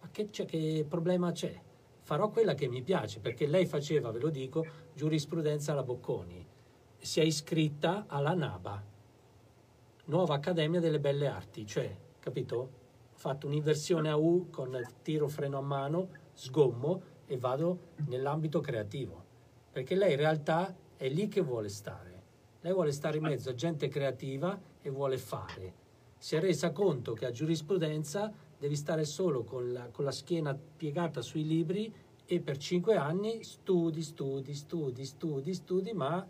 [0.00, 1.60] Ma che, che problema c'è?
[2.00, 6.44] Farò quella che mi piace perché lei faceva, ve lo dico, giurisprudenza alla Bocconi.
[6.98, 8.84] Si è iscritta alla NABA,
[10.10, 12.56] Nuova Accademia delle Belle Arti, cioè, capito?
[12.56, 19.24] Ho fatto un'inversione a U con tiro freno a mano, sgommo e vado nell'ambito creativo.
[19.70, 22.22] Perché lei in realtà è lì che vuole stare.
[22.60, 25.74] Lei vuole stare in mezzo a gente creativa e vuole fare.
[26.18, 30.58] Si è resa conto che a giurisprudenza devi stare solo con la, con la schiena
[30.76, 31.94] piegata sui libri
[32.26, 36.26] e per cinque anni studi, studi, studi, studi, studi, ma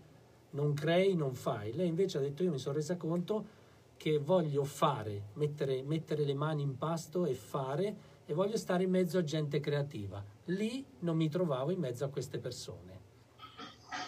[0.50, 1.72] non crei, non fai.
[1.72, 3.56] Lei invece ha detto io mi sono resa conto
[4.00, 8.90] che voglio fare, mettere, mettere le mani in pasto e fare e voglio stare in
[8.90, 10.24] mezzo a gente creativa.
[10.46, 12.98] Lì non mi trovavo in mezzo a queste persone.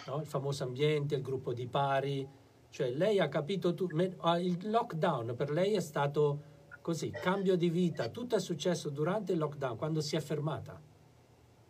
[0.07, 0.19] No?
[0.19, 2.27] Il famoso ambiente, il gruppo di pari,
[2.71, 6.41] cioè lei ha capito, tu, me- ah, il lockdown per lei è stato
[6.81, 10.81] così, cambio di vita, tutto è successo durante il lockdown, quando si è fermata,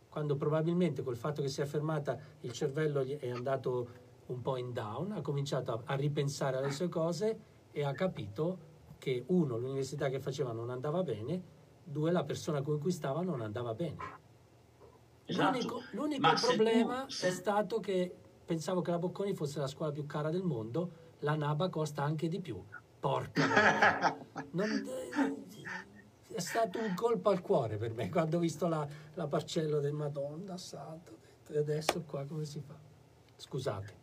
[0.08, 4.72] quando probabilmente col fatto che si è fermata il cervello è andato un po' in
[4.72, 10.08] down, ha cominciato a, a ripensare alle sue cose e ha capito che uno, l'università
[10.08, 11.42] che faceva non andava bene,
[11.84, 13.98] due, la persona con cui stava non andava bene.
[15.26, 15.52] Esatto.
[15.58, 18.16] L'unico, l'unico Ma se tu- problema se- è stato che
[18.46, 22.28] pensavo che la Bocconi fosse la scuola più cara del mondo, la Naba costa anche
[22.30, 22.64] di più.
[23.00, 24.18] Porca.
[24.52, 24.84] Non-
[26.30, 29.94] è stato un colpo al cuore per me quando ho visto la, la parcella del
[29.94, 32.76] Madonna detto, E adesso qua come si fa?
[33.36, 34.02] Scusate.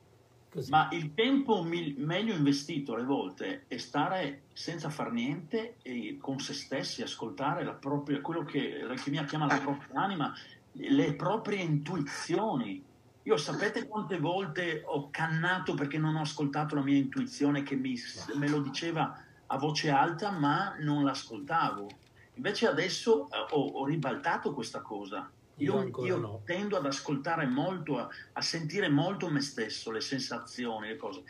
[0.50, 0.70] Così.
[0.70, 6.40] Ma il tempo mil- meglio investito alle volte è stare senza far niente e con
[6.40, 10.34] se stessi, ascoltare la propria, quello che l'alchimia chiama la propria anima,
[10.72, 12.84] le proprie intuizioni.
[13.22, 17.96] Io sapete quante volte ho cannato perché non ho ascoltato la mia intuizione che mi-
[18.34, 21.86] me lo diceva a voce alta, ma non l'ascoltavo.
[22.34, 25.30] Invece adesso eh, ho, ho ribaltato questa cosa.
[25.60, 26.40] Io Io, no.
[26.44, 31.22] tendo ad ascoltare molto, a, a sentire molto me stesso, le sensazioni, le cose.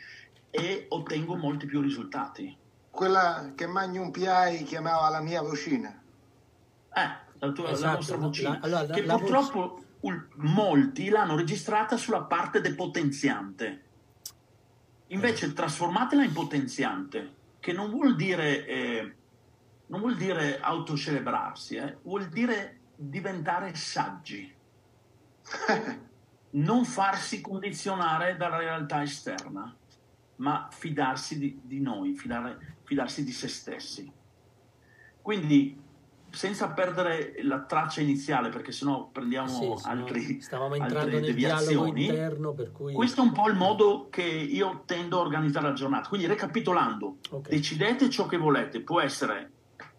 [0.49, 2.57] e ottengo molti più risultati.
[2.89, 5.89] Quella che Magnum PI chiamava la mia vocina.
[6.93, 7.09] Eh,
[7.39, 11.07] la, tua, la Esatto, nostra la- vocina, la- allora, la- che la purtroppo ul- molti
[11.09, 13.83] l'hanno registrata sulla parte depotenziante.
[15.07, 19.15] Invece trasformatela in potenziante, che non vuol dire, eh,
[19.87, 24.53] non vuol dire autocelebrarsi, eh, vuol dire diventare saggi.
[26.53, 29.75] non farsi condizionare dalla realtà esterna,
[30.37, 34.11] ma fidarsi di, di noi, fidare- fidarsi di se stessi.
[35.21, 35.79] Quindi,
[36.29, 42.05] senza perdere la traccia iniziale, perché sennò prendiamo Sì, altri, stavamo entrando altre nel deviazioni.
[42.05, 42.93] interno, per cui...
[42.93, 46.09] Questo è un po' il modo che io tendo a organizzare la giornata.
[46.09, 47.49] Quindi, recapitolando, Ok.
[47.49, 48.81] decidete ciò che volete.
[48.81, 49.51] Può essere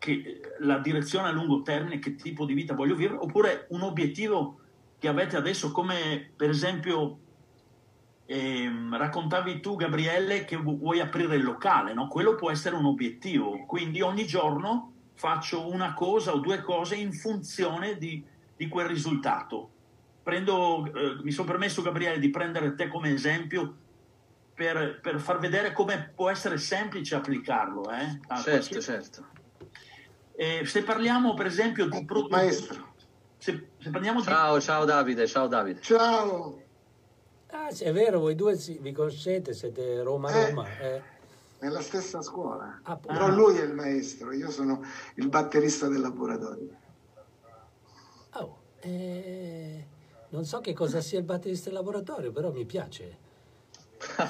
[0.02, 4.58] che la direzione a lungo termine, che tipo di vita voglio vivere, oppure un obiettivo
[4.98, 7.18] che avete adesso, come per esempio
[8.26, 12.08] ehm, raccontavi tu, Gabriele, che vu- vuoi aprire il locale, no?
[12.08, 13.64] Quello può essere un obiettivo.
[13.64, 18.24] Quindi ogni giorno faccio una cosa o due cose in funzione di,
[18.56, 19.70] di quel risultato.
[20.20, 23.76] Prendo, eh, mi sono permesso, Gabriele, di prendere te come esempio
[24.52, 27.88] per, per far vedere come può essere semplice applicarlo.
[27.88, 29.26] eh, Certo, qualsiasi- certo.
[30.42, 32.32] Eh, se parliamo, per esempio, di prodotti...
[32.32, 32.94] Maestro.
[33.38, 35.80] Se, se parliamo di Ciao, ciao Davide, ciao Davide.
[35.82, 36.60] Ciao.
[37.50, 40.66] Ah, sì, è vero, voi due si- vi conoscete, siete Roma-Roma.
[40.80, 41.02] eh.
[41.60, 42.80] Nella stessa scuola.
[42.82, 44.82] Ah, Però lui è il maestro, io sono
[45.14, 46.76] il batterista del laboratorio.
[48.32, 49.86] Oh, eh,
[50.30, 53.16] non so che cosa sia il batterista del laboratorio, però mi piace.
[54.18, 54.28] Oh,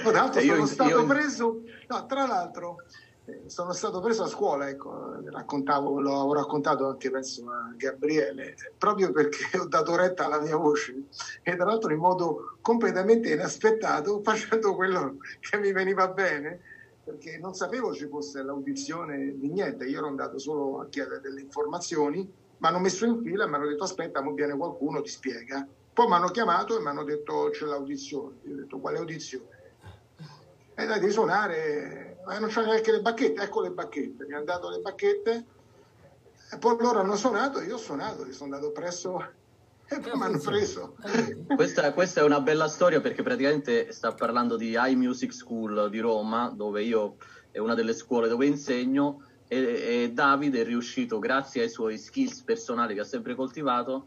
[0.00, 3.03] Tra l'altro io sono in- stato io preso, no, tra l'altro eh,
[3.46, 9.56] sono stato preso a scuola, ecco, raccontavo, l'ho raccontato anche penso a Gabriele, proprio perché
[9.58, 11.04] ho dato retta alla mia voce
[11.42, 16.60] e tra l'altro in modo completamente inaspettato, facendo quello che mi veniva bene,
[17.02, 21.40] perché non sapevo ci fosse l'audizione di niente, io ero andato solo a chiedere delle
[21.40, 25.10] informazioni, mi hanno messo in fila e mi hanno detto aspetta, mo viene qualcuno, ti
[25.10, 25.66] spiega.
[25.92, 28.36] Poi mi hanno chiamato e mi hanno detto c'è l'audizione.
[28.44, 29.54] Io ho detto quale audizione?
[30.74, 34.44] E dai, di suonare, ma non c'è neanche le bacchette, ecco le bacchette, mi hanno
[34.44, 35.44] dato le bacchette
[36.50, 39.18] e poi loro hanno suonato, io ho suonato, io sono andato presso
[39.88, 40.96] e poi mi hanno preso.
[41.54, 46.00] Questa, questa è una bella storia perché praticamente sta parlando di High Music School di
[46.00, 47.16] Roma, dove io
[47.50, 52.42] è una delle scuole dove insegno e, e Davide è riuscito, grazie ai suoi skills
[52.42, 54.06] personali che ha sempre coltivato,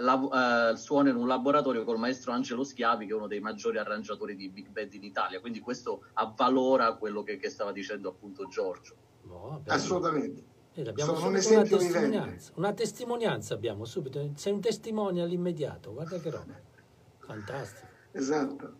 [0.00, 3.78] la- eh, suona in un laboratorio col maestro Angelo Schiavi, che è uno dei maggiori
[3.78, 5.40] arrangiatori di big band in Italia.
[5.40, 8.94] Quindi questo avvalora quello che, che stava dicendo appunto Giorgio.
[9.22, 9.62] No.
[9.66, 10.52] Assolutamente.
[10.74, 12.00] Ed abbiamo Sono un subito una esempio vivente.
[12.08, 12.52] testimonianza.
[12.56, 14.30] Una testimonianza abbiamo subito.
[14.34, 16.54] Sei un testimone all'immediato, guarda che roba.
[17.18, 17.86] Fantastico.
[18.12, 18.72] Esatto.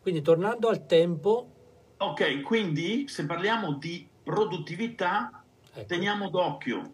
[0.00, 1.52] Quindi tornando al tempo,
[2.00, 5.42] Ok, quindi se parliamo di produttività,
[5.72, 6.92] ecco, teniamo d'occhio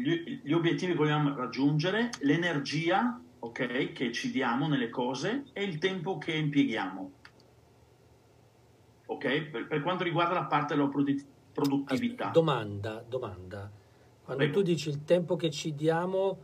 [0.00, 5.78] gli, gli obiettivi che vogliamo raggiungere, l'energia ok, che ci diamo nelle cose e il
[5.78, 7.12] tempo che impieghiamo.
[9.06, 9.42] Ok?
[9.42, 12.28] Per, per quanto riguarda la parte della produ- produttività.
[12.28, 13.70] domanda, domanda.
[14.22, 14.58] Quando Prego.
[14.58, 16.38] tu dici il tempo che ci diamo,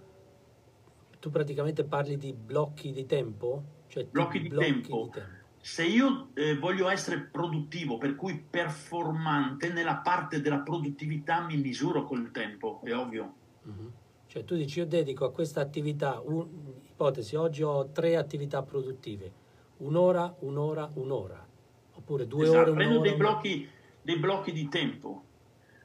[1.20, 3.62] tu praticamente parli di blocchi di tempo?
[3.88, 5.04] Cioè Blocchi di tempo.
[5.04, 5.34] di tempo.
[5.60, 12.04] Se io eh, voglio essere produttivo, per cui performante, nella parte della produttività mi misuro
[12.04, 13.34] col tempo, è ovvio.
[13.66, 13.92] Mhm.
[14.28, 16.48] Cioè tu dici io dedico a questa attività, un-
[16.88, 19.32] ipotesi, oggi ho tre attività produttive,
[19.78, 21.46] un'ora, un'ora, un'ora,
[21.94, 23.08] oppure due Esatto, ore, prendo un'ora.
[23.08, 23.68] dei blocchi,
[24.02, 25.24] dei blocchi di tempo.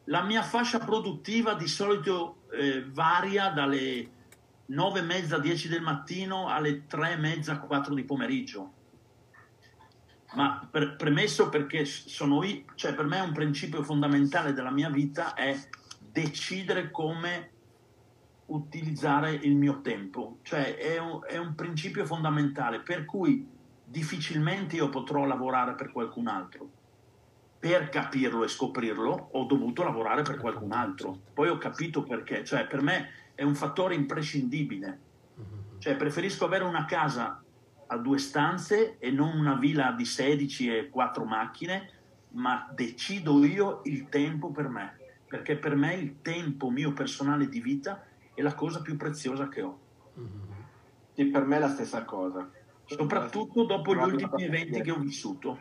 [0.05, 4.09] La mia fascia produttiva di solito eh, varia dalle
[4.67, 8.73] 9 e mezza, 10 del mattino alle 3 e mezza, 4 di pomeriggio.
[10.33, 15.33] Ma per- premesso perché sono io, cioè per me un principio fondamentale della mia vita
[15.33, 15.57] è
[15.99, 17.50] decidere come
[18.51, 23.47] utilizzare il mio tempo, cioè è un, è un principio fondamentale per cui
[23.83, 26.69] difficilmente io potrò lavorare per qualcun altro.
[27.59, 31.19] Per capirlo e scoprirlo ho dovuto lavorare per qualcun altro.
[31.33, 35.09] Poi ho capito perché, cioè per me è un fattore imprescindibile.
[35.77, 37.41] Cioè preferisco avere una casa
[37.87, 41.89] a due stanze e non una villa di 16 e 4 macchine,
[42.31, 44.97] ma decido io il tempo per me,
[45.27, 49.61] perché per me il tempo mio personale di vita è la cosa più preziosa che
[49.61, 49.79] ho,
[50.13, 50.49] Mhm.
[51.13, 52.49] Sì, per me è la stessa cosa.
[52.85, 55.59] soprattutto dopo gli ultimi eventi che ho vissuto.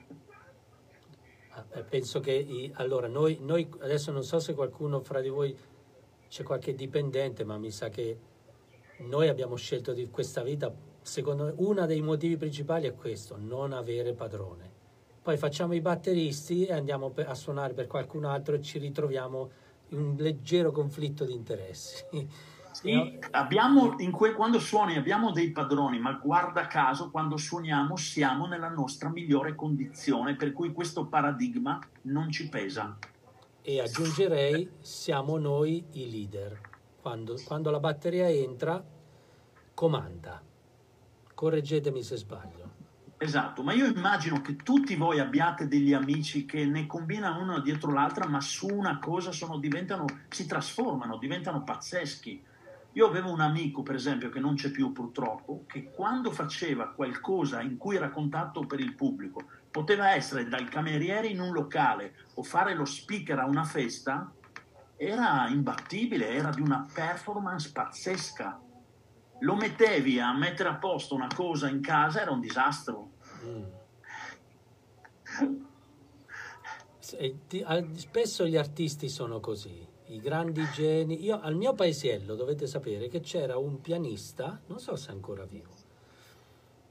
[1.50, 5.56] Ah, eh, Penso che allora noi, noi adesso non so se qualcuno fra di voi
[6.28, 8.18] c'è qualche dipendente, ma mi sa che
[8.98, 13.72] noi abbiamo scelto di questa vita secondo me, uno dei motivi principali è questo, non
[13.72, 14.68] avere padrone.
[15.22, 19.50] Poi facciamo i batteristi e andiamo a suonare per qualcun altro e ci ritroviamo
[19.88, 22.04] in un leggero conflitto di interessi.
[22.80, 28.46] Sì, abbiamo in que- quando suoni abbiamo dei padroni, ma guarda caso quando suoniamo siamo
[28.46, 32.96] nella nostra migliore condizione, per cui questo paradigma non ci pesa.
[33.60, 36.58] E aggiungerei, siamo noi i leader.
[37.02, 38.82] Quando, quando la batteria entra,
[39.74, 40.42] comanda.
[41.34, 42.70] Correggetemi se sbaglio.
[43.18, 47.92] Esatto, ma io immagino che tutti voi abbiate degli amici che ne combinano una dietro
[47.92, 52.48] l'altra, ma su una cosa sono, diventano, si trasformano, diventano pazzeschi.
[52.94, 57.60] Io avevo un amico, per esempio, che non c'è più purtroppo, che quando faceva qualcosa
[57.60, 62.42] in cui era contatto per il pubblico, poteva essere dal cameriere in un locale o
[62.42, 64.32] fare lo speaker a una festa,
[64.96, 68.60] era imbattibile, era di una performance pazzesca.
[69.38, 73.12] Lo mettevi a mettere a posto una cosa in casa, era un disastro.
[77.46, 81.24] Ti- al- Spesso gli artisti sono così, i grandi geni.
[81.24, 85.44] Io al mio paesiello dovete sapere che c'era un pianista, non so se è ancora
[85.44, 85.74] vivo,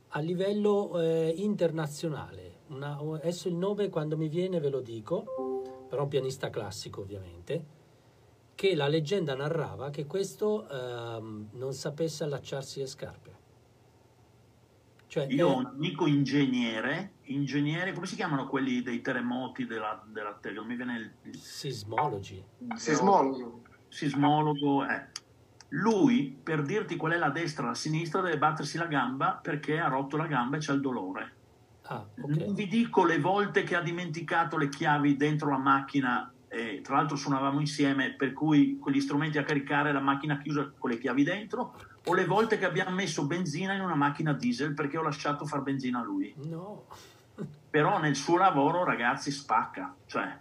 [0.10, 2.58] a livello eh, internazionale.
[2.68, 7.78] Una- adesso il nome quando mi viene ve lo dico, però un pianista classico ovviamente,
[8.56, 13.38] che la leggenda narrava che questo ehm, non sapesse allacciarsi le scarpe.
[15.08, 20.56] Cioè, Io un amico ingegnere, ingegnere, come si chiamano quelli dei terremoti della, della Terra?
[20.56, 22.44] Non mi viene il, il sismologi.
[22.76, 23.62] Sismologo.
[23.88, 24.88] sismologo.
[24.88, 25.08] eh.
[25.70, 29.80] Lui, per dirti qual è la destra e la sinistra, deve battersi la gamba perché
[29.80, 31.34] ha rotto la gamba e c'è il dolore.
[31.84, 36.82] Ah, Non vi dico le volte che ha dimenticato le chiavi dentro la macchina, e
[36.82, 40.90] tra l'altro suonavamo insieme, per cui con gli strumenti a caricare la macchina chiusa con
[40.90, 41.76] le chiavi dentro,
[42.06, 45.62] o le volte che abbiamo messo benzina in una macchina diesel perché ho lasciato far
[45.62, 46.34] benzina a lui.
[46.46, 46.86] No.
[47.70, 49.96] Però nel suo lavoro, ragazzi, spacca.
[50.06, 50.40] Cioè,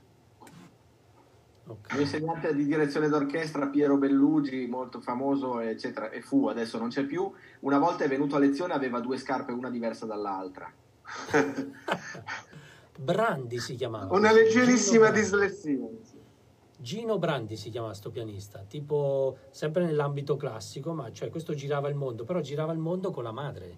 [1.67, 6.89] Il mio insegnante di direzione d'orchestra, Piero Bellugi, molto famoso, eccetera, e fu, adesso non
[6.89, 10.73] c'è più, una volta è venuto a lezione aveva due scarpe, una diversa dall'altra.
[12.99, 14.15] Brandi si chiamava.
[14.15, 15.89] Una leggerissima Gino dislessia.
[16.81, 21.97] Gino Brandi si chiamava sto pianista, tipo sempre nell'ambito classico, ma cioè questo girava il
[21.97, 23.77] mondo, però girava il mondo con la madre,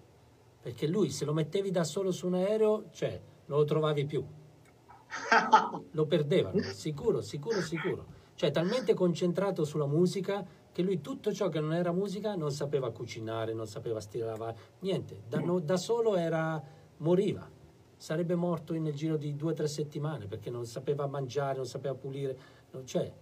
[0.60, 3.20] perché lui se lo mettevi da solo su un aereo, cioè
[3.50, 4.24] non lo trovavi più,
[5.90, 8.18] lo perdevano, sicuro, sicuro, sicuro.
[8.36, 12.90] Cioè talmente concentrato sulla musica che lui tutto ciò che non era musica non sapeva
[12.92, 16.62] cucinare, non sapeva stirare niente, da, no- da solo era,
[16.98, 17.58] moriva.
[17.96, 21.94] Sarebbe morto nel giro di due o tre settimane perché non sapeva mangiare, non sapeva
[21.94, 22.38] pulire,
[22.70, 23.12] non cioè,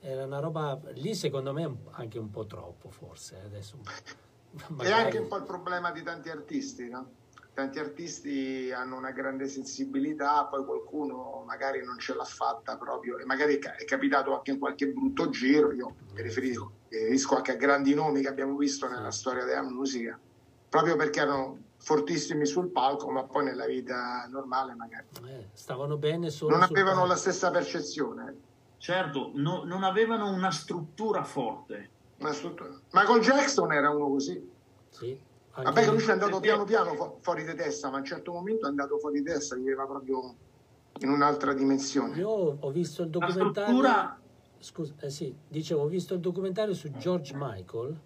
[0.00, 5.02] era una roba lì secondo me anche un po' troppo forse eh, adesso È magari-
[5.04, 7.20] anche un po' il problema di tanti artisti, no?
[7.54, 13.26] Tanti artisti hanno una grande sensibilità, poi qualcuno magari non ce l'ha fatta proprio, e
[13.26, 15.70] magari è ca- è capitato anche in qualche brutto giro.
[15.72, 19.62] Io mi riferisco, mi riferisco anche a grandi nomi che abbiamo visto nella storia della
[19.62, 20.18] musica,
[20.66, 26.30] proprio perché erano fortissimi sul palco, ma poi nella vita normale magari eh, stavano bene
[26.30, 27.08] solo non avevano palco.
[27.08, 28.40] la stessa percezione.
[28.78, 31.90] certo, no- non avevano una struttura forte.
[32.16, 32.70] Una struttura.
[32.92, 34.50] Michael Jackson era uno così.
[34.88, 35.20] Sì,
[35.54, 38.32] Vabbè, lui ci è andato piano piano fu- fuori di testa, ma a un certo
[38.32, 40.34] momento è andato fuori di testa, viveva proprio
[41.00, 42.16] in un'altra dimensione.
[42.16, 42.28] Io
[42.58, 43.64] ho visto il La documentario.
[43.68, 44.16] struttura-
[44.58, 47.98] Scusa, eh sì, dicevo, ho visto il documentario su George Michael.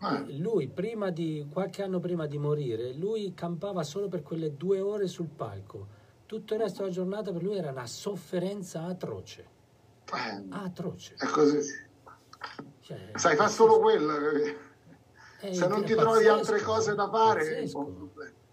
[0.00, 0.38] Eh.
[0.38, 5.06] Lui, prima di, qualche anno prima di morire, lui campava solo per quelle due ore
[5.06, 5.86] sul palco.
[6.24, 9.46] Tutto il resto della giornata per lui era una sofferenza atroce.
[10.06, 11.14] Eh, Atroce.
[11.18, 11.60] è così.
[12.80, 14.14] Cioè, Sai, fa solo quello.
[15.40, 17.64] È- Se non ti trovi pazzesco, altre cose da fare.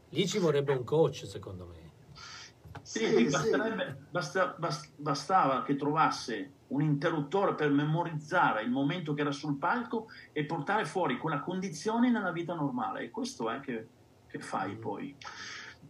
[0.10, 1.84] Lì ci vorrebbe un coach, secondo me.
[2.82, 3.50] Sì, Sì, sì.
[4.10, 10.08] basta- bas- bastava che trovasse un interruttore per memorizzare il momento che era sul palco
[10.32, 13.04] e portare fuori quella condizione nella vita normale.
[13.04, 13.88] E questo è che,
[14.28, 15.18] che fai poi.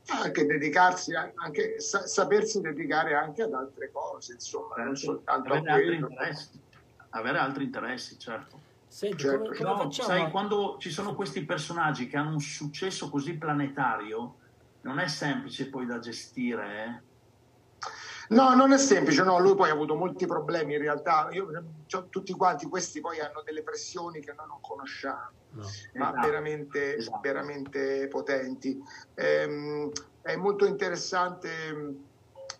[0.08, 5.58] Anche dedicarsi, a- anche sa- sapersi dedicare anche ad altre cose, insomma, non soltanto a
[5.58, 6.08] Avere altri quello.
[6.10, 6.62] interessi,
[7.10, 8.62] avere altri interessi, certo.
[8.96, 9.40] Senti, Certo.
[9.44, 10.08] come, come Però, facciamo?
[10.08, 14.38] sai, quando ci sono questi personaggi che hanno un successo così planetario,
[14.86, 17.04] non è semplice poi da gestire, eh?
[18.30, 21.50] No, non è semplice, no, lui poi ha avuto molti problemi in realtà, Io-
[21.88, 25.64] cioè, tutti quanti questi poi hanno delle pressioni che noi non conosciamo, No.
[25.96, 27.20] ma Esatto, veramente, esatto.
[27.20, 28.78] veramente potenti.
[29.16, 29.90] Ehm,
[30.22, 31.50] è molto interessante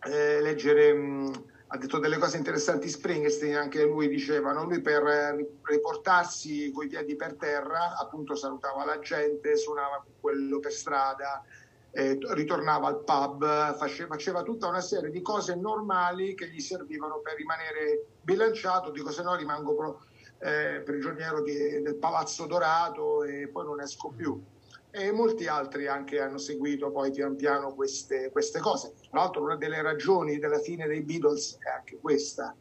[0.06, 5.50] eh, leggere mh, ha detto delle cose interessanti Springsteen, anche lui dicevano, lui per eh,
[5.64, 11.44] riportarsi coi piedi per terra, appunto salutava la gente, suonava con quello per strada,
[11.92, 17.20] eh, ritornava al pub, faceva, faceva, tutta una serie di cose normali che gli servivano
[17.20, 20.04] per rimanere bilanciato, dico se no rimango pro,
[20.40, 24.40] eh, prigioniero di, del Palazzo Dorato e poi non esco più
[24.96, 28.94] e molti altri anche hanno seguito poi pian piano queste, queste cose.
[29.10, 32.56] Tra l'altro una delle ragioni della fine dei Beatles è anche questa,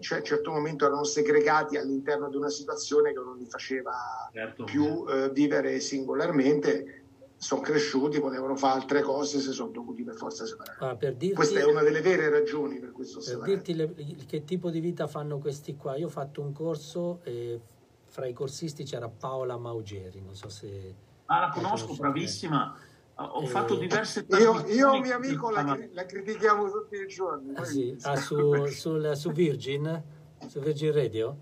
[0.00, 3.92] cioè a un certo momento erano segregati all'interno di una situazione che non li faceva
[4.32, 4.64] certo.
[4.64, 7.04] più eh, vivere singolarmente,
[7.36, 10.78] sono cresciuti, potevano fare altre cose, si sono dovuti per forza separare.
[10.80, 13.94] Ah, per dirti, Questa è una delle vere ragioni per cui sono Per dirti le,
[14.26, 17.60] che tipo di vita fanno questi qua, io ho fatto un corso e
[18.06, 22.74] fra i corsisti c'era Paola Maugeri, non so se Ah, la conosco, bravissima.
[23.20, 27.52] Ho fatto diverse Io, io un mio amico la, la, critichiamo tutti i giorni.
[27.54, 27.96] Ah, sì?
[28.02, 30.02] ah, su, sul, su, Virgin,
[30.46, 31.36] su Virgin Radio.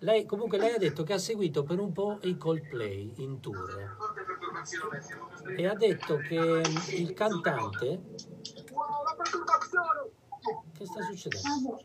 [0.00, 3.96] Lei, comunque lei ha detto che ha seguito per un po' i Coldplay in tour
[5.56, 8.02] e ha detto che il cantante
[10.72, 11.80] che sta succedendo?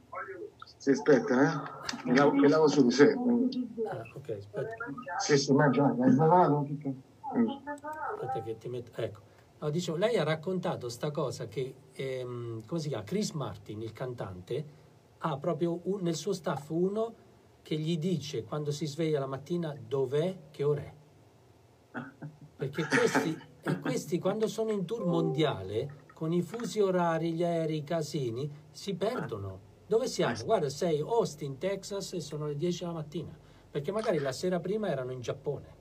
[0.78, 2.04] Si aspetta, eh?
[2.04, 3.14] Mi lavo, mi lavo su di sé.
[3.14, 4.76] Ah, ok, aspetta.
[5.20, 6.94] Sì, sì, mangia, hai lavato tutto.
[7.32, 9.20] Aspetta che ti metto, ecco.
[9.60, 13.92] No, dicevo, lei ha raccontato sta cosa che, ehm, come si chiama, Chris Martin, il
[13.92, 14.66] cantante,
[15.20, 17.14] ha proprio un, nel suo staff uno
[17.62, 20.94] che gli dice quando si sveglia la mattina dov'è, che ora è.
[22.58, 23.40] Perché questi,
[23.82, 28.96] questi quando sono in tour mondiale, con i fusi orari, gli aerei, i casini, si
[28.96, 29.70] perdono.
[29.86, 30.36] Dove siamo?
[30.44, 33.38] Guarda, sei Austin, Texas e sono le 10 della mattina.
[33.70, 35.81] Perché magari la sera prima erano in Giappone.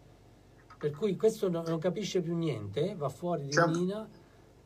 [0.81, 4.09] Per cui questo non, non capisce più niente, va fuori di Mina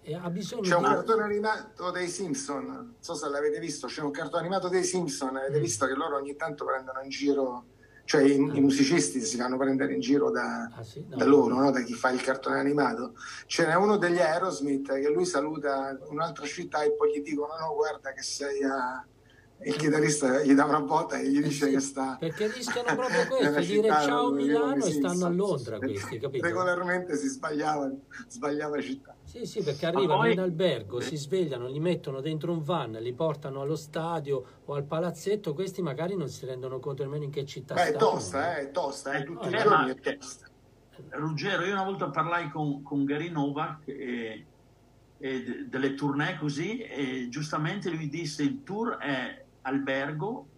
[0.01, 0.75] e ha bisogno c'è di...
[0.75, 4.85] un cartone animato dei Simpson, non so se l'avete visto, c'è un cartone animato dei
[4.85, 5.63] Simpson, avete mm.
[5.63, 7.65] visto che loro ogni tanto prendono in giro,
[8.05, 8.55] cioè i, mm.
[8.55, 11.05] i musicisti si fanno prendere in giro da, ah, sì?
[11.09, 11.73] no, da loro, no?
[11.73, 13.15] da chi fa il cartone animato.
[13.47, 17.67] Ce n'è uno degli Aerosmith che lui saluta un'altra città e poi gli dicono no,
[17.67, 19.05] no guarda che sei a
[19.63, 23.27] il chitarrista gli dà una botta e gli dice sì, che sta perché rischiano proprio
[23.27, 26.45] questo dire ciao Milano e stanno a Londra questi capito?
[26.45, 27.91] regolarmente si sbagliava
[28.29, 29.15] sbagliava città.
[29.23, 30.33] Sì sì perché arrivano poi...
[30.33, 34.85] in albergo si svegliano li mettono dentro un van li portano allo stadio o al
[34.85, 37.97] palazzetto questi magari non si rendono conto nemmeno in che città Beh, stanno.
[37.97, 40.49] è tosta eh, è tosta eh, tutti eh, i giorni è tosta.
[41.11, 44.47] Ruggero io una volta parlai con, con Gary Novak e,
[45.19, 50.49] e delle tournée così e giustamente lui disse il tour è albergo,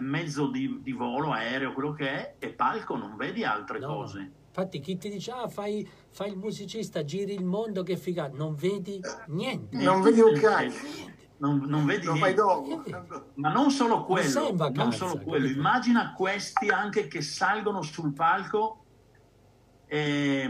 [0.00, 3.86] mezzo di, di, volo, aereo, quello che è, e palco, non vedi altre no.
[3.86, 4.32] cose.
[4.48, 8.54] Infatti chi ti dice, ah, fai, fai, il musicista, giri il mondo, che figata, non
[8.54, 9.76] vedi niente.
[9.76, 11.12] Non vedi un cazzo.
[11.38, 12.84] Non, non, vedi fai dopo.
[13.34, 15.46] Ma non solo quello, non, vacanza, non solo quello.
[15.48, 18.84] immagina questi anche che salgono sul palco
[19.86, 20.48] e,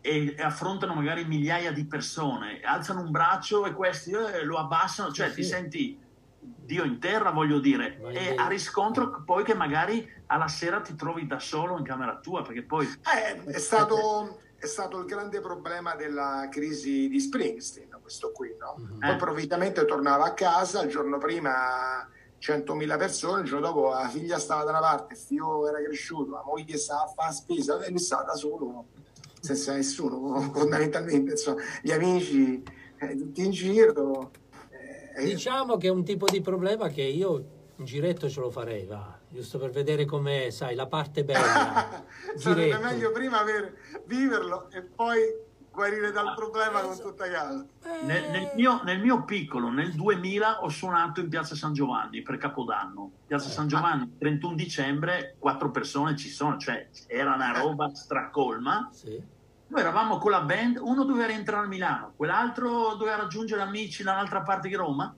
[0.00, 5.28] e, affrontano magari migliaia di persone, alzano un braccio e questi eh, lo abbassano, cioè
[5.28, 5.34] sì.
[5.34, 5.98] ti senti
[6.56, 11.26] Dio in terra, voglio dire, e a riscontro poi che magari alla sera ti trovi
[11.26, 12.86] da solo in camera tua, perché poi...
[12.86, 18.76] Eh, è, stato, è stato il grande problema della crisi di Springsteen, questo qui, no?
[18.78, 19.00] Mm-hmm.
[19.00, 22.06] Poi provvidamente tornava a casa, il giorno prima
[22.40, 26.32] 100.000 persone, il giorno dopo la figlia stava da una parte, il figlio era cresciuto,
[26.32, 28.86] la moglie stava a fare spesa e lui stava da solo,
[29.40, 32.62] senza nessuno, fondamentalmente, insomma, gli amici
[32.98, 34.30] eh, tutti in giro
[35.24, 39.18] Diciamo che è un tipo di problema che io un giretto ce lo farei, va,
[39.28, 42.04] giusto per vedere come, sai, la parte bella.
[42.36, 43.72] Sarebbe meglio prima aver,
[44.06, 47.64] viverlo e poi guarire dal problema con tutta calma.
[47.84, 48.04] Eh...
[48.04, 52.36] Nel, nel, mio, nel, mio, piccolo, nel 2000, ho suonato in Piazza San Giovanni per
[52.36, 53.12] Capodanno.
[53.26, 58.88] Piazza San Giovanni, 31 dicembre, quattro persone ci sono, cioè era una roba stracolma.
[58.92, 59.36] Sì
[59.68, 64.42] noi eravamo con la band, uno doveva rientrare a Milano, quell'altro doveva raggiungere amici dall'altra
[64.42, 65.14] parte di Roma.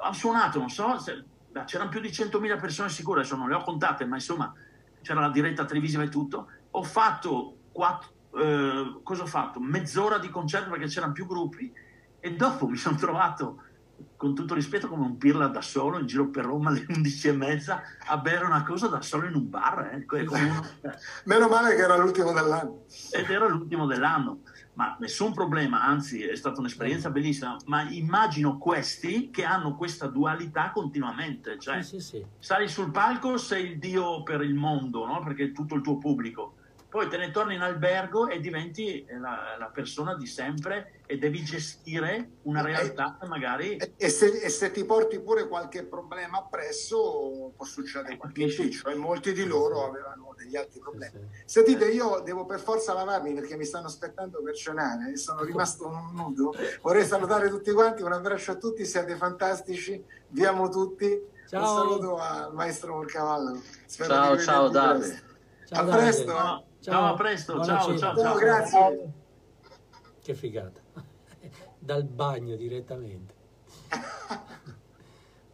[0.00, 1.22] Ha suonato, non so, se,
[1.66, 4.52] c'erano più di 100.000 persone sicure, adesso non le ho contate, ma insomma
[5.02, 6.48] c'era la diretta televisiva e tutto.
[6.70, 9.60] Ho fatto, quattro, eh, cosa ho fatto?
[9.60, 11.70] Mezz'ora di concerto perché c'erano più gruppi
[12.20, 13.63] e dopo mi sono trovato
[14.24, 17.32] con tutto rispetto, come un pirla da solo in giro per Roma alle 11 e
[17.32, 19.90] mezza a bere una cosa da solo in un bar.
[19.92, 20.24] Eh?
[20.26, 20.66] Uno...
[21.24, 22.84] Meno male che era l'ultimo dell'anno.
[23.10, 24.40] Ed era l'ultimo dell'anno,
[24.74, 27.58] ma nessun problema, anzi è stata un'esperienza bellissima.
[27.66, 32.26] Ma immagino questi che hanno questa dualità continuamente, cioè sì, sì, sì.
[32.38, 35.22] sali sul palco, sei il dio per il mondo, no?
[35.22, 36.54] perché è tutto il tuo pubblico
[36.94, 41.42] poi te ne torni in albergo e diventi la, la persona di sempre e devi
[41.42, 43.74] gestire una realtà che magari...
[43.74, 48.88] E, e se, e se ti porti pure qualche problema appresso può succedere qualche impiccio
[48.88, 51.28] e molti di loro avevano degli altri problemi.
[51.44, 55.88] Sentite, io devo per forza lavarmi perché mi stanno aspettando per cenare e sono rimasto
[56.12, 56.54] nudo.
[56.80, 61.20] Vorrei salutare tutti quanti, un abbraccio a tutti, siete fantastici, vi amo tutti.
[61.48, 61.60] Ciao.
[61.60, 63.60] Un saluto al maestro Volcavallo.
[63.84, 65.22] Spero Ciao, di ciao, Davide.
[65.66, 66.02] Ciao, a Davide.
[66.04, 66.38] presto.
[66.38, 66.72] eh.
[66.84, 68.36] Ciao, ciao, a presto, ciao, ciao, Ciao, ciao.
[68.36, 69.12] grazie.
[70.20, 70.82] Che figata.
[71.78, 73.34] Dal bagno direttamente.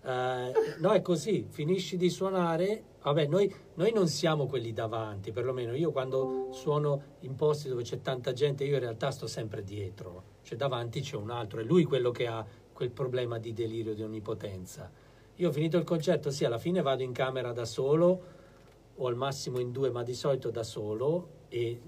[0.02, 2.84] Eh, no, è così, finisci di suonare.
[3.02, 8.00] Vabbè, noi, noi non siamo quelli davanti, perlomeno io quando suono in posti dove c'è
[8.00, 11.84] tanta gente, io in realtà sto sempre dietro, cioè davanti c'è un altro, è lui
[11.84, 12.42] quello che ha
[12.72, 14.90] quel problema di delirio di onnipotenza.
[15.34, 18.39] Io ho finito il concerto, sì, alla fine vado in camera da solo
[19.02, 21.80] o al massimo in due, ma di solito da solo e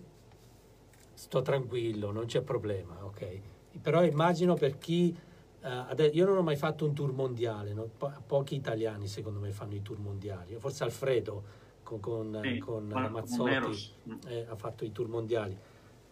[1.12, 3.40] sto tranquillo, non c'è problema, ok?
[3.80, 5.14] Però immagino per chi...
[5.60, 7.89] ade- io non ho mai fatto un tour mondiale, no?
[7.97, 12.89] Po- pochi italiani secondo me fanno i tour mondiali, forse Alfredo con, con, Sì, con
[12.89, 13.90] Mazzotti
[14.26, 15.56] eh, ha fatto i tour mondiali,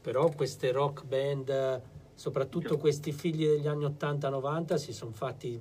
[0.03, 1.83] però queste rock band,
[2.15, 5.59] soprattutto questi figli degli anni 80-90 si sono fatti,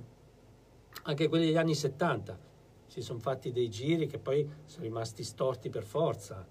[1.04, 2.38] anche quelli degli anni 70,
[2.90, 6.44] si sono fatti dei giri che poi sono rimasti storti per forza.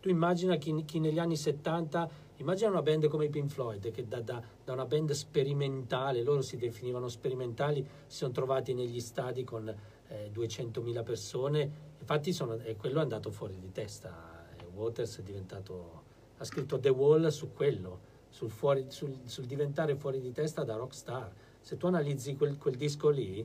[0.00, 4.06] Tu immagina chi, chi negli anni 70, immagina una band come i Pink Floyd, che
[4.06, 9.42] da, da- da una band sperimentale, loro si definivano sperimentali, si sono trovati negli stadi
[9.42, 14.46] con eh, 200.000 persone, infatti sono, e quello è andato fuori di testa.
[14.56, 16.02] Eh, Waters è diventato,
[16.36, 17.98] ha scritto The Wall su quello,
[18.28, 21.32] sul, fuori- sul- sul diventare fuori di testa da rockstar.
[21.60, 23.44] Se tu analizzi quel, quel disco lì,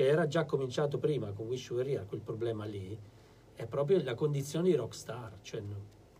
[0.00, 2.98] che era già cominciato prima con Wish You Were Here, quel problema lì,
[3.52, 5.40] è proprio la condizione di rockstar.
[5.42, 5.62] Cioè,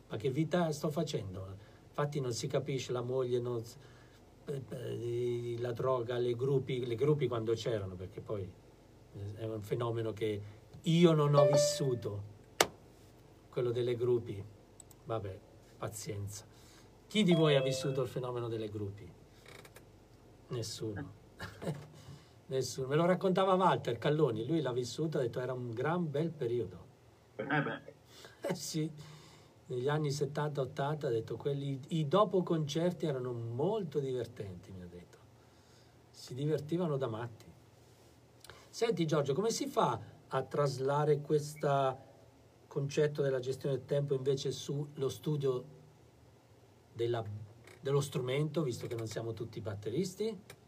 [0.06, 1.56] ma che vita sto facendo?
[1.88, 3.62] Infatti non si capisce, la moglie, non
[4.44, 9.62] eh, eh, la droga, le gruppi, le gruppi quando c'erano, perché poi eh, è un
[9.62, 10.42] fenomeno che
[10.82, 12.22] io non ho vissuto,
[13.48, 14.44] quello delle gruppi.
[15.06, 15.38] Vabbè,
[15.78, 16.44] pazienza.
[17.06, 19.10] Chi di voi ha vissuto il fenomeno delle gruppi?
[20.48, 21.12] Nessuno.
[22.50, 22.88] Nessuno.
[22.88, 26.86] Me lo raccontava Walter Calloni, lui l'ha vissuto, ha detto era un gran bel periodo.
[27.36, 27.80] Eh beh,
[28.40, 28.90] Eh sì,
[29.66, 35.18] negli anni 70-80 ha detto quelli, i dopo concerti erano molto divertenti, mi ha detto.
[36.10, 37.46] Si divertivano da matti.
[38.68, 41.98] Senti Giorgio, come si fa a traslare questo
[42.66, 45.64] concetto della gestione del tempo invece sullo studio
[46.92, 47.24] della-
[47.80, 50.58] dello strumento, visto che non siamo tutti batteristi?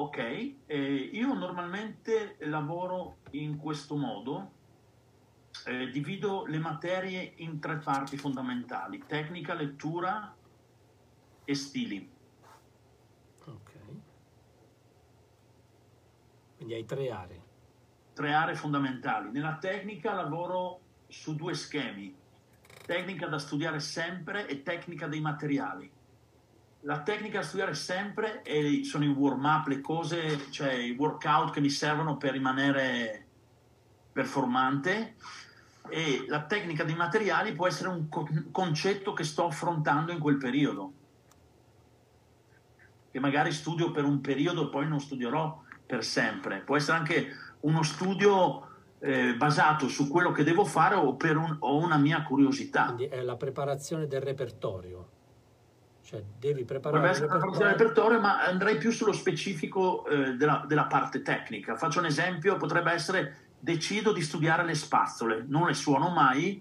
[0.00, 4.52] Ok, eh, io normalmente lavoro in questo modo,
[5.66, 10.34] eh, divido le materie in tre parti fondamentali, tecnica, lettura
[11.44, 12.10] e stili.
[13.44, 13.72] Ok.
[16.56, 17.42] Quindi hai tre aree.
[18.14, 19.30] Tre aree fondamentali.
[19.30, 22.16] Nella tecnica lavoro su due schemi,
[22.86, 25.92] tecnica da studiare sempre e tecnica dei materiali.
[26.84, 31.60] La tecnica da studiare sempre è- sono i warm-up, le cose, cioè i workout che
[31.60, 33.26] mi servono per rimanere
[34.12, 35.14] performante
[35.88, 40.36] e la tecnica dei materiali può essere un co- concetto che sto affrontando in quel
[40.36, 40.92] periodo
[43.10, 47.28] che magari studio per un periodo e poi non studierò per sempre può essere anche
[47.60, 48.68] uno studio
[49.00, 53.04] eh, basato su quello che devo fare o per un- o una mia curiosità Quindi
[53.06, 55.08] è la preparazione del repertorio.
[56.10, 57.68] Cioè devi preparare del repertorio.
[57.68, 61.76] repertorio, ma andrei più sullo specifico eh, della, della parte tecnica.
[61.76, 66.60] Faccio un esempio, potrebbe essere decido di studiare le spazzole, non le suono mai,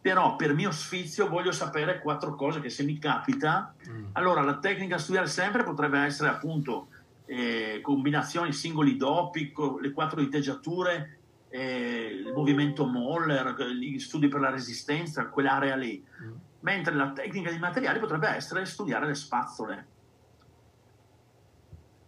[0.00, 4.04] però per mio sfizio voglio sapere quattro cose che se mi capita, Mm.
[4.12, 6.88] allora la tecnica da studiare sempre potrebbe essere appunto
[7.26, 9.52] eh, combinazioni singoli doppi,
[9.82, 11.18] le quattro diteggiature,
[11.50, 16.02] eh, il movimento Moller, gli studi per la resistenza, quell'area lì.
[16.22, 16.32] Mm.
[16.60, 19.86] Mentre la tecnica dei materiali potrebbe essere studiare le spazzole.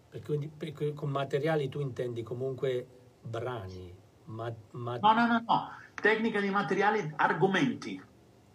[0.09, 2.87] Perché, perché con materiali tu intendi comunque
[3.23, 3.95] brani,
[4.25, 5.69] ma, ma- No, no, no, no.
[5.95, 8.03] Tecnica dei materiali, argomenti.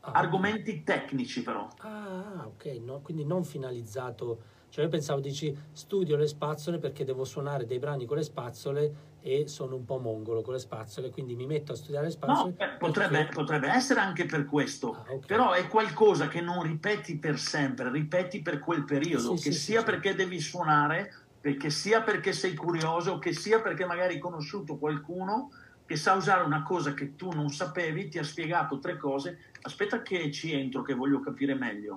[0.01, 1.67] Ah, Argomenti tecnici però.
[1.79, 4.43] Ah, ok, no, quindi non finalizzato.
[4.69, 8.95] Cioè io pensavo, dici, studio le spazzole perché devo suonare dei brani con le spazzole
[9.25, 12.55] e sono un po' mongolo con le spazzole, quindi mi metto a studiare le spazzole.
[12.59, 15.25] No, eh, potrebbe, perché- potrebbe essere anche per questo, Ah, ok.
[15.25, 19.59] però è qualcosa che non ripeti per sempre, ripeti per quel periodo, Sì, che sì,
[19.59, 19.85] sia sì.
[19.85, 25.49] perché devi suonare, perché sia perché sei curioso, che sia perché magari hai conosciuto qualcuno
[25.87, 30.03] che sa usare una cosa che tu non sapevi, ti ha spiegato tre cose, aspetta
[30.03, 31.93] che ci entro che voglio capire meglio.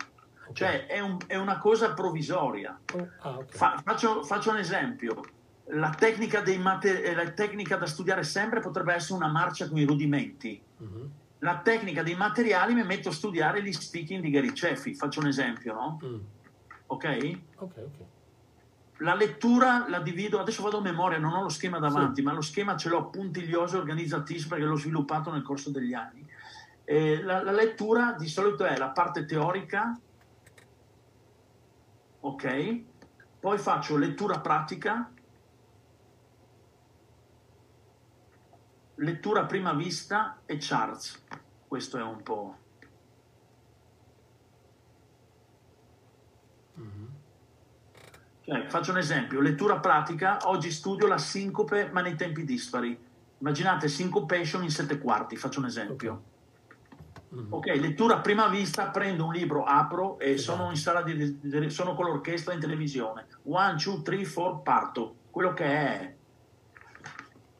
[0.54, 2.78] Cioè è, un- è una cosa provvisoria.
[2.94, 3.54] Oh, ah, ok.
[3.54, 5.20] Fa- faccio, faccio un esempio.
[5.70, 9.78] La tecnica, dei mate- eh, la tecnica da studiare sempre potrebbe essere una marcia con
[9.78, 10.60] i rudimenti.
[10.78, 11.10] Mhm.
[11.40, 15.28] La tecnica dei materiali mi metto a studiare gli speaking di Gary Ceffi, faccio un
[15.28, 16.00] esempio, no?
[16.04, 16.18] Mm.
[16.86, 17.38] Ok?
[17.56, 18.04] Ok, ok.
[19.00, 22.40] La lettura la divido, adesso vado a memoria, non ho lo schema davanti, ma lo
[22.40, 26.26] schema ce l'ho puntiglioso e organizzatissimo perché l'ho sviluppato nel corso degli anni.
[26.82, 29.96] Eh, la, la lettura di solito è la parte teorica,
[32.20, 32.80] ok?
[33.38, 35.12] Poi faccio lettura pratica,
[38.98, 41.22] lettura a prima vista e charts.
[41.66, 42.56] Questo è un po'.
[48.44, 52.98] Cioè, faccio un esempio, lettura pratica, oggi studio la sincope ma nei tempi dispari.
[53.40, 56.22] Immaginate syncopation in sette quarti, faccio un esempio.
[57.50, 61.94] Ok, lettura a prima vista, prendo un libro, apro e sono in sala di- sono
[61.94, 63.26] con l'orchestra in televisione.
[63.44, 65.16] One, two, three, four, parto.
[65.30, 66.16] Quello che è.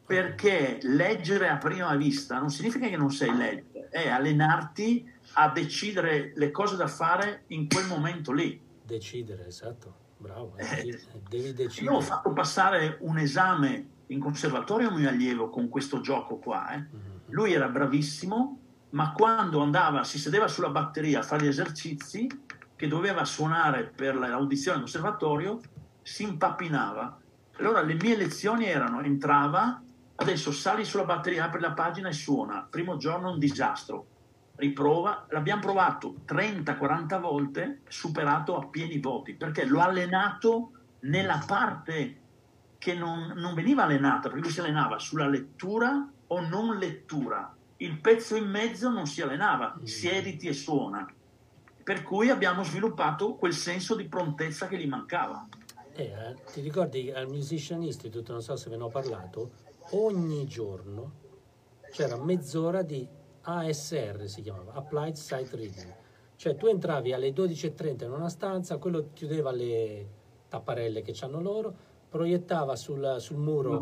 [0.09, 6.31] Perché leggere a prima vista non significa che non sai leggere, è allenarti a decidere
[6.35, 8.59] le cose da fare in quel momento lì.
[8.83, 9.93] Decidere, esatto.
[10.17, 10.53] Bravo.
[10.57, 10.97] eh, devi-
[11.29, 12.01] devi Io ho decidere.
[12.01, 16.71] fatto passare un esame in conservatorio mio allievo con questo gioco qua.
[16.73, 16.83] eh.
[17.27, 18.59] Lui era bravissimo,
[18.89, 22.27] ma quando andava, si sedeva sulla batteria a fare gli esercizi
[22.75, 25.61] che doveva suonare per l'audizione al conservatorio,
[26.01, 27.19] si impappinava.
[27.59, 29.83] Allora le mie lezioni erano, entrava,
[30.19, 32.67] adesso sali sulla batteria, apri la pagina e suona.
[32.69, 34.05] Primo giorno un disastro.
[34.55, 40.71] Riprova, l'abbiamo provato 30-40 volte, superato a pieni voti, perché l'ho allenato
[41.01, 42.17] nella parte
[42.77, 47.55] che non, non veniva allenata, perché lui si allenava sulla lettura o non lettura.
[47.77, 51.09] Il pezzo in mezzo non si allenava, siediti e suona.
[51.81, 55.47] Per cui abbiamo sviluppato quel senso di prontezza che gli mancava.
[55.93, 59.51] Eh, ti ricordi al Musician Institute, non so se ve ne ho parlato,
[59.91, 61.11] ogni giorno
[61.91, 63.07] c'era mezz'ora di
[63.41, 65.95] ASR, si chiamava, Applied Sight Reading.
[66.35, 70.07] Cioè tu entravi alle 12.30 in una stanza, quello chiudeva le
[70.47, 73.81] tapparelle che hanno loro, proiettava sul, sul muro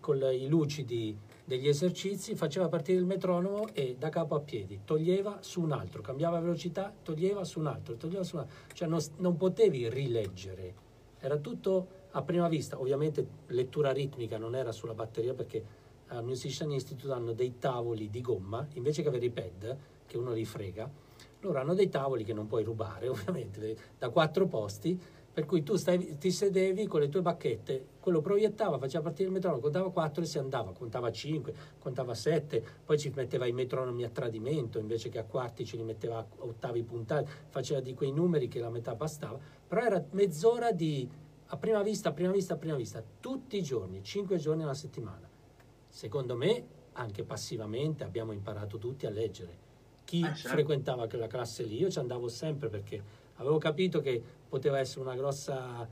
[0.00, 5.38] con i lucidi degli esercizi, faceva partire il metronomo e da capo a piedi toglieva
[5.40, 8.56] su un altro, cambiava velocità, toglieva su un altro, toglieva su un altro.
[8.74, 10.74] Cioè non, non potevi rileggere,
[11.18, 12.80] era tutto a prima vista.
[12.80, 18.20] Ovviamente lettura ritmica non era sulla batteria perché al Musician Institute hanno dei tavoli di
[18.20, 19.76] gomma, invece che avere i pad,
[20.06, 20.90] che uno li frega,
[21.40, 24.98] loro hanno dei tavoli che non puoi rubare, ovviamente, da quattro posti,
[25.32, 29.32] per cui tu stai- ti sedevi con le tue bacchette, quello proiettava, faceva partire il
[29.32, 34.04] metronomo, contava 4 e si andava, contava 5, contava 7, poi ci metteva i metronomi
[34.04, 38.12] a tradimento, invece che a quarti ce li metteva a ottavi puntati, faceva di quei
[38.12, 41.08] numeri che la metà bastava, però era mezz'ora di
[41.52, 44.72] a prima vista, a prima vista, a prima vista, tutti i giorni, 5 giorni alla
[44.72, 45.28] settimana.
[45.86, 49.58] Secondo me, anche passivamente, abbiamo imparato tutti a leggere.
[50.04, 50.48] Chi Eh, certo.
[50.48, 53.02] frequentava quella classe lì, io ci andavo sempre perché
[53.34, 55.86] avevo capito che poteva essere una grossa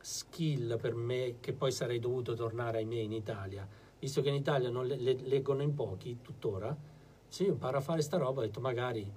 [0.00, 3.66] skill per me che poi sarei dovuto tornare ahimè in Italia,
[4.00, 6.76] visto che in Italia non le, le- leggono in pochi tuttora.
[7.28, 9.08] Se io imparo a fare sta roba, ho detto magari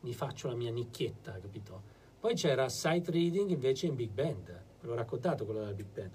[0.00, 1.82] mi faccio la mia nicchietta, capito?
[2.18, 6.10] Poi c'era sight reading invece in big band, ve l'ho raccontato quello della big band.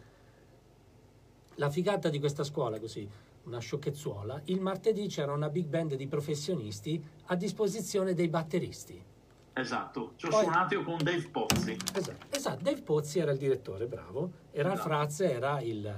[1.55, 3.07] La figata di questa scuola, così,
[3.43, 9.01] una sciocchezzuola, il martedì c'era una big band di professionisti a disposizione dei batteristi.
[9.53, 11.77] Esatto, ci ho Poi- suonato io con Dave Pozzi.
[11.93, 14.89] Esatto, esatto, Dave Pozzi era il direttore, bravo, e Ralph Esatto.
[14.89, 15.95] Raz era il,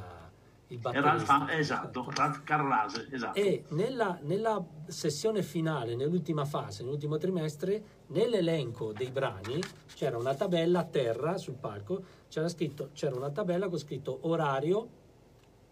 [0.68, 1.58] il batterista.
[1.58, 3.40] esatto, Ralph Carrase, esatto.
[3.40, 9.60] E nella, nella sessione finale, nell'ultima fase, nell'ultimo trimestre, nell'elenco dei brani
[9.94, 14.90] c'era una tabella a terra sul palco, c'era, scritto, c'era una tabella con scritto orario,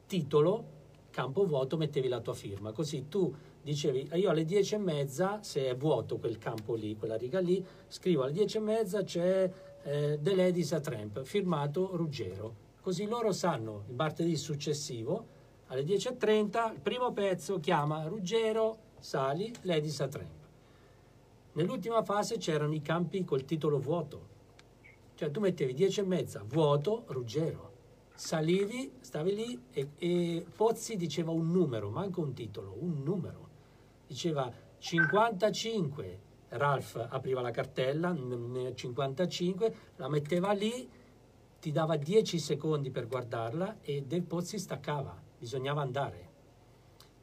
[0.07, 0.73] titolo,
[1.09, 2.71] campo vuoto, mettevi la tua firma.
[2.71, 6.95] Così tu dicevi, "Ah, io alle dieci e mezza, se è vuoto quel campo lì,
[6.95, 9.51] quella riga lì, scrivo alle dieci e mezza c'è
[9.83, 12.63] eh, The Ladies a Tramp, firmato Ruggero.
[12.85, 15.25] Così loro sanno il martedì successivo
[15.69, 20.45] alle 10.30 il primo pezzo chiama Ruggero, Sali, Ladies a Tramp.
[21.53, 24.27] Nell'ultima fase c'erano i campi col titolo vuoto.
[25.15, 27.71] Cioè tu mettevi 10 e mezza, vuoto, Ruggero.
[28.13, 33.49] Salivi, stavi lì e, e Pozzi diceva un numero, manco un titolo, un numero.
[34.05, 40.87] Diceva 55, Ralph apriva la cartella, n- n- 55, la metteva lì,
[41.65, 46.29] ti dava 10 secondi per guardarla e Del Pozzi staccava, bisognava andare.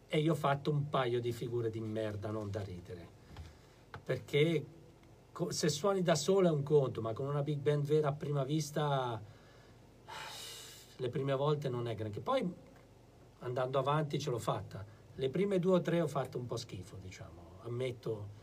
[0.09, 3.09] e io ho fatto un paio di figure di merda non da ridere.
[4.05, 4.67] Perché
[5.51, 8.43] se suoni da solo è un conto, ma con una big band vera a prima
[8.43, 9.23] vista
[10.97, 12.19] le prime volte non è granché.
[12.19, 12.53] Poi
[13.39, 14.85] andando avanti ce l'ho fatta.
[15.15, 18.41] Le prime due o tre ho fatto un po' schifo, diciamo, ammetto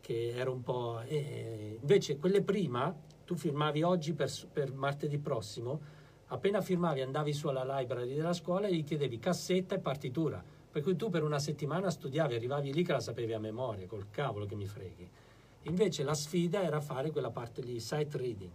[0.00, 1.02] che ero un po'...
[1.02, 5.80] eh, invece quelle prima, tu firmavi oggi per, per martedì prossimo,
[6.28, 10.42] appena firmavi andavi su alla library della scuola e gli chiedevi cassetta e partitura.
[10.70, 14.10] Per cui tu per una settimana studiavi, arrivavi lì che la sapevi a memoria, col
[14.10, 15.10] cavolo che mi freghi.
[15.62, 18.50] Invece la sfida era fare quella parte lì, sight reading.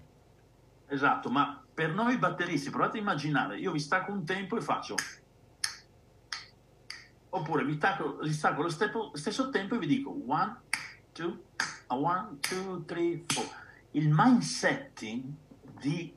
[0.88, 4.96] Esatto, ma per noi batteristi, provate a immaginare, io vi stacco un tempo e faccio...
[7.34, 8.70] Oppure vi, tacco, vi stacco lo
[9.14, 10.60] stesso tempo e vi dico one,
[11.14, 11.44] two,
[11.88, 13.61] a one, two, three, four.
[13.92, 15.24] Il mindsetting
[15.80, 16.14] di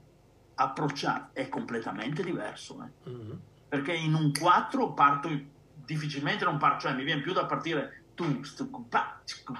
[0.56, 2.82] approcciare è completamente diverso.
[2.84, 3.10] eh.
[3.10, 3.40] Mhm.
[3.68, 5.28] Perché in un 4 parto
[5.74, 8.02] difficilmente non parto, cioè mi viene più da partire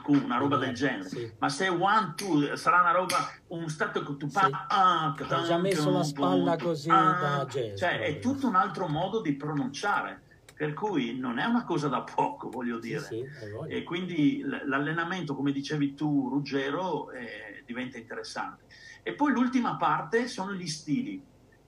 [0.07, 1.09] una roba del genere.
[1.09, 1.33] Sì.
[1.39, 3.17] Ma se è one, two, sarà una roba,
[3.49, 4.51] un stato che tu pa, Sì.
[4.69, 9.21] ah, Hai già messo la spalla così da jazz, Cioè è tutto un altro modo
[9.21, 10.23] di pronunciare.
[10.55, 13.01] Per cui non è una cosa da poco, voglio Sì, dire.
[13.01, 13.75] sì, voglia.
[13.75, 18.65] E quindi l'allenamento, come dicevi tu, Ruggero, eh, diventa interessante.
[19.03, 21.23] E poi l'ultima parte sono gli stili.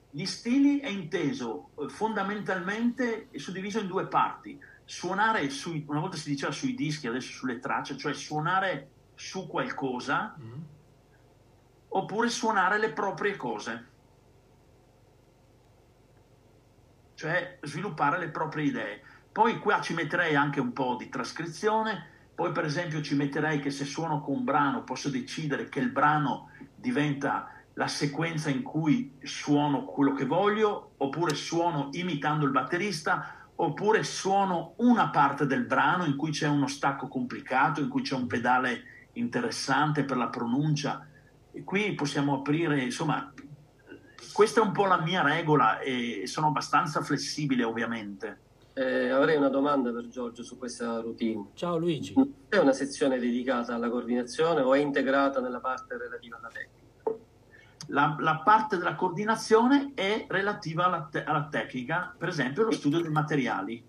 [0.09, 4.59] Gli stili è inteso eh, fondamentalmente è suddiviso in due parti.
[4.85, 10.35] Suonare sui, una volta si diceva sui dischi, adesso sulle tracce, cioè suonare su qualcosa
[10.37, 10.65] Mhm.
[11.89, 13.85] oppure suonare le proprie cose.
[17.15, 19.01] Cioè sviluppare le proprie idee.
[19.31, 23.71] Poi qua ci metterei anche un po' di trascrizione, poi per esempio ci metterei che
[23.71, 29.17] se suono con un brano posso decidere che il brano diventa la sequenza in cui
[29.23, 36.05] suono quello che voglio, oppure suono imitando il batterista, oppure suono una parte del brano
[36.05, 41.07] in cui c'è uno stacco complicato, in cui c'è un pedale interessante per la pronuncia.
[41.51, 43.33] E qui possiamo aprire, insomma,
[44.31, 48.45] questa è un po' la mia regola e sono abbastanza flessibile ovviamente.
[48.77, 51.47] Eh, avrei una domanda per Giorgio su questa routine.
[51.55, 52.13] Ciao Luigi.
[52.47, 56.85] È una sezione dedicata alla coordinazione o è integrata nella parte relativa alla tecnica?
[57.87, 63.01] La, la parte della coordinazione è relativa alla, te- alla tecnica, per esempio lo studio
[63.01, 63.83] dei materiali.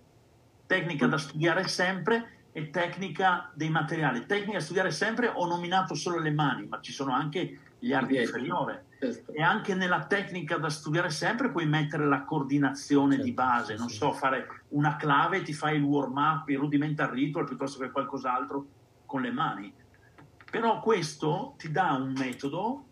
[0.65, 4.25] Tecnica da studiare sempre e tecnica dei materiali.
[4.25, 8.17] Tecnica da studiare sempre ho nominato solo le mani, ma ci sono anche gli arti
[8.17, 8.77] inferiori.
[8.99, 9.31] Certo.
[9.31, 13.87] E anche nella tecnica da studiare sempre puoi mettere la coordinazione Certo, di base, non
[13.87, 13.95] sì.
[13.95, 17.91] so, fare una clave e ti fai il warm up, il rudimental ritual piuttosto che
[17.91, 18.67] qualcos'altro
[19.05, 19.73] con le mani.
[20.51, 22.85] Però questo ti dà un metodo,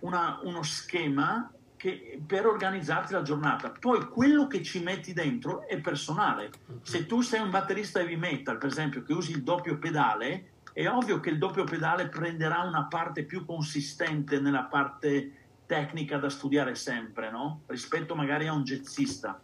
[0.00, 3.70] una- uno schema che- per organizzarti la giornata.
[3.70, 6.50] Poi quello che ci metti dentro è personale.
[6.82, 10.88] Se tu sei un batterista heavy metal, per esempio, che usi il doppio pedale, è
[10.88, 15.30] ovvio che il doppio pedale prenderà una parte più consistente nella parte
[15.66, 17.62] tecnica da studiare sempre, no?
[17.66, 19.38] rispetto magari a un jazzista.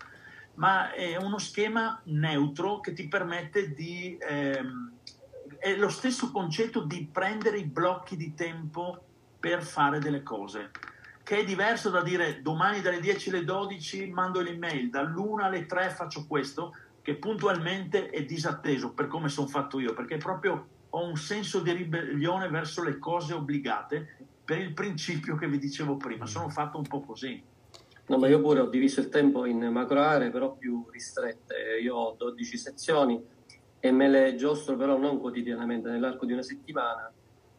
[0.55, 4.19] Ma è uno schema neutro che ti permette di...
[4.21, 4.93] ehm,
[5.57, 9.05] è lo stesso concetto di prendere i blocchi di tempo
[9.39, 10.73] per fare delle cose,
[11.23, 15.91] che è diverso da dire domani dalle 10 alle 12 mando l'email, dall'1 alle 3
[15.91, 21.17] faccio questo, che puntualmente è disatteso per come sono fatto io, perché proprio ho un
[21.17, 26.49] senso di ribellione verso le cose obbligate per il principio che vi dicevo prima, sono
[26.49, 27.43] fatto un po' così.
[28.07, 31.79] No, ma io pure ho diviso il tempo in macro aree, però più ristrette.
[31.81, 33.25] Io ho 12 sezioni
[33.79, 37.13] e me le giostro però non quotidianamente, nell'arco di una settimana,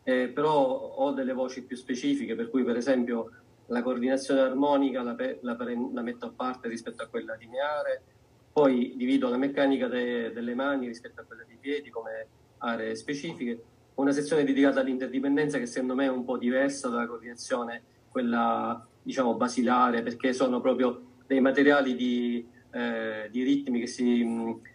[0.04, 3.32] eh, però ho delle voci più specifiche, per cui per esempio
[3.68, 8.04] la coordinazione armonica la, pe- la pre- la metto a parte rispetto a quella lineare,
[8.52, 12.28] poi divido la meccanica de- delle mani rispetto a quella dei piedi come
[12.62, 13.64] aree specifiche,
[13.96, 19.36] una sezione dedicata all'interdipendenza che secondo me è un po' diversa dalla coordinazione, quella diciamo
[19.36, 24.26] basilare, perché sono proprio dei materiali di, eh, di ritmi che si,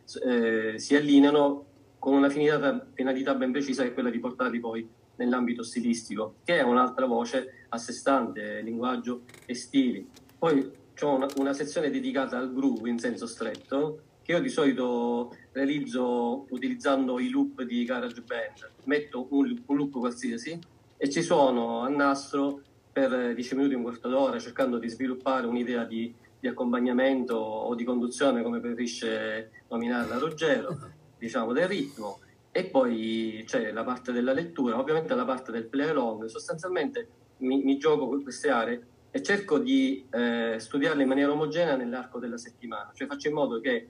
[0.04, 1.64] s- eh, si allineano
[1.98, 6.58] con una finalità, finalità ben precisa che è quella di portarli poi nell'ambito stilistico, che
[6.58, 10.06] è un'altra voce a sé stante, linguaggio e stili.
[10.38, 15.36] Poi c'è una, una sezione dedicata al groove in senso stretto, che io di solito
[15.53, 18.73] realizzo utilizzando i loop di GarageBand.
[18.85, 20.59] Metto un, un loop qualsiasi
[20.97, 22.61] e ci suono a nastro
[22.93, 27.85] per 10 minuti, un quarto d'ora, cercando di sviluppare un'idea di, di accompagnamento o di
[27.85, 30.77] conduzione, come preferisce nominarla Ruggero,
[31.16, 32.19] diciamo del ritmo.
[32.51, 36.24] E poi c'è la parte della lettura, ovviamente la parte del play along.
[36.24, 37.09] Sostanzialmente
[37.39, 42.19] mi, mi gioco con queste aree e cerco di eh, studiarle in maniera omogenea nell'arco
[42.19, 43.89] della settimana, cioè faccio in modo che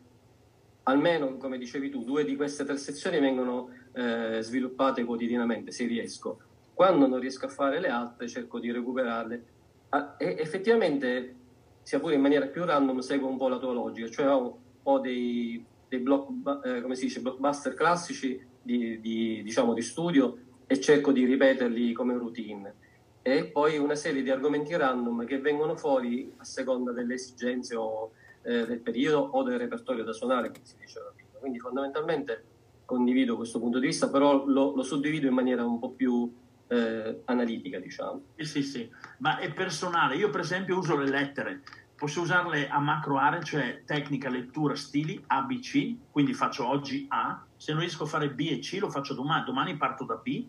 [0.89, 6.39] almeno, come dicevi tu, due di queste tre sezioni vengono eh, sviluppate quotidianamente, se riesco.
[6.75, 9.45] Quando non riesco a fare le altre, cerco di recuperarle.
[9.91, 11.35] Ah, e effettivamente,
[11.83, 14.99] sia pure in maniera più random, seguo un po' la tua logica, cioè ho, ho
[14.99, 21.25] dei, dei block, eh, dice, blockbuster classici di, di, diciamo, di studio e cerco di
[21.25, 22.75] ripeterli come routine.
[23.23, 28.13] E poi una serie di argomenti random che vengono fuori a seconda delle esigenze o
[28.47, 31.31] eh, del periodo o del repertorio da suonare, come si diceva prima.
[31.39, 32.45] Quindi fondamentalmente
[32.85, 36.33] condivido questo punto di vista, però lo, lo suddivido in maniera un po' più
[36.69, 38.23] eh, analitica, diciamo.
[38.37, 40.17] Sì, sì, sì, ma è personale.
[40.17, 41.63] Io per esempio uso le lettere,
[41.97, 47.07] posso usarle a macro aree, cioè tecnica, lettura, stili, A, B, C, quindi faccio oggi
[47.09, 50.15] A, se non riesco a fare B e C lo faccio domani, domani parto da
[50.15, 50.47] B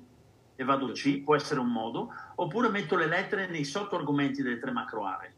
[0.56, 4.60] e vado a C, può essere un modo, oppure metto le lettere nei sottoargomenti delle
[4.60, 5.34] tre macro aree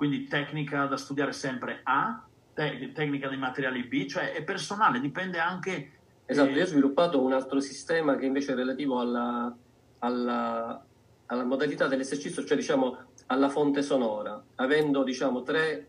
[0.00, 5.38] quindi tecnica da studiare sempre A, te- tecnica dei materiali B, cioè è personale, dipende
[5.38, 5.90] anche...
[6.24, 6.54] Esatto, eh...
[6.54, 9.54] io ho sviluppato un altro sistema che invece è relativo alla,
[9.98, 10.82] alla,
[11.26, 12.96] alla modalità dell'esercizio, cioè diciamo
[13.26, 15.86] alla fonte sonora, avendo diciamo tre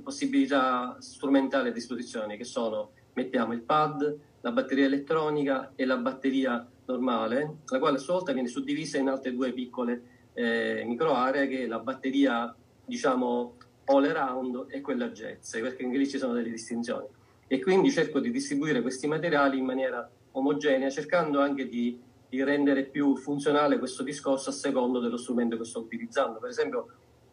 [0.00, 6.64] possibilità strumentali a disposizione che sono mettiamo il pad, la batteria elettronica e la batteria
[6.86, 10.02] normale, la quale a sua volta viene suddivisa in altre due piccole
[10.34, 12.54] eh, microaree che è la batteria
[12.90, 17.06] diciamo all around e quella jazz, perché anche lì ci sono delle distinzioni.
[17.46, 21.98] E quindi cerco di distribuire questi materiali in maniera omogenea, cercando anche di,
[22.28, 26.38] di rendere più funzionale questo discorso a secondo dello strumento che sto utilizzando.
[26.38, 26.88] Per esempio,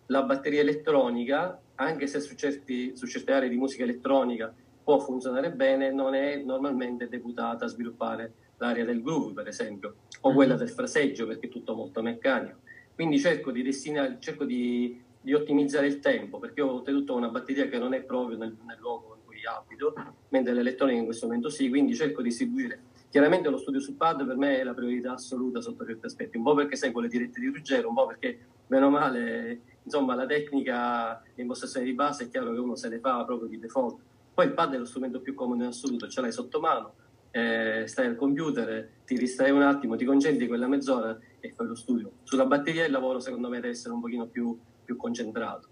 [0.07, 4.53] la batteria elettronica, anche se su, certi, su certe aree di musica elettronica
[4.83, 10.33] può funzionare bene, non è normalmente deputata a sviluppare l'area del groove, per esempio, o
[10.33, 10.63] quella mm-hmm.
[10.63, 12.57] del fraseggio, perché è tutto molto meccanico.
[12.95, 17.67] Quindi cerco di, destinare, cerco di di ottimizzare il tempo, perché ho ottenuto una batteria
[17.67, 19.93] che non è proprio nel, nel luogo in cui abito,
[20.29, 22.83] mentre l'elettronica in questo momento sì, quindi cerco di distribuire.
[23.09, 26.43] Chiaramente lo studio sul pad per me è la priorità assoluta sotto certi aspetti, un
[26.43, 31.21] po' perché seguo le dirette di Ruggero, un po' perché, meno male, insomma, la tecnica
[31.35, 33.99] di impostazione di base è chiaro che uno se ne fa proprio di default.
[34.33, 36.93] Poi il pad è lo strumento più comodo in assoluto, ce l'hai sotto mano,
[37.31, 41.75] eh, stai al computer, ti distrai un attimo, ti concentri quella mezz'ora e fai lo
[41.75, 42.11] studio.
[42.23, 44.57] Sulla batteria il lavoro secondo me deve essere un pochino più
[44.87, 45.67] più concentrato.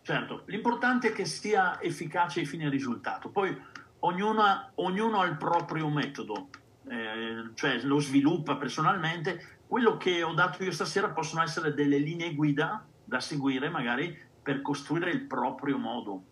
[0.00, 3.28] Certo, l'importante è che sia efficace ai fini del risultato.
[3.28, 3.54] Poi
[4.00, 6.48] ognuno, ognuno ha il proprio metodo,
[6.88, 9.58] eh, cioè lo sviluppa personalmente.
[9.66, 14.62] Quello che ho dato io stasera possono essere delle linee guida da seguire magari per
[14.62, 16.22] costruire il proprio modo,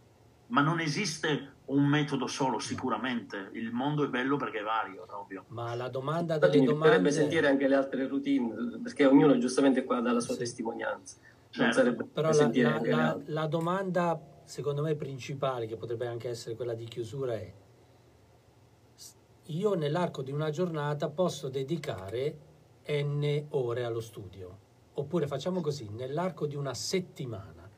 [0.49, 5.45] ma non esiste un metodo solo sicuramente, il mondo è bello perché è vario, ovvio.
[5.49, 6.99] Ma la domanda delle mi domande...
[6.99, 10.41] Mi sentire anche le altre routine, perché ognuno giustamente qua dà la sua sì.
[10.41, 11.17] testimonianza.
[11.53, 12.07] Certo.
[12.07, 16.87] Però la, la, la, la, domanda, secondo me, principale, che potrebbe anche essere quella di
[16.87, 17.53] chiusura, è
[19.47, 22.39] io nell'arco di una giornata posso dedicare
[22.87, 24.59] n ore allo studio.
[24.95, 27.69] Oppure facciamo così, nell'arco di una settimana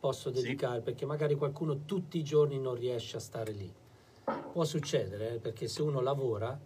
[0.00, 0.84] posso dedicare, sì.
[0.84, 3.70] perché magari qualcuno tutti i giorni non riesce a stare lì.
[4.52, 6.58] Può succedere, eh, perché se uno lavora,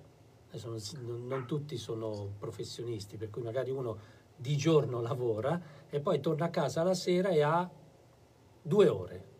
[0.64, 0.78] non,
[1.26, 5.58] non tutti sono professionisti, per cui magari uno di giorno lavora
[5.88, 7.70] e poi torna a casa la sera e ha
[8.60, 9.30] due ore.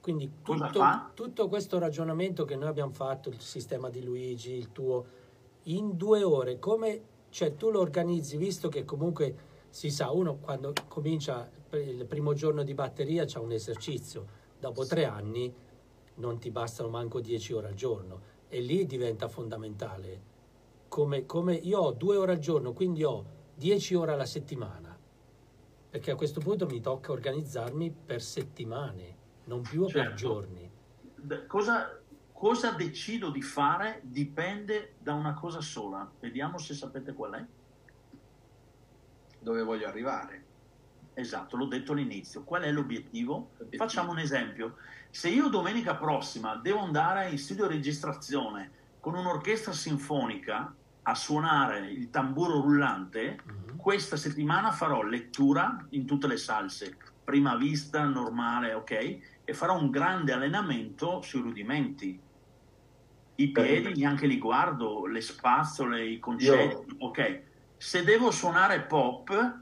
[0.00, 5.04] Quindi tutto, tutto, questo ragionamento che noi abbiamo fatto, il sistema di Luigi, il tuo,
[5.64, 10.72] in due ore, come cioè, tu lo organizzi, visto che comunque si sa, uno quando
[10.88, 14.26] comincia il primo giorno di batteria c'è un esercizio,
[14.58, 15.54] dopo tre anni
[16.16, 20.30] non ti bastano manco dieci ore al giorno e lì diventa fondamentale.
[20.88, 23.24] Come, come io ho due ore al giorno, quindi ho
[23.62, 24.98] 10 ore alla settimana,
[25.88, 30.08] perché a questo punto mi tocca organizzarmi per settimane, non più certo.
[30.08, 30.70] per giorni.
[31.46, 32.00] Cosa,
[32.32, 36.10] cosa decido di fare dipende da una cosa sola.
[36.18, 37.46] Vediamo se sapete qual è.
[39.38, 40.44] Dove voglio arrivare.
[41.14, 42.42] Esatto, l'ho detto all'inizio.
[42.42, 43.50] Qual è l'obiettivo?
[43.58, 43.84] l'obiettivo?
[43.84, 44.74] Facciamo un esempio.
[45.08, 52.10] Se io domenica prossima devo andare in studio registrazione con un'orchestra sinfonica, a suonare il
[52.10, 53.76] tamburo rullante, mm-hmm.
[53.76, 59.18] questa settimana farò lettura in tutte le salse, prima vista, normale, ok?
[59.44, 62.20] E farò un grande allenamento sui rudimenti.
[63.34, 67.06] I piedi neanche li guardo, le spazzole, i concetti, Io...
[67.06, 67.42] ok?
[67.76, 69.58] Se devo suonare pop,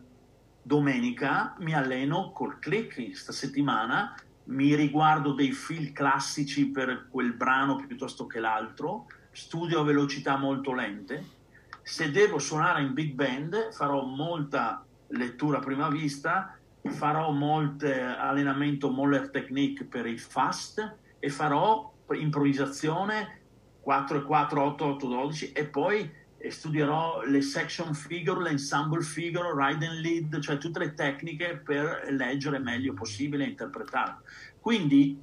[0.63, 4.15] domenica mi alleno col click, questa settimana
[4.45, 10.73] mi riguardo dei film classici per quel brano piuttosto che l'altro, studio a velocità molto
[10.73, 11.39] lente.
[11.83, 18.91] Se devo suonare in big band farò molta lettura a prima vista, farò molto allenamento
[18.91, 23.41] Moller Technique per il fast e farò improvvisazione,
[23.81, 29.87] 4 e 4, 8, 8, 12 e poi studierò le section figure, l'ensemble figure, ride
[29.87, 34.17] and lead, cioè tutte le tecniche per leggere meglio possibile e interpretare.
[34.59, 35.19] Quindi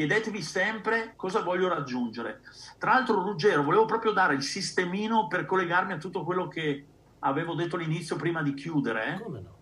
[0.00, 2.40] chiedetevi sempre cosa voglio raggiungere.
[2.78, 6.86] Tra l'altro, Ruggero, volevo proprio dare il sistemino per collegarmi a tutto quello che
[7.18, 9.18] avevo detto all'inizio prima di chiudere.
[9.18, 9.58] no?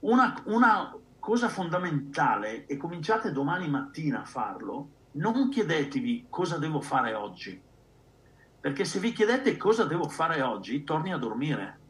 [0.00, 7.12] Una, una cosa fondamentale, e cominciate domani mattina a farlo, non chiedetevi cosa devo fare
[7.12, 7.60] oggi.
[8.60, 11.80] Perché se vi chiedete cosa devo fare oggi, torni a dormire.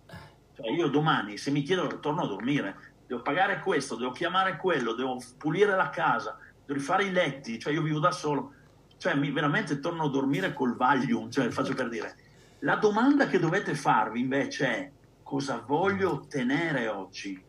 [0.56, 2.94] Cioè io domani, se mi chiedono, torno a dormire.
[3.06, 6.36] Devo pagare questo, devo chiamare quello, devo pulire la casa,
[6.66, 8.52] rifare i letti, cioè io vivo da solo.
[8.96, 12.16] Cioè mi, veramente torno a dormire col Valium, cioè faccio per dire.
[12.60, 14.90] La domanda che dovete farvi invece è
[15.22, 17.42] cosa voglio ottenere oggi?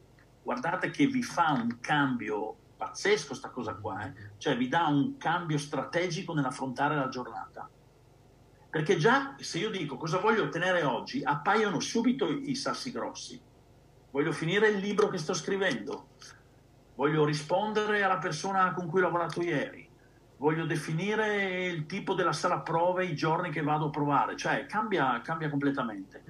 [0.43, 4.13] Guardate che vi fa un cambio pazzesco sta cosa qua, eh?
[4.37, 7.69] cioè vi dà un cambio strategico nell'affrontare la giornata.
[8.69, 13.41] Perché già se io dico cosa voglio ottenere oggi, appaiono subito i i sassi grossi.
[14.11, 16.09] Voglio finire il libro che sto scrivendo,
[16.95, 19.87] voglio rispondere alla persona con cui ho lavorato ieri,
[20.37, 25.21] voglio definire il tipo della sala prove, i giorni che vado a provare, cioè cambia,
[25.21, 26.23] cambia completamente.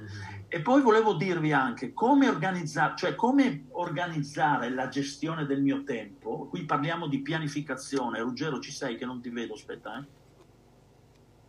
[0.48, 6.48] E poi volevo dirvi anche come organizzare, cioè come organizzare la gestione del mio tempo.
[6.48, 8.20] Qui parliamo di pianificazione.
[8.22, 9.54] Ruggero, ci sei che non ti vedo?
[9.54, 10.04] Aspetta, eh.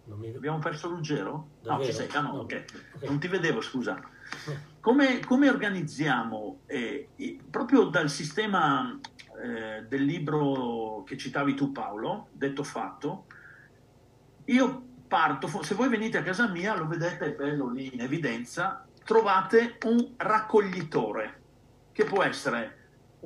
[0.05, 0.33] Non mi...
[0.35, 1.31] Abbiamo perso Ruggero?
[1.33, 1.91] No, Davvero?
[1.91, 2.09] ci sei.
[2.13, 2.39] Ah, no, No.
[2.41, 2.65] ok.
[2.95, 3.03] Ok.
[3.09, 4.01] Non ti vedevo, scusa.
[4.81, 7.09] Come, come organizziamo, eh,
[7.51, 8.99] proprio dal sistema
[9.43, 13.27] eh, del libro che citavi tu Paolo, detto fatto,
[14.47, 19.79] io parto, se voi venite a casa mia, lo vedete bello lì in evidenza, trovate
[19.85, 21.41] un raccoglitore,
[21.93, 22.76] che può essere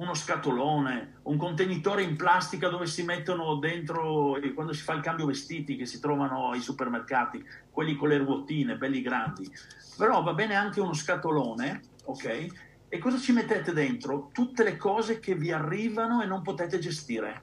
[0.00, 5.26] uno scatolone, un contenitore in plastica dove si mettono dentro, quando si fa il cambio
[5.26, 9.50] vestiti che si trovano ai supermercati, quelli con le ruotine, belli grandi.
[9.98, 12.46] Però va bene anche uno scatolone, ok?
[12.88, 14.30] E cosa ci mettete dentro?
[14.32, 17.42] Tutte le cose che vi arrivano e non potete gestire.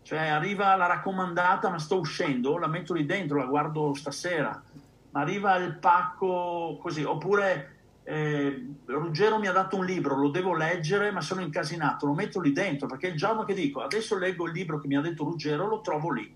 [0.00, 4.62] Cioè arriva la raccomandata, ma sto uscendo, la metto lì dentro, la guardo stasera.
[5.10, 7.75] Ma arriva il pacco così, oppure
[8.08, 12.40] eh, Ruggero mi ha dato un libro, lo devo leggere, ma sono incasinato, lo metto
[12.40, 15.24] lì dentro, perché il giorno che dico adesso leggo il libro che mi ha detto
[15.24, 16.32] Ruggero, lo trovo lì.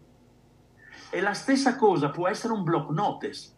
[1.10, 3.50] E la stessa cosa può essere un block notice.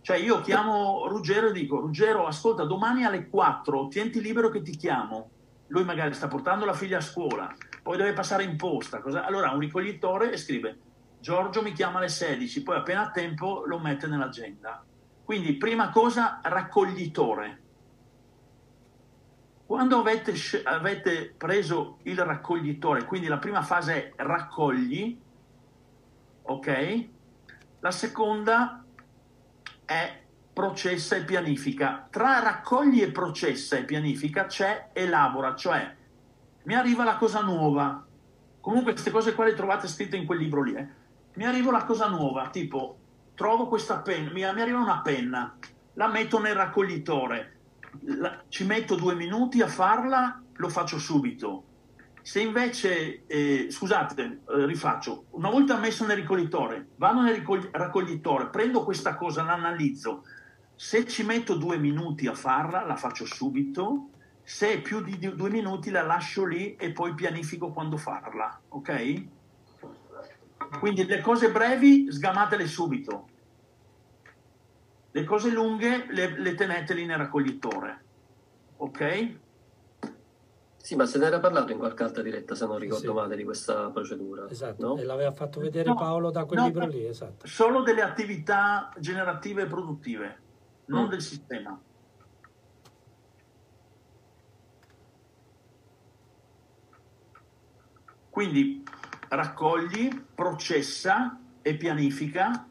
[0.00, 4.74] Cioè io chiamo Ruggero e dico, Ruggero, ascolta, domani alle 4, tienti libero che ti
[4.74, 5.28] chiamo.
[5.66, 9.00] Lui magari sta portando la figlia a scuola, poi deve passare in posta.
[9.00, 10.78] cosa- Allora un ricoglitore e scrive,
[11.20, 14.82] Giorgio mi chiama alle 16, poi appena ha tempo lo mette nell'agenda.
[15.28, 17.60] Quindi prima cosa, raccoglitore.
[19.66, 20.32] Quando avete,
[20.64, 25.20] avete preso il raccoglitore, quindi la prima fase è raccogli,
[26.44, 27.08] ok?
[27.80, 28.82] La seconda
[29.84, 32.06] è processa e pianifica.
[32.10, 35.94] Tra raccogli e processa e pianifica c'è elabora, cioè
[36.62, 38.02] mi arriva la cosa nuova.
[38.62, 40.72] Comunque queste cose qua le trovate scritte in quel libro lì.
[40.72, 40.88] eh.
[41.34, 42.97] Mi arriva la cosa nuova, tipo
[43.38, 45.56] trovo questa penna, mi, arriva una penna,
[45.92, 47.58] la metto nel raccoglitore,
[48.00, 51.62] la- ci metto due minuti a farla, lo faccio subito.
[52.20, 57.40] Se invece, eh, scusate, eh, rifaccio, una volta messo nel raccoglitore, vado nel
[57.70, 60.24] raccoglitore, prendo questa cosa, l'analizzo,
[60.74, 64.08] se ci metto due minuti a farla, la faccio subito,
[64.42, 69.22] se è più di due minuti la lascio lì e poi pianifico quando farla, ok?
[70.80, 73.27] Quindi le cose brevi sgamatele subito,
[75.10, 78.04] le cose lunghe le, le tenete lì nel raccoglitore,
[78.76, 79.36] ok?
[80.76, 83.12] Sì, ma se ne era parlato in qualche altra diretta, se non ricordo Sì.
[83.12, 84.48] male, di questa procedura.
[84.48, 84.96] Esatto, no?
[84.96, 87.46] e l'aveva fatto vedere No, Paolo da quel no, libro lì, esatto.
[87.46, 90.42] Solo delle attività generative e produttive,
[90.86, 91.08] non Mm.
[91.08, 91.82] del sistema.
[98.30, 98.82] Quindi
[99.28, 102.68] raccogli, processa e pianifica,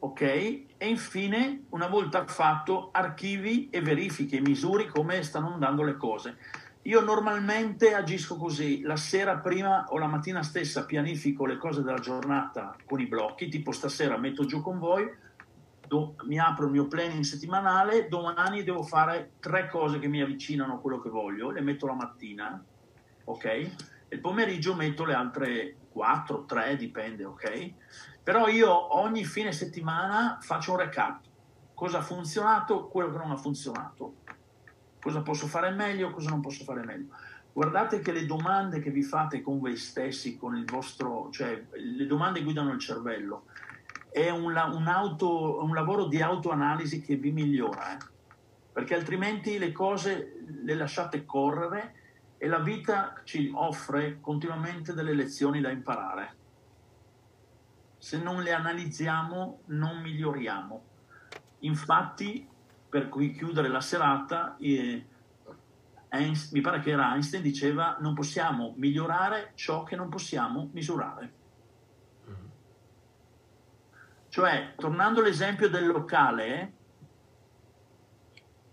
[0.00, 0.20] ok?
[0.20, 6.36] E infine, una volta fatto, archivi e verifichi, misuri come stanno andando le cose.
[6.82, 11.98] Io normalmente agisco così, la sera prima o la mattina stessa pianifico le cose della
[11.98, 15.06] giornata con i blocchi, tipo stasera metto giù con voi,
[15.86, 20.74] do- mi apro il mio planning settimanale, domani devo fare tre cose che mi avvicinano
[20.74, 22.64] a quello che voglio, le metto la mattina,
[23.24, 23.44] ok?
[23.44, 23.74] E
[24.08, 27.74] il pomeriggio metto le altre quattro, tre, dipende, ok?
[28.22, 31.22] Però io ogni fine settimana faccio un recap,
[31.74, 34.14] cosa ha funzionato, quello che non ha funzionato
[35.00, 37.08] cosa posso fare meglio, cosa non posso fare meglio.
[37.52, 42.06] guardate che le domande che vi fate con voi stessi, con il vostro, cioè le
[42.06, 43.46] domande guidano il cervello.
[44.08, 47.98] È un, un auto- un lavoro di autoanalisi che vi migliora, eh.
[48.72, 51.94] perché altrimenti le cose le lasciate correre
[52.38, 56.36] e la vita ci offre continuamente delle lezioni da imparare.
[58.00, 60.84] Se non le analizziamo non miglioriamo.
[61.60, 62.48] Infatti,
[62.88, 65.04] per cui chiudere la serata, eh,
[66.08, 71.32] Einst- mi pare che era Einstein diceva non possiamo migliorare ciò che non possiamo misurare.
[74.28, 76.72] Cioè, tornando all'esempio del locale,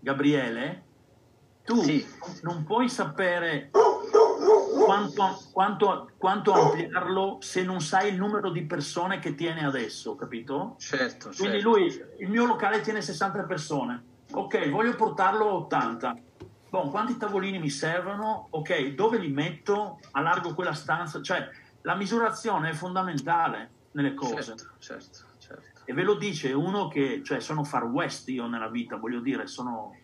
[0.00, 0.84] Gabriele,
[1.64, 1.82] tu
[2.42, 3.70] non puoi sapere
[4.84, 10.76] quanto, quanto, quanto ampliarlo se non sai il numero di persone che tiene adesso, capito?
[10.78, 11.68] Certo, Quindi certo.
[11.68, 14.02] lui, il mio locale tiene 60 persone.
[14.32, 16.16] Ok, voglio portarlo a 80.
[16.68, 18.48] Boh, quanti tavolini mi servono?
[18.50, 20.00] Ok, dove li metto?
[20.12, 21.22] Allargo quella stanza?
[21.22, 21.48] Cioè,
[21.82, 24.42] la misurazione è fondamentale nelle cose.
[24.42, 25.80] Certo, certo, certo.
[25.84, 29.46] E ve lo dice uno che, cioè, sono far west io nella vita, voglio dire,
[29.46, 29.96] sono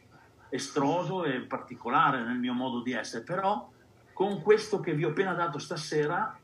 [0.49, 3.69] estroso e particolare nel mio modo di essere, però
[4.15, 6.39] con questo che vi ho appena dato stasera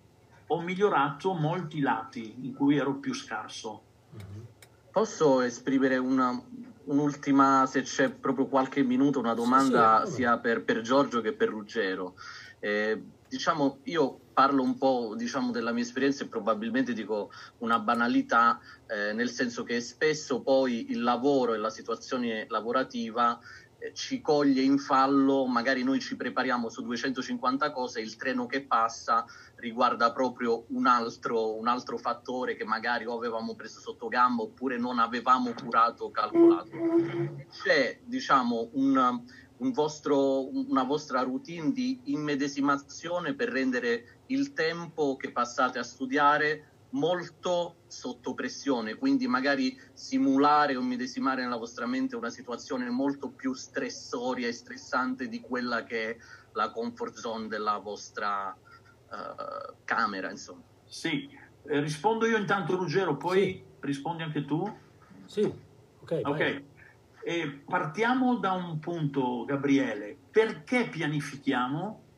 [0.49, 3.83] ho migliorato molti lati in cui ero più scarso.
[4.91, 6.43] Posso esprimere una-
[6.85, 10.17] un'ultima, se c'è proprio qualche minuto, una domanda sì, no.
[10.17, 12.15] sia per, per Giorgio che per Ruggero.
[12.59, 18.59] Eh, diciamo, io parlo un po' diciamo, della mia esperienza e probabilmente dico una banalità,
[18.89, 23.39] eh, nel senso che spesso poi il lavoro e la situazione lavorativa
[23.93, 29.25] ci coglie in fallo, magari noi ci prepariamo su 250 cose, il treno che passa
[29.57, 34.79] riguarda proprio un altro, un altro fattore che magari o avevamo preso sotto gamba oppure
[34.79, 36.71] non avevamo curato o calcolato.
[37.51, 39.23] C'è, diciamo, un,
[39.57, 46.70] un vostro, una vostra routine di immedesimazione per rendere il tempo che passate a studiare
[46.91, 53.53] molto sotto pressione, quindi magari simulare o medesimare nella vostra mente una situazione molto più
[53.53, 56.17] stressoria e stressante di quella che è
[56.53, 60.63] la comfort zone della vostra eh, camera, insomma.
[60.85, 61.29] Sì,
[61.63, 64.63] eh, rispondo io intanto Ruggero, poi rispondi anche tu?
[65.27, 66.21] Sì, ok.
[66.23, 66.23] vai.
[66.23, 66.65] Ok,
[67.23, 70.17] E partiamo da un punto, Gabriele.
[70.31, 72.10] Perché pianifichiamo?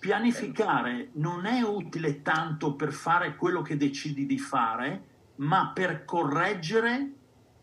[0.00, 5.04] Pianificare non è utile tanto per fare quello che decidi di fare,
[5.36, 7.12] ma per correggere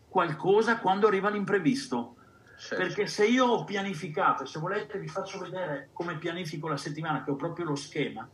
[0.08, 2.16] qualcosa quando arriva l'imprevisto.
[2.58, 2.76] Certo.
[2.76, 7.32] Perché se io ho pianificato, se volete vi faccio vedere come pianifico la settimana, che
[7.32, 8.28] ho proprio lo schema,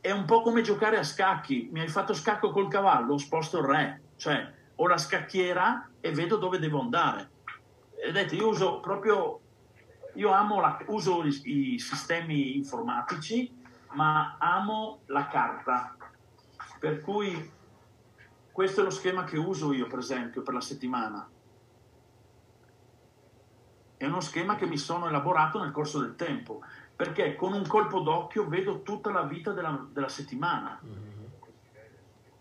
[0.00, 1.68] è un po' come giocare a scacchi.
[1.72, 6.36] Mi hai fatto scacco col cavallo, sposto il re, cioè ho la scacchiera e vedo
[6.36, 7.30] dove devo andare.
[8.06, 9.39] Vedete, io uso proprio,
[10.14, 13.58] io amo la, uso i, i sistemi informatici,
[13.92, 15.96] ma amo la carta.
[16.78, 17.50] Per cui
[18.52, 21.28] questo è lo schema che uso io, per esempio, per la settimana.
[23.96, 26.62] È uno schema che mi sono elaborato nel corso del tempo,
[26.96, 30.80] perché con un colpo d'occhio vedo tutta la vita della, della settimana.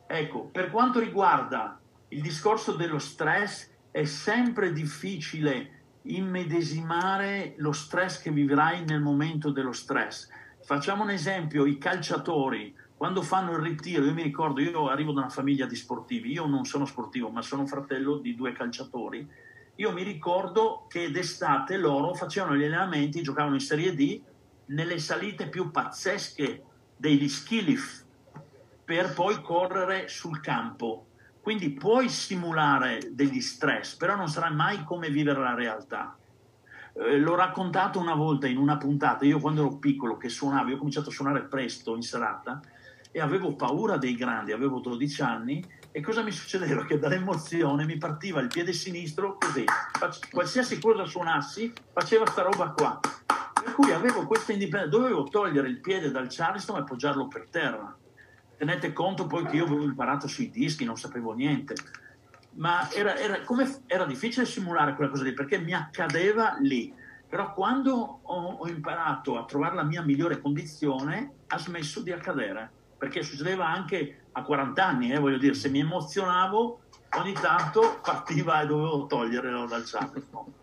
[0.08, 1.80] Ecco, per quanto riguarda
[2.10, 9.72] il discorso dello stress, è sempre difficile immedesimare lo stress che vivrai nel momento dello
[9.72, 10.30] stress.
[10.62, 15.22] Facciamo un esempio, i calciatori, quando fanno il ritiro, io mi ricordo, io arrivo da
[15.22, 19.28] una famiglia di sportivi, io non sono sportivo, ma sono fratello di due calciatori,
[19.76, 24.22] io mi ricordo che d'estate loro facevano gli allenamenti, giocavano in Serie D,
[24.66, 26.64] nelle salite più pazzesche
[26.96, 28.06] degli ski lift,
[28.84, 31.06] per poi correre sul campo.
[31.50, 36.16] Quindi puoi simulare degli stress, però non sarà mai come vivere la realtà.
[36.94, 40.76] Eh, l'ho raccontato una volta in una puntata, io quando ero piccolo che suonavo, io
[40.76, 42.62] ho cominciato a suonare presto in serata
[43.12, 46.86] e avevo paura dei grandi, avevo 12 anni e cosa mi succedeva?
[46.86, 49.66] Che dall'emozione mi partiva il piede sinistro così,
[50.30, 53.00] qualsiasi cosa suonassi faceva sta roba qua.
[53.00, 57.98] Per cui avevo questa indipendenza, dovevo togliere il piede dal charleston e appoggiarlo per terra.
[58.60, 61.76] Tenete conto poi che io avevo imparato sui dischi, non sapevo niente.
[62.56, 66.94] Ma era, era, come, era difficile simulare quella cosa lì perché mi accadeva lì.
[67.30, 72.70] Però quando ho, ho imparato a trovare la mia migliore condizione, ha smesso di accadere.
[72.98, 76.82] Perché succedeva anche a 40 anni, eh, voglio dire, se mi emozionavo,
[77.18, 80.54] ogni tanto partiva e dovevo toglierlo dal charleston.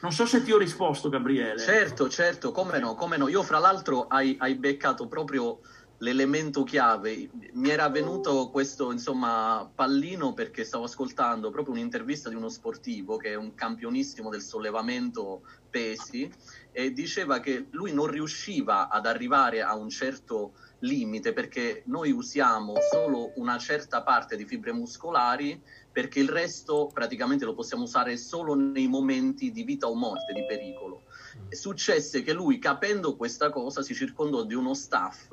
[0.00, 1.60] Non so se ti ho risposto, Gabriele.
[1.60, 3.28] Certo, certo, come no, come no.
[3.28, 5.60] Io fra l'altro hai, hai beccato proprio
[6.02, 7.30] l'elemento chiave.
[7.52, 13.30] Mi era venuto questo insomma pallino perché stavo ascoltando proprio un'intervista di uno sportivo che
[13.30, 16.30] è un campionissimo del sollevamento pesi
[16.72, 22.74] e diceva che lui non riusciva ad arrivare a un certo limite perché noi usiamo
[22.90, 25.60] solo una certa parte di fibre muscolari
[25.92, 30.44] perché il resto praticamente lo possiamo usare solo nei momenti di vita o morte, di
[30.46, 31.02] pericolo.
[31.48, 35.28] E successe che lui, capendo questa cosa, si circondò di uno staff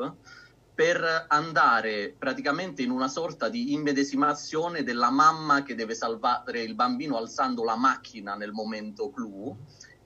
[0.80, 7.18] per andare praticamente in una sorta di immedesimazione della mamma che deve salvare il bambino
[7.18, 9.58] alzando la macchina nel momento clou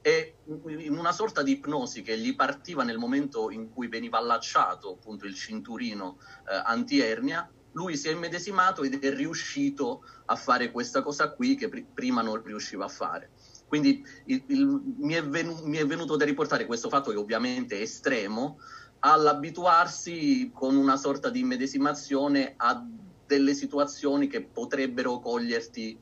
[0.02, 4.94] e in una sorta di ipnosi che gli partiva nel momento in cui veniva allacciato
[4.94, 6.18] appunto il cinturino
[6.50, 11.70] eh, antiernia, lui si è immedesimato ed è riuscito a fare questa cosa qui che
[11.70, 13.30] pr- prima non riusciva a fare.
[13.68, 17.78] Quindi il, il, mi, è venu- mi, è venuto da riportare questo fatto che ovviamente
[17.78, 18.58] è estremo
[19.06, 22.86] all'abituarsi con una sorta di immedesimazione a
[23.26, 26.00] delle situazioni che potrebbero coglierti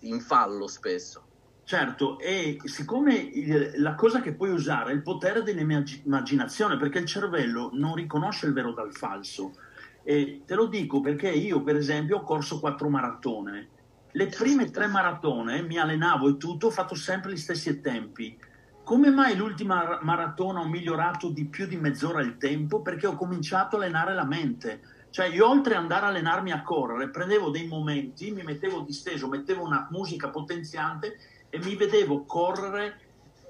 [0.00, 1.26] in fallo spesso.
[1.64, 7.06] Certo, e siccome il, la cosa che puoi usare è il potere dell'immaginazione, perché il
[7.06, 9.52] cervello non riconosce il vero dal falso.
[10.02, 13.68] E te lo dico perché io, per esempio, ho corso quattro maratone.
[14.12, 18.36] Le prime tre maratone mi allenavo e tutto, ho fatto sempre gli stessi tempi.
[18.84, 22.82] Come mai l'ultima maratona ho migliorato di più di mezz'ora il tempo?
[22.82, 24.80] Perché ho cominciato a allenare la mente.
[25.10, 29.28] Cioè, io oltre ad andare a allenarmi a correre, prendevo dei momenti, mi mettevo disteso,
[29.28, 31.16] mettevo una musica potenziante
[31.48, 32.98] e mi vedevo correre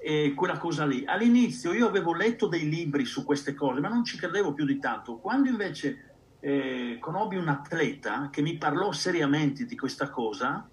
[0.03, 1.03] eh, quella cosa lì.
[1.03, 4.77] All'inizio io avevo letto dei libri su queste cose, ma non ci credevo più di
[4.77, 5.17] tanto.
[5.17, 10.69] Quando invece eh, conobbi un atleta che mi parlò seriamente di questa cosa,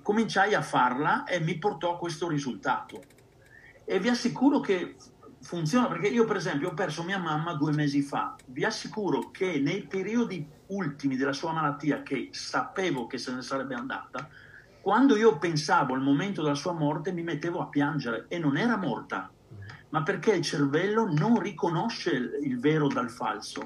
[0.00, 3.18] cominciai a farla e mi portò a questo risultato.
[3.90, 4.94] E vi assicuro che
[5.40, 8.36] funziona perché io per esempio ho perso mia mamma due mesi fa.
[8.46, 13.74] Vi assicuro che nei periodi ultimi della sua malattia, che sapevo che se ne sarebbe
[13.74, 14.28] andata,
[14.80, 18.76] quando io pensavo al momento della sua morte mi mettevo a piangere e non era
[18.76, 19.28] morta,
[19.88, 23.64] ma perché il cervello non riconosce il vero dal falso.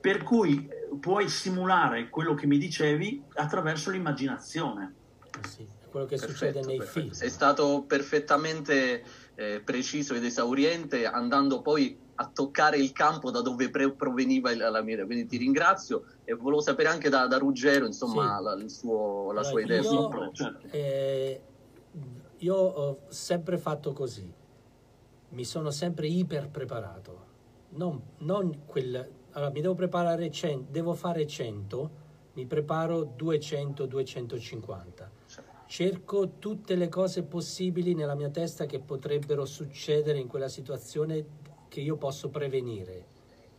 [0.00, 4.94] Per cui eh, puoi simulare quello che mi dicevi attraverso l'immaginazione.
[5.42, 5.66] Eh sì,
[5.96, 7.00] quello che perfetto, succede nei perfetto.
[7.00, 7.12] film.
[7.12, 9.02] Sei stato perfettamente
[9.34, 14.82] eh, preciso ed esauriente, andando poi a toccare il campo da dove pre- proveniva la
[14.82, 15.06] mia idea.
[15.06, 18.42] Quindi ti ringrazio e volevo sapere anche da, da Ruggero insomma, sì.
[18.44, 19.80] la, il suo, la sua idea.
[19.80, 20.32] Io,
[20.70, 21.40] eh,
[22.38, 24.30] io ho sempre fatto così,
[25.30, 27.24] mi sono sempre iper preparato.
[27.70, 31.90] Non, non quel, allora, mi devo preparare 100, devo fare 100,
[32.34, 35.15] mi preparo 200, 250
[35.66, 41.24] cerco tutte le cose possibili nella mia testa che potrebbero succedere in quella situazione
[41.68, 43.06] che io posso prevenire,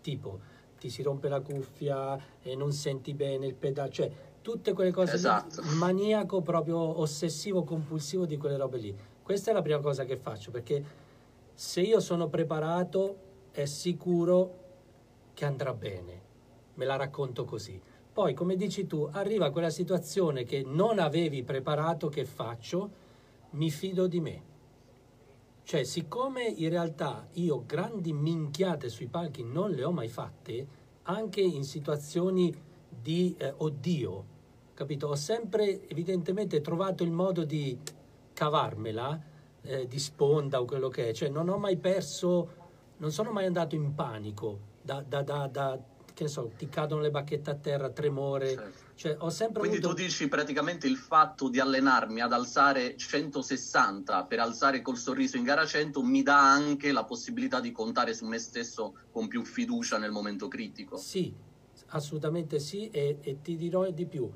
[0.01, 4.11] tipo ti si rompe la cuffia e non senti bene il pedale, cioè
[4.41, 5.61] tutte quelle cose esatto.
[5.61, 8.95] lì, maniaco proprio ossessivo compulsivo di quelle robe lì.
[9.21, 11.05] Questa è la prima cosa che faccio perché
[11.53, 13.17] se io sono preparato
[13.51, 14.65] è sicuro
[15.33, 16.25] che andrà bene.
[16.75, 17.81] Me la racconto così.
[18.17, 22.89] Poi, come dici tu, arriva quella situazione che non avevi preparato, che faccio?
[23.51, 24.41] Mi fido di me
[25.67, 30.65] cioè, siccome in realtà io grandi minchiate sui palchi non le ho mai fatte,
[31.03, 32.55] anche in situazioni
[32.89, 34.25] di eh, oddio,
[34.73, 35.09] capito?
[35.09, 37.77] Ho sempre evidentemente trovato il modo di
[38.31, 39.21] cavarmela,
[39.61, 42.49] eh, di sponda o quello che è, cioè non ho mai perso,
[42.97, 45.77] non sono mai andato in panico da, da, da, da
[46.17, 48.47] che ne so, ti cadono le bacchette a terra, tremore.
[48.47, 48.85] Certo.
[48.95, 49.93] Cioè, ho sempre Quindi avuto...
[49.93, 55.43] tu dici praticamente il fatto di allenarmi ad alzare 160 per alzare col sorriso in
[55.43, 59.99] gara 100 mi dà anche la possibilità di contare su me stesso con più fiducia
[59.99, 60.97] nel momento critico.
[60.97, 61.31] Sì,
[61.89, 64.27] assolutamente sì e, e ti dirò di più.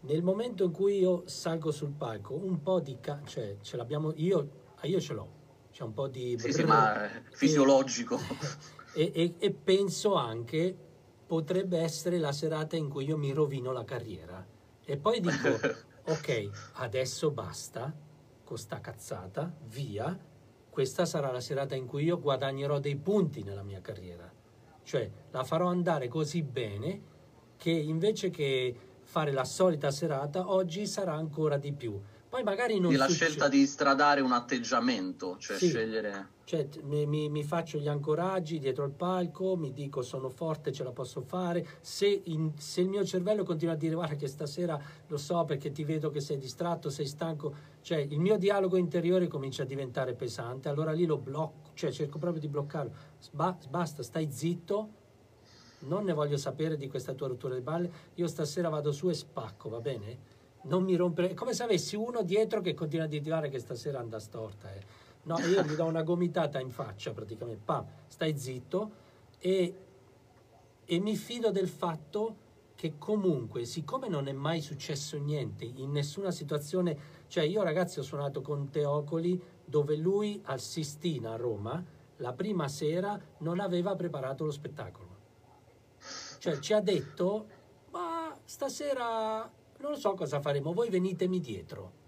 [0.00, 2.98] Nel momento in cui io salgo sul palco, un po' di...
[3.00, 4.12] Ca- cioè, ce l'abbiamo...
[4.16, 5.40] Io, io ce l'ho.
[5.72, 6.36] C'è un po' di...
[6.38, 8.20] Sì, sì, ma fisiologico.
[8.94, 10.91] E, e, e penso anche
[11.32, 14.46] potrebbe essere la serata in cui io mi rovino la carriera.
[14.84, 15.48] E poi dico,
[16.12, 17.90] ok, adesso basta
[18.44, 20.14] con sta cazzata, via,
[20.68, 24.30] questa sarà la serata in cui io guadagnerò dei punti nella mia carriera.
[24.82, 27.00] Cioè, la farò andare così bene
[27.56, 31.98] che invece che fare la solita serata, oggi sarà ancora di più.
[32.28, 32.88] Poi magari non...
[32.88, 33.30] Quindi la succede.
[33.30, 35.68] scelta di stradare un atteggiamento, cioè sì.
[35.68, 36.28] scegliere...
[36.52, 40.92] Cioè, mi, mi, faccio gli ancoraggi dietro il palco, mi dico sono forte, ce la
[40.92, 41.66] posso fare.
[41.80, 45.72] Se, in, se, il mio cervello continua a dire guarda che stasera lo so perché
[45.72, 50.12] ti vedo che sei distratto, sei stanco, cioè il mio dialogo interiore comincia a diventare
[50.12, 52.92] pesante, allora lì lo blocco, cioè cerco proprio di bloccarlo.
[53.30, 54.88] Ba- basta, stai zitto,
[55.86, 59.14] non ne voglio sapere di questa tua rottura di balle, io stasera vado su e
[59.14, 60.18] spacco, va bene?
[60.64, 64.00] Non mi rompere, è come se avessi uno dietro che continua a dire che stasera
[64.00, 64.70] anda storta.
[64.70, 65.01] Eh.
[65.24, 68.90] No, io gli do una gomitata in faccia praticamente, pam, stai zitto
[69.38, 69.74] e,
[70.84, 72.36] e mi fido del fatto
[72.74, 76.96] che comunque, siccome non è mai successo niente in nessuna situazione,
[77.28, 81.84] cioè io ragazzi ho suonato con Teocoli dove lui al Sistina a Roma,
[82.16, 85.10] la prima sera non aveva preparato lo spettacolo.
[86.38, 87.46] Cioè ci ha detto,
[87.90, 89.48] ma stasera
[89.82, 92.00] non so cosa faremo, voi venitemi dietro.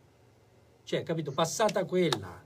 [0.85, 2.43] Cioè, capito, passata quella.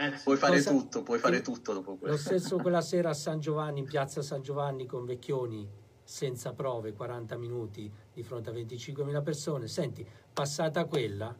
[0.00, 2.32] Eh, puoi fare cosa, tutto, puoi fare tutto dopo questo.
[2.32, 5.68] Lo stesso quella sera a San Giovanni, in piazza San Giovanni con Vecchioni,
[6.04, 9.66] senza prove, 40 minuti di fronte a 25.000 persone.
[9.66, 11.34] Senti, passata quella,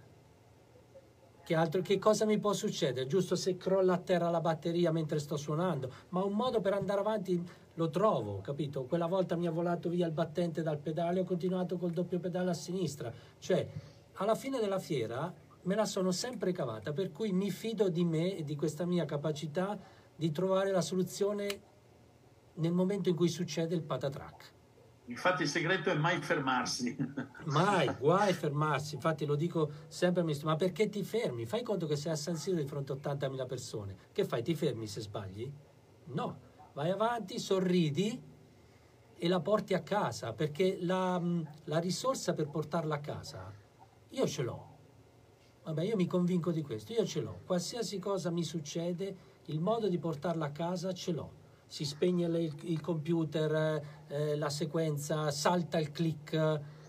[1.44, 3.06] che, altro, che cosa mi può succedere?
[3.06, 6.98] Giusto se crolla a terra la batteria mentre sto suonando, ma un modo per andare
[6.98, 7.42] avanti
[7.74, 8.86] lo trovo, capito?
[8.86, 12.50] Quella volta mi ha volato via il battente dal pedale, ho continuato col doppio pedale
[12.50, 13.12] a sinistra.
[13.38, 13.66] Cioè,
[14.14, 15.32] alla fine della fiera
[15.62, 19.04] me la sono sempre cavata, per cui mi fido di me e di questa mia
[19.04, 19.78] capacità
[20.14, 21.60] di trovare la soluzione
[22.54, 24.52] nel momento in cui succede il patatrack.
[25.06, 26.94] Infatti il segreto è mai fermarsi.
[27.46, 28.94] Mai, guai fermarsi.
[28.94, 31.46] Infatti lo dico sempre a me, ma perché ti fermi?
[31.46, 33.96] Fai conto che sei a San Siro di fronte a 80.000 persone.
[34.12, 34.42] Che fai?
[34.42, 35.50] Ti fermi se sbagli?
[36.06, 36.38] No,
[36.74, 38.20] vai avanti, sorridi
[39.16, 41.20] e la porti a casa, perché la,
[41.64, 43.52] la risorsa per portarla a casa
[44.10, 44.67] io ce l'ho.
[45.68, 47.40] Vabbè, io mi convinco di questo, io ce l'ho.
[47.44, 49.14] Qualsiasi cosa mi succede,
[49.46, 51.38] il modo di portarla a casa ce l'ho
[51.68, 56.32] si spegne il, il computer, eh, la sequenza, salta il click,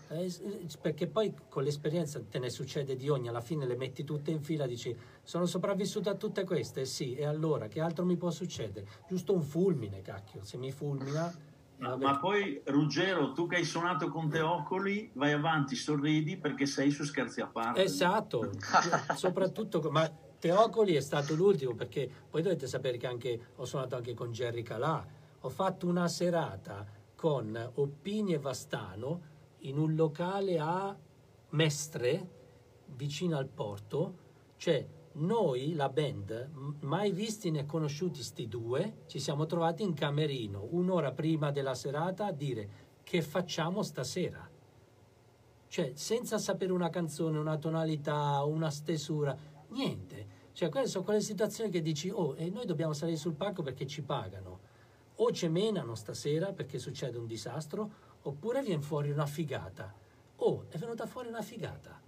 [0.08, 0.32] eh,
[0.80, 4.40] perché poi con l'esperienza te ne succede di ogni, alla fine le metti tutte in
[4.40, 8.86] fila, dici sono sopravvissuto a tutte queste, sì, e allora che altro mi può succedere?
[9.06, 11.48] Giusto un fulmine, cacchio, se mi fulmina...
[11.80, 16.90] Ma, ma poi Ruggero, tu che hai suonato con Teocoli, vai avanti, sorridi perché sei
[16.90, 17.82] su scherzi a parte.
[17.82, 18.50] Esatto,
[19.16, 20.08] soprattutto, ma
[20.38, 24.62] Teocoli è stato l'ultimo perché poi dovete sapere che anche, ho suonato anche con Jerry
[24.62, 25.06] Calà,
[25.40, 29.22] ho fatto una serata con Oppini e Vastano
[29.60, 30.94] in un locale a
[31.50, 32.28] Mestre,
[32.94, 34.14] vicino al porto,
[34.56, 36.50] cioè noi, la band,
[36.80, 42.26] mai visti né conosciuti sti due, ci siamo trovati in camerino un'ora prima della serata
[42.26, 42.68] a dire
[43.02, 44.48] che facciamo stasera.
[45.66, 49.36] Cioè, senza sapere una canzone, una tonalità, una stesura,
[49.68, 50.38] niente.
[50.52, 53.86] Cioè, quelle sono quelle situazioni che dici, oh, e noi dobbiamo salire sul palco perché
[53.86, 54.60] ci pagano.
[55.16, 57.90] O ci menano stasera perché succede un disastro,
[58.22, 59.92] oppure viene fuori una figata.
[60.36, 62.00] Oh, è venuta fuori una figata.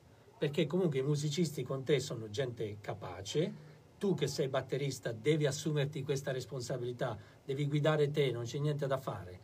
[0.43, 3.55] Perché comunque i musicisti con te sono gente capace,
[3.97, 8.99] tu che sei batterista devi assumerti questa responsabilità, devi guidare te, non c'è niente da
[8.99, 9.39] fare.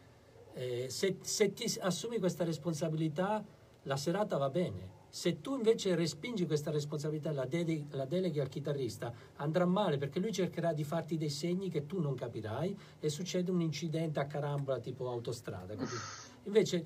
[0.54, 3.44] Eh, se, se ti assumi questa responsabilità,
[3.84, 8.40] la serata va bene se tu invece respingi questa responsabilità e la, de- la deleghi
[8.40, 12.76] al chitarrista, andrà male perché lui cercherà di farti dei segni che tu non capirai
[12.98, 15.74] e succede un incidente a carambola tipo autostrada.
[15.74, 16.00] Capito?
[16.44, 16.84] Invece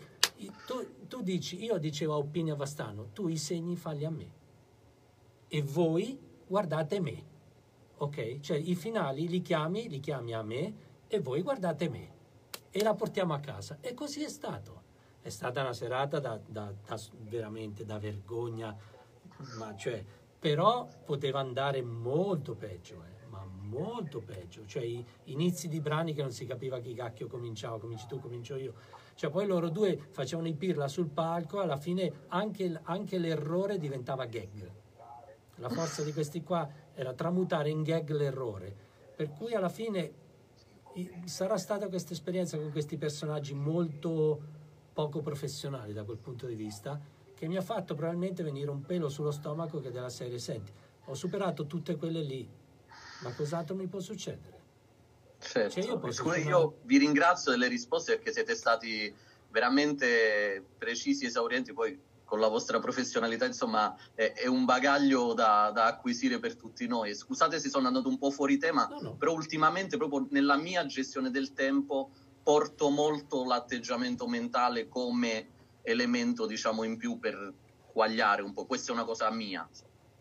[0.67, 4.31] tu, tu, dici, io dicevo a Oppini a Vastano, tu i segni falli a me
[5.49, 7.31] e voi guardate me.
[7.99, 8.41] Ok?
[8.41, 10.75] Cioè i finali li chiami, li chiami a me
[11.07, 12.11] e voi guardate me
[12.71, 13.79] e la portiamo a casa.
[13.81, 14.83] E così è stato
[15.23, 18.77] è stata una serata da, da, da, veramente da vergogna,
[19.57, 20.05] ma cioè,
[20.39, 24.67] però poteva andare molto peggio, eh, ma molto peggio.
[24.67, 24.85] Cioè,
[25.25, 28.75] inizi di brani che non si capiva chi cacchio cominciava, cominci tu, comincio io.
[29.23, 34.27] Cioè, poi loro due facevano i pirla sul palco, alla fine anche, anche l'errore diventava
[34.27, 34.69] gag.
[35.59, 38.75] La forza di questi qua era tramutare in gag l'errore.
[39.15, 40.13] Per cui alla fine
[41.27, 44.41] sarà stata questa esperienza con questi personaggi molto
[44.93, 47.01] poco professionali da quel punto di vista,
[47.33, 50.73] che mi ha fatto probabilmente venire un pelo sullo stomaco che della serie, senti,
[51.05, 52.51] ho superato tutte quelle lì,
[53.23, 54.62] ma cos'altro mi può succedere?
[55.43, 59.13] Certo, cioè io, Scusa, io vi ringrazio delle risposte perché siete stati
[59.51, 65.85] veramente precisi, esaurienti, poi con la vostra professionalità, insomma, è, è un bagaglio da, da,
[65.85, 67.15] acquisire per tutti noi.
[67.15, 69.17] Scusate se sono andato un po' fuori tema, no, no.
[69.17, 72.11] però ultimamente, proprio nella mia gestione del tempo,
[72.43, 75.49] porto molto l'atteggiamento mentale come
[75.83, 77.53] elemento, diciamo, in più per
[77.93, 78.65] quagliare un po'.
[78.65, 79.69] Questa è una cosa mia.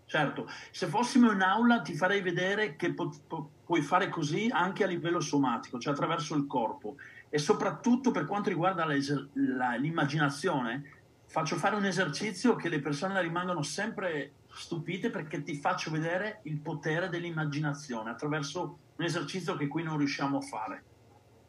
[0.05, 4.83] Certo, se fossimo in aula ti farei vedere che pu- pu- puoi fare così anche
[4.83, 6.97] a livello somatico, cioè attraverso il corpo
[7.29, 10.83] e soprattutto per quanto riguarda la, l'immaginazione,
[11.25, 16.57] faccio fare un esercizio che le persone rimangono sempre stupite perché ti faccio vedere il
[16.57, 20.83] potere dell'immaginazione attraverso un esercizio che qui non riusciamo a fare.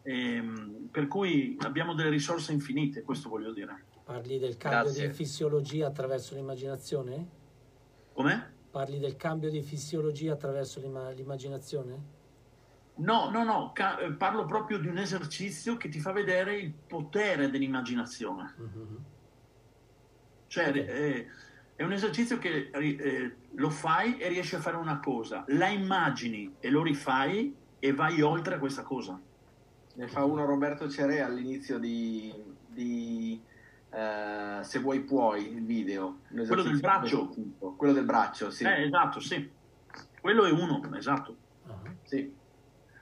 [0.03, 3.87] Ehm, per cui abbiamo delle risorse infinite, questo voglio dire.
[4.05, 5.09] Parli del cambio Grazie.
[5.09, 7.29] di fisiologia attraverso l'immaginazione?
[8.13, 8.51] Com'è?
[8.73, 12.21] Parli del cambio di fisiologia attraverso l'immaginazione?
[12.95, 16.73] No, no, no, ca- eh, parlo proprio di un esercizio che ti fa vedere il
[16.73, 18.55] potere dell'immaginazione.
[20.47, 21.27] Cioè, eh,
[21.77, 26.55] è un esercizio che eh, lo fai e riesci a fare una cosa, la immagini
[26.59, 29.21] e lo rifai e vai oltre a questa cosa.
[29.95, 32.33] Ne fa uno Roberto Ceré all'inizio di,
[32.67, 33.39] di,
[33.93, 36.21] eh, Se vuoi puoi, il video.
[36.29, 37.31] Quello del braccio.
[37.35, 37.75] tipo.
[37.77, 38.65] Quello del braccio, sì.
[38.65, 39.51] Eh, esatto, sì.
[40.21, 41.37] Quello è uno, esatto.
[42.05, 42.35] Sì.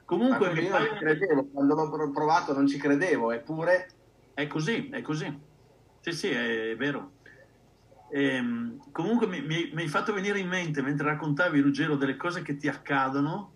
[0.04, 3.90] Comunque, io non ci credevo, quando l'ho pro- provato non ci credevo, eppure
[4.34, 5.48] È così, è così.
[6.00, 7.12] Sì, sì, è, vero.
[8.10, 12.42] Ehm, comunque mi, mi- mi hai fatto venire in mente, mentre raccontavi, Ruggero, delle cose
[12.42, 13.54] che ti accadono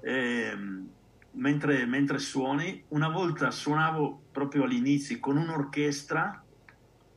[0.00, 0.88] ehm,
[1.32, 2.84] mentre, mentre suoni.
[2.88, 6.43] Una volta suonavo proprio all'inizio con un'orchestra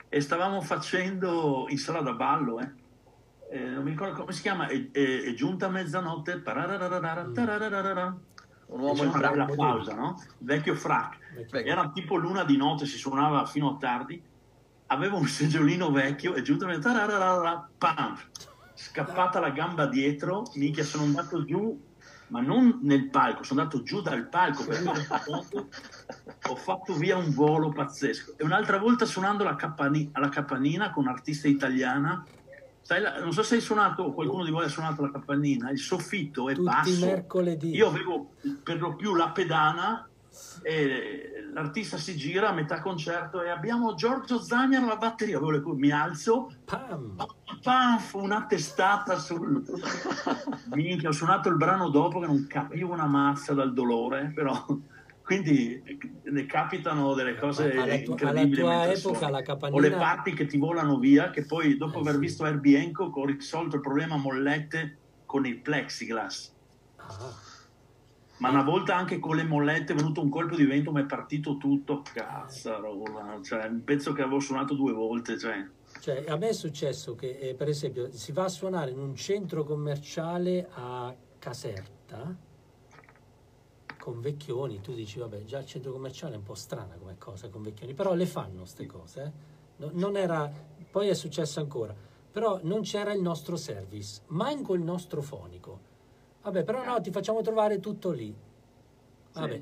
[0.09, 2.85] e stavamo facendo in sala da ballo, eh.
[3.49, 8.17] Eh, non mi ricordo come si chiama, è, è- è giunta mezzanotte, tarararara.
[8.67, 9.35] Un uomo in c'era frac.
[9.35, 10.21] la pausa, no?
[10.39, 11.17] Vecchio frac.
[11.51, 14.21] Era tipo l'una di notte, si suonava fino a tardi.
[14.88, 18.17] Aveva un seggiolino vecchio e giunta mezzanotte, pam!
[18.73, 21.81] Scappata la gamba dietro, minchia, sono andato giù,
[22.27, 24.89] ma non nel palco, sono andato giù dal palco perché
[26.49, 28.33] ho fatto via un volo pazzesco.
[28.37, 32.23] E un'altra volta suonando la cappani- alla campanina con un'artista italiana.
[32.81, 35.79] Sai, la- non so se hai suonato, qualcuno di voi ha suonato la campanina, il
[35.79, 37.05] soffitto è Tutti basso.
[37.05, 37.75] mercoledì.
[37.75, 38.31] Io avevo
[38.63, 40.07] per lo più la pedana
[40.68, 45.39] e l'artista si gira a metà concerto e abbiamo Giorgio Zagna alla batteria.
[45.39, 47.15] Mi alzo, pam,
[47.64, 49.64] pam, una testata sul.
[50.76, 54.65] Minchia, ho suonato il brano dopo che non capivo una mazza dal dolore, però.
[55.27, 55.98] Quindi eh,
[56.31, 58.61] ne capitano delle cose Ma alla tua- incredibili.
[58.61, 61.98] alla tua epoca la O campanina- le parti che ti volano via, che poi dopo
[61.98, 62.19] Eh, aver sì.
[62.19, 62.44] visto
[62.77, 66.53] Hancock ho risolto il problema mollette con il plexiglass.
[66.98, 67.34] Ah,
[68.38, 71.05] Ma una volta anche con le mollette è venuto un colpo di vento, mi è
[71.05, 75.65] partito tutto, cazzarola, cioè un pezzo che avevo suonato due volte, cioè.
[75.99, 79.15] Cioè, a me è successo che, eh, per esempio, si va a suonare in un
[79.15, 82.35] centro commerciale a Caserta
[83.97, 87.49] con vecchioni, tu dici, vabbè, già il centro commerciale è un po' strana come cosa
[87.49, 89.22] con vecchioni, però le fanno queste cose.
[89.23, 89.31] eh.
[89.77, 90.51] No- non era,
[90.91, 91.95] poi è successo ancora,
[92.31, 95.86] però non c'era il nostro service, manco il nostro fonico.
[96.48, 98.34] Vabbè, però no, ti facciamo trovare tutto lì.
[99.34, 99.61] Vabbè,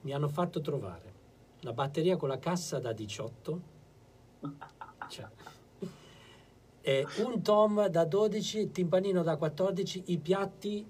[0.00, 1.12] mi hanno fatto trovare
[1.60, 3.60] la batteria con la cassa da 18,
[5.08, 5.28] cioè,
[6.80, 10.86] e un tom da 12, il timpanino da 14, i piatti,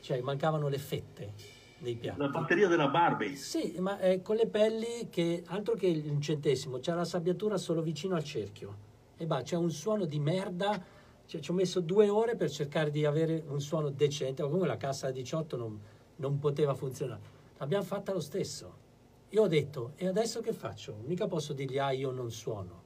[0.00, 1.34] cioè mancavano le fette
[1.76, 2.18] dei piatti.
[2.18, 3.36] La batteria della Barbie.
[3.36, 7.82] Sì, ma eh, con le pelli che altro che un centesimo, c'è la sabbiatura solo
[7.82, 8.86] vicino al cerchio.
[9.18, 10.96] E bah, c'è un suono di merda.
[11.28, 14.42] Cioè, ci ho messo due ore per cercare di avere un suono decente.
[14.42, 15.78] Comunque la cassa da 18 non,
[16.16, 17.20] non poteva funzionare.
[17.58, 18.86] L'abbiamo fatta lo stesso.
[19.28, 20.96] Io ho detto, e adesso che faccio?
[21.04, 22.82] Mica posso dirgli, ah, io non suono.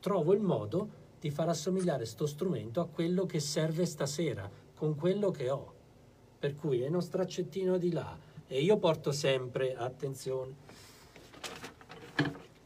[0.00, 0.88] Trovo il modo
[1.20, 5.74] di far assomigliare sto strumento a quello che serve stasera, con quello che ho.
[6.38, 8.16] Per cui è uno straccettino di là.
[8.46, 10.54] E io porto sempre, attenzione,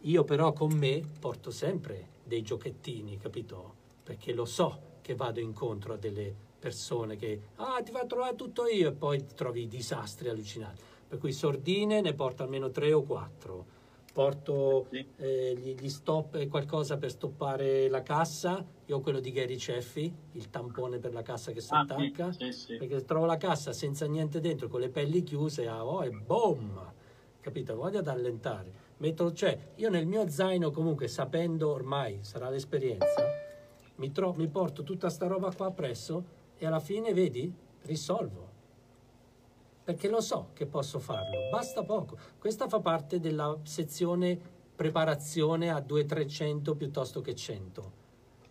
[0.02, 3.74] io però con me porto sempre dei giochettini, capito?
[4.04, 8.66] Perché lo so che vado incontro a delle persone che, ah, ti fa trovare tutto
[8.66, 10.80] io, e poi trovi disastri allucinanti.
[11.08, 13.66] Per cui sordine ne porto almeno tre o quattro.
[14.12, 18.64] Porto eh, gli, gli stop e qualcosa per stoppare la cassa.
[18.86, 21.92] Io ho quello di Gary Ceffi, il tampone per la cassa che si Ah, sì,
[21.92, 22.32] attacca.
[22.32, 22.76] sì, sì.
[22.76, 26.92] Perché trovo la cassa senza niente dentro, con le pelli chiuse, ah, oh, e boom!
[27.40, 27.74] Capito?
[27.74, 28.72] Voglio ad allentare.
[28.98, 33.24] Metto, cioè, io nel mio zaino, comunque, sapendo ormai, sarà l'esperienza,
[34.02, 36.24] mi, tro- mi porto tutta sta roba qua appresso
[36.58, 37.52] e alla fine, vedi,
[37.82, 38.50] risolvo.
[39.84, 42.16] Perché lo so che posso farlo, basta poco.
[42.38, 44.36] Questa fa parte della sezione
[44.74, 47.92] preparazione a 200-300 piuttosto che 100.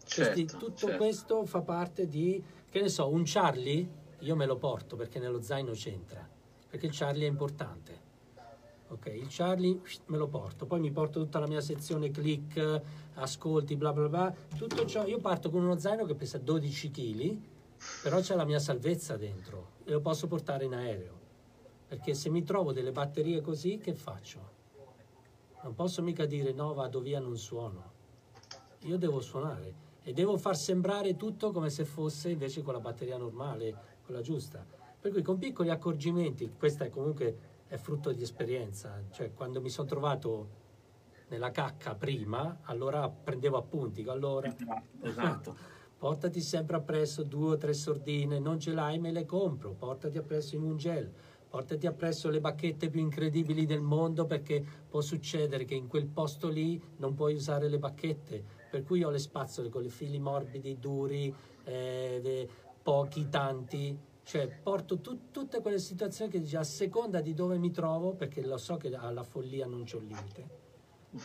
[0.02, 0.98] Questi- Certo, tutto certo.
[0.98, 3.88] questo fa parte di, che ne so, un Charlie,
[4.20, 6.26] io me lo porto perché nello zaino c'entra,
[6.70, 8.01] perché il Charlie è importante.
[8.92, 12.82] Ok, il Charlie me lo porto, poi mi porto tutta la mia sezione click,
[13.14, 17.38] ascolti, bla bla bla, tutto ciò, io parto con uno zaino che pesa 12 kg,
[18.04, 21.14] però c'è la mia salvezza dentro e lo posso portare in aereo,
[21.88, 24.40] perché se mi trovo delle batterie così, che faccio?
[25.64, 27.92] Non posso mica dire no, vado via, non suono.
[28.82, 29.74] Io devo suonare
[30.04, 33.74] e devo far sembrare tutto come se fosse invece con la batteria normale,
[34.04, 34.66] quella giusta.
[35.00, 39.02] Per cui con piccoli accorgimenti, questa è comunque è frutto di esperienza.
[39.12, 40.50] Cioè, quando mi sono trovato
[41.30, 44.04] nella cacca prima, allora prendevo appunti.
[44.10, 44.54] Allora,
[45.02, 45.56] Esatto.
[45.98, 49.72] portati sempre appresso due o tre sordine, non ce l'hai, me le compro.
[49.72, 51.10] Portati appresso in un gel.
[51.48, 56.50] Portati appresso le bacchette più incredibili del mondo perché può succedere che in quel posto
[56.50, 58.44] lì non puoi usare le bacchette.
[58.70, 61.34] Per cui ho le spazzole con i fili morbidi, duri,
[61.64, 62.50] eh,
[62.84, 63.98] pochi, tanti.
[64.24, 68.42] Cioè, porto tu- tutte quelle situazioni che dici, a seconda di dove mi trovo, perché
[68.46, 70.50] lo so che alla follia non c'è un limite,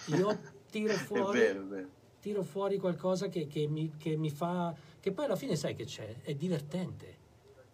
[0.06, 0.38] io
[0.70, 1.88] tiro È fuori, vero, è vero.
[2.20, 4.74] tiro fuori qualcosa che, che mi, che mi fa...
[4.98, 7.14] che poi alla fine sai che c'è, è divertente,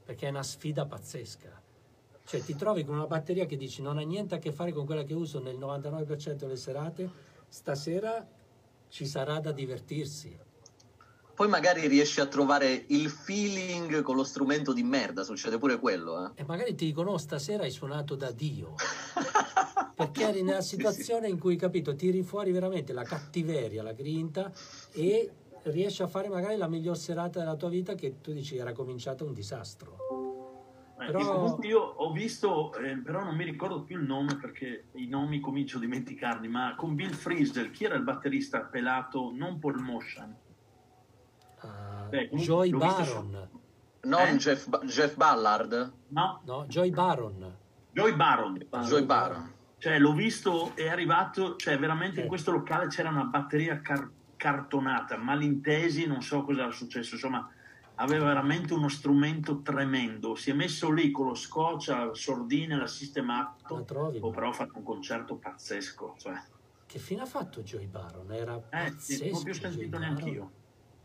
[0.05, 1.61] perché è una sfida pazzesca.
[2.25, 4.85] Cioè ti trovi con una batteria che dici non ha niente a che fare con
[4.87, 7.11] quella che uso nel 99% delle serate,
[7.49, 8.27] stasera
[8.89, 10.37] ci sarà da divertirsi.
[11.43, 16.27] Poi magari riesci a trovare il feeling con lo strumento di merda, succede pure quello,
[16.27, 16.31] eh.
[16.41, 18.75] E magari ti dicono "Oh, stasera hai suonato da Dio.
[19.97, 24.53] Perché eri nella situazione in cui, capito, tiri fuori veramente la cattiveria, la grinta
[24.93, 25.33] e
[25.65, 29.25] riesci a fare magari la miglior serata della tua vita che tu dici era cominciata
[29.25, 29.97] un disastro.
[31.01, 34.85] Eh, Però- comunque io ho visto, eh, però non mi ricordo più il nome perché
[34.93, 39.59] i nomi comincio a dimenticarli, ma con Bill Frisell, chi era il batterista pelato, non
[39.59, 40.37] Paul Motion?
[41.63, 43.49] Ah, Beh, Joy Baron.
[44.05, 44.37] Non Eh?
[44.37, 45.93] Jeff, Ba- Jeff Ballard?
[46.09, 47.57] No, No, Joy Baron.
[47.93, 48.59] Joy Baron.
[48.83, 49.53] Joy Baron.
[49.79, 52.29] Cioè, l'ho visto, è arrivato, cioè veramente in Eh.
[52.29, 57.49] questo locale c'era una batteria car- cartonata, malintesi, non so cosa era successo, insomma,
[57.97, 60.35] aveva veramente uno strumento tremendo.
[60.35, 64.19] Si è messo lì con lo scotch, la sordina, l'ha La sistemato, trovi?
[64.21, 66.15] oh, però ha fatto un concerto pazzesco.
[66.19, 66.41] Cioè.
[66.87, 68.31] Che fine ha fatto Joy Baron?
[68.33, 69.37] Era Eh, sì, non pazzesco.
[69.37, 70.51] ho più sentito neanche io.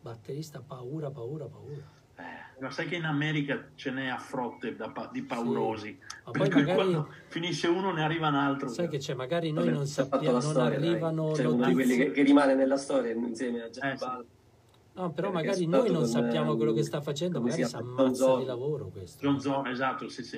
[0.07, 1.95] Batterista paura, paura, paura.
[2.19, 5.97] Eh, ma sai che in America ce n'è a frotte da pa- di paurosi.
[6.25, 8.69] Ma Per poi cui magari quando finisce uno ne arriva un altro.
[8.69, 11.73] sai che c'è, magari noi Vabbè, non sappiamo, la non storia, arrivano Cioè, uno di
[11.73, 14.05] quelli che, che rimane nella storia insieme a Jeff Eh, sì.
[14.05, 18.37] No, però Perché magari noi non sappiamo quello che sta facendo, come magari si ammazza
[18.37, 19.21] di lavoro questo.
[19.21, 20.37] John Zorn, esatto, sì, sì.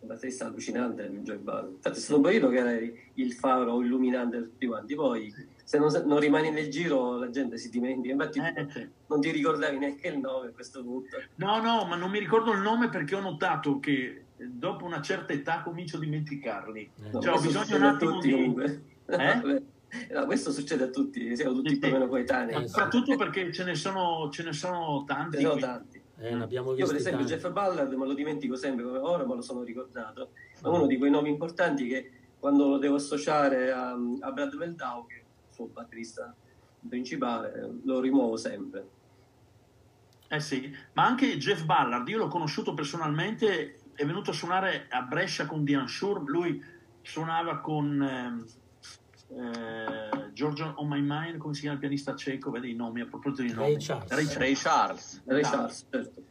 [0.00, 1.70] Un batterista allucinante il Joy Ball.
[1.70, 4.94] Infatti è stato un periodo che era il faro illuminante per tutti quanti.
[4.94, 5.34] Poi
[5.70, 8.12] se non, non rimani nel giro la gente si dimentica.
[8.12, 8.88] Infatti Eh, sì.
[9.06, 11.16] non ti ricordavi neanche il nome a questo punto.
[11.36, 15.00] No, no, ma non mi ricordo il nome perché ho notato che eh, dopo una
[15.00, 16.80] certa età comincio a dimenticarli.
[17.04, 17.10] Eh.
[17.12, 18.82] No, Cioè, ho bisogno un attimo tutti di- comunque.
[19.06, 19.62] Eh?
[20.12, 22.68] No, questo succede a tutti, siamo tutti più o meno coetanei.
[22.68, 25.38] Soprattutto perché ce ne sono, ce ne sono tanti.
[25.38, 26.00] Ce ne sono tanti.
[26.18, 27.24] Eh, Io per esempio tanti.
[27.26, 30.30] Jeff Ballard me lo dimentico sempre come ora me lo sono ricordato,
[30.62, 33.90] ma uno di quei nomi importanti che quando lo devo associare a,
[34.20, 35.19] a Brad Meldau, che
[35.60, 36.34] suo batterista
[36.88, 38.88] principale, lo rimuovo sempre.
[40.28, 45.02] Eh sì, ma anche Jeff Ballard, io l'ho conosciuto personalmente, è venuto a suonare a
[45.02, 46.62] Brescia con Diane Shure, lui
[47.02, 48.46] suonava con ehm,
[49.36, 53.06] eh, Giorgio On My Mind, come si chiama il pianista cieco, vedi i nomi a
[53.06, 53.84] proposito di Ray nomi.
[53.84, 54.10] Charles.
[54.12, 54.36] Ray Charles.
[54.38, 55.22] Ray Charles.
[55.26, 55.42] Ray.
[55.42, 56.22] Charles, certo.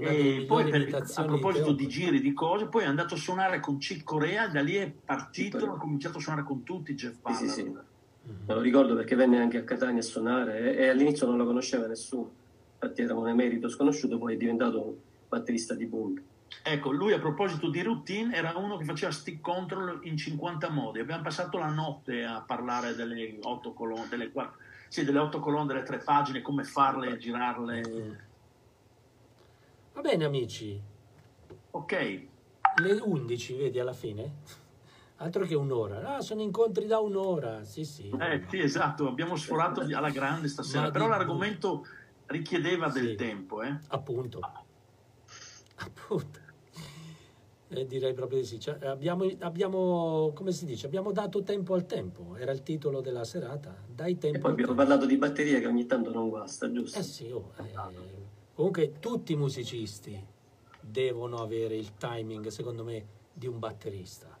[0.00, 1.88] Eh, E poi per- a proposito di ho.
[1.88, 5.58] giri, di cose, poi è andato a suonare con Chick Corea, da lì è partito,
[5.60, 7.46] Sì, ha cominciato a suonare con tutti Jeff Sì, Ballard.
[7.46, 7.62] sì, sì.
[7.62, 7.92] Mhm.
[8.26, 11.44] Me lo ricordo perché venne anche a Catania a suonare e, e all'inizio non lo
[11.44, 12.30] conosceva nessuno,
[12.72, 14.94] infatti era un emerito sconosciuto, poi è diventato un
[15.28, 16.22] batterista di punk.
[16.62, 21.00] Ecco, lui a proposito di routine era uno che faceva stick control in 50 modi.
[21.00, 25.66] Abbiamo passato la notte a parlare delle otto colonne, delle, quattro- sì, delle otto colonne,
[25.66, 27.80] delle tre pagine, come farle, girarle.
[29.92, 30.80] Va bene amici,
[31.72, 31.92] Ok,
[32.82, 34.36] le 11 vedi alla fine?
[35.24, 36.16] Altro che un'ora.
[36.16, 37.64] Ah, sono incontri da un'ora.
[37.64, 38.10] Sì, sì.
[38.20, 41.86] eh, sì, esatto, abbiamo sforato alla grande stasera, però l'argomento
[42.26, 43.14] richiedeva del Sì.
[43.14, 43.62] tempo.
[43.62, 43.74] Eh?
[43.88, 44.40] Appunto.
[45.76, 46.40] Appunto.
[47.68, 48.60] Eh, direi proprio di sì.
[48.60, 52.36] Cioè, abbiamo, abbiamo, come si dice, abbiamo dato tempo al tempo.
[52.36, 53.74] Era il titolo della serata.
[53.86, 54.86] Dai tempo E poi abbiamo tempo.
[54.86, 56.98] parlato di batteria che ogni tanto non guasta, giusto?
[56.98, 57.72] Eh sì, oh, eh,
[58.52, 60.22] comunque tutti i musicisti
[60.82, 64.33] devono avere il timing, secondo me, di un batterista.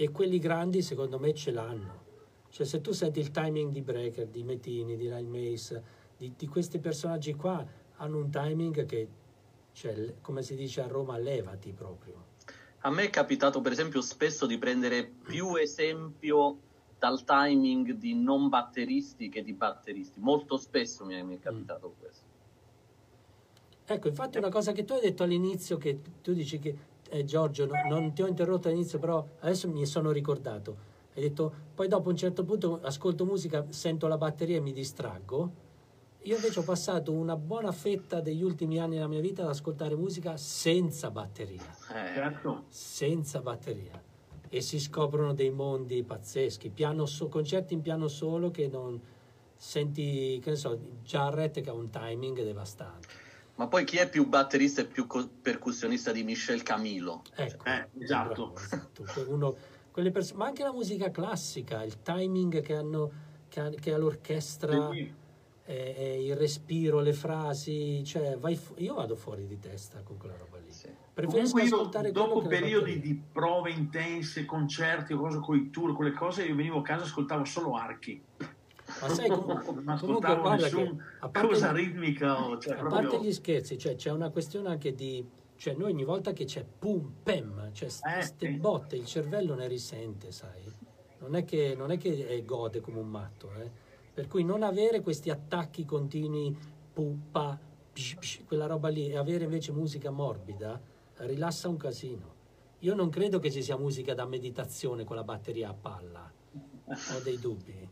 [0.00, 2.04] E quelli grandi, secondo me, ce l'hanno.
[2.48, 5.84] Cioè, se tu senti il timing di Breaker, di Metini, di Lyle Mace,
[6.16, 7.62] di, di questi personaggi qua,
[7.96, 9.08] hanno un timing che,
[9.72, 12.28] cioè, come si dice a Roma, levati proprio.
[12.78, 16.56] A me è capitato per esempio spesso di prendere più esempio
[16.98, 20.18] dal timing di non batteristi che di batteristi.
[20.18, 22.24] Molto spesso mi è, mi è capitato questo.
[23.84, 26.74] Ecco, infatti una cosa che tu hai detto all'inizio, che tu dici che,
[27.10, 30.88] eh, Giorgio, no- non ti ho interrotto all'inizio, però adesso mi sono ricordato.
[31.14, 34.72] Hai detto, poi dopo a un certo punto ascolto musica, sento la batteria e mi
[34.72, 35.68] distraggo.
[36.24, 39.96] Io invece ho passato una buona fetta degli ultimi anni della mia vita ad ascoltare
[39.96, 42.64] musica senza batteria, Eh, Certo.
[42.68, 44.00] senza batteria.
[44.52, 49.00] e si scoprono dei mondi pazzeschi, piano so- concerti in piano solo che non
[49.54, 53.06] senti, che ne so, Jarrett che ha un timing devastante.
[53.60, 57.20] Ma poi chi è più batterista e più co- percussionista di Michel Camilo?
[57.34, 58.52] Ecco, Eh, esatto.
[58.52, 59.04] bravo, esatto.
[59.12, 59.54] Que- uno-
[59.90, 63.10] quelle perso- ma anche la musica classica, il timing che hanno
[63.50, 65.12] che ha, che ha l'orchestra, Sì.
[65.66, 70.16] eh, eh, il respiro, le frasi, cioè vai fu- io vado fuori di testa con
[70.16, 70.72] quella roba lì.
[70.72, 70.88] Sì.
[71.12, 75.94] Preferisco Comunque io, ascoltare quello dopo periodi di prove intense, concerti cose con i tour,
[75.94, 78.24] quelle cose, io venivo a casa e ascoltavo solo archi.
[79.00, 82.46] Ma sai, com- non comunque guarda che a parte, cosa ritmica.
[82.48, 83.08] o- Cioè, a proprio...
[83.10, 85.26] parte gli scherzi, cioè, c'è una questione anche di...
[85.56, 88.56] Cioè noi ogni volta che c'è pum, pem, cioè Eh, queste sì.
[88.56, 90.62] botte, il cervello ne risente, sai?
[91.18, 93.70] Non è che, non è che eh, gode come un matto, eh?
[94.14, 96.56] Per cui non avere questi attacchi continui,
[96.92, 97.58] puppa,
[97.92, 100.80] psh, psh, quella roba lì, e avere invece musica morbida,
[101.16, 102.34] rilassa un casino.
[102.78, 106.32] Io non credo che ci sia musica da meditazione con la batteria a palla,
[106.86, 107.86] ho dei dubbi.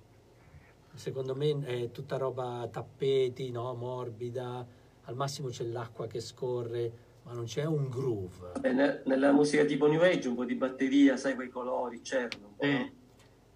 [0.99, 3.73] Secondo me è tutta roba tappeti, no?
[3.75, 4.67] morbida,
[5.03, 6.93] al massimo c'è l'acqua che scorre,
[7.23, 8.53] ma non c'è un groove.
[8.63, 12.57] Ne- nella musica tipo New Age un po' di batteria, sai, quei colori, c'erano.
[12.59, 12.93] Eh,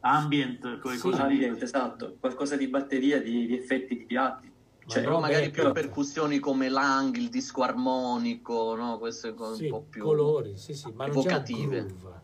[0.01, 1.33] ambient, quelle Sì, cose lì.
[1.33, 4.47] Ambiente, esatto, qualcosa di batteria, di, di effetti di piatti.
[4.47, 8.99] Ma Cioè, Però magari beh, più però- percussioni come l'ang, il disco armonico, no?
[8.99, 11.87] Queste cose Sì, un po' più colori, sì, sì, ma non c'è evocative.
[11.87, 12.23] groove.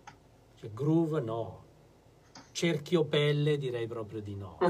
[0.54, 1.66] Cioè, groove no.
[2.62, 4.58] Cerchio pelle direi proprio di no.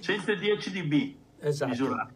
[0.00, 1.70] 110 dB Esatto.
[1.70, 2.14] misurato.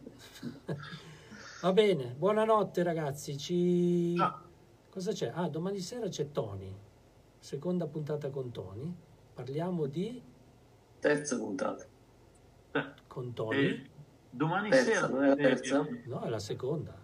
[1.61, 3.37] Va bene, buonanotte ragazzi.
[3.37, 4.15] Ci...
[4.17, 4.41] Ciao.
[4.89, 5.31] Cosa c'è?
[5.33, 6.75] Ah, domani sera c'è Tony.
[7.39, 8.93] Seconda puntata con Tony.
[9.33, 10.21] Parliamo di
[10.99, 11.85] Terza puntata.
[12.73, 13.65] Eh, con Tony.
[13.65, 13.89] eh,
[14.29, 15.87] domani Terza, sera non è la eh, terza?
[15.87, 17.00] eh, No, è la seconda.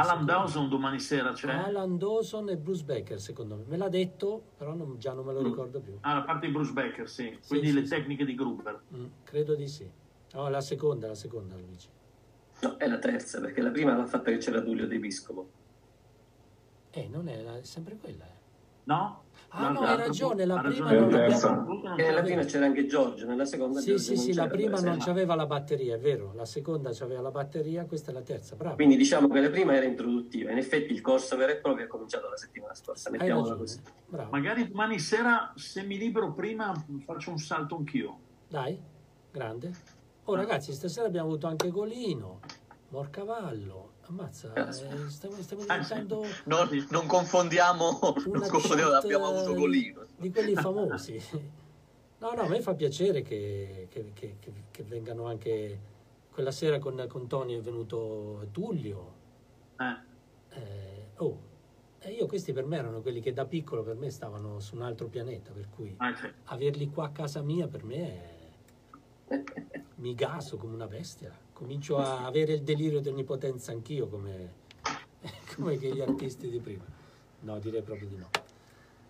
[0.00, 1.50] Alan Dawson domani sera c'è.
[1.52, 3.64] Alan Dawson e Bruce Becker, secondo me.
[3.66, 5.96] Me l'ha detto, però non- già non me lo ricordo più.
[6.00, 7.38] Ah, la parte di Bruce Becker, sì.
[7.46, 7.88] Quindi sì, le sì.
[7.90, 8.80] tecniche di Gruber.
[8.94, 9.88] Mm, credo di sì.
[10.32, 11.88] No, la seconda, la seconda, Luigi.
[12.62, 15.48] No, è la terza, perché la prima l'ha fatta che c'era Tullio De Piscopo.
[16.90, 18.24] Eh, non è, la- è sempre quella.
[18.26, 18.38] eh.
[18.84, 19.22] No?
[19.52, 21.00] Ah, no, hai ragione, la prima ragione.
[21.00, 21.50] non terza.
[21.50, 21.96] abbiamo...
[21.96, 24.98] E nella prima c'era anche Giorgio, nella seconda Sì, Giorgio sì, sì, la prima non
[24.98, 26.32] c'aveva la batteria, è vero.
[26.34, 28.76] La seconda c'aveva la batteria, questa è la terza, bravo.
[28.76, 31.88] Quindi diciamo che la prima era introduttiva, in effetti il corso vero e proprio è
[31.88, 33.80] cominciato la settimana scorsa, mettiamola così.
[34.06, 34.30] bravo.
[34.30, 36.72] Magari domani sera, se mi libero prima,
[37.04, 38.18] faccio un salto anch'io.
[38.46, 38.80] Dai,
[39.32, 39.72] grande.
[40.24, 42.38] Oh ragazzi, stasera abbiamo avuto anche Golino,
[42.90, 43.89] Morcavallo.
[44.10, 50.04] Ammazza, eh, stiamo, stiamo diventando Non, non confondiamo, non confondiamo, abbiamo avuto Golino.
[50.16, 51.22] di quelli famosi.
[52.18, 54.36] No, no, a me fa piacere che, che- che-
[54.70, 55.88] che- vengano anche...
[56.32, 59.12] Quella sera con, con Tony è venuto Tullio.
[59.78, 60.08] Eh,
[60.58, 61.38] Eh, oh,
[62.00, 64.82] e io questi per me erano quelli che da piccolo per me stavano su un
[64.82, 66.12] altro pianeta, per cui ah,
[66.44, 67.96] averli qua a casa mia per me
[69.28, 69.34] è...
[69.96, 71.32] mi gaso come una bestia.
[71.60, 74.52] Comincio a avere il delirio dell'onnipotenza anch'io come,
[75.54, 76.84] come che gli artisti di prima.
[77.40, 78.30] No, direi proprio di no.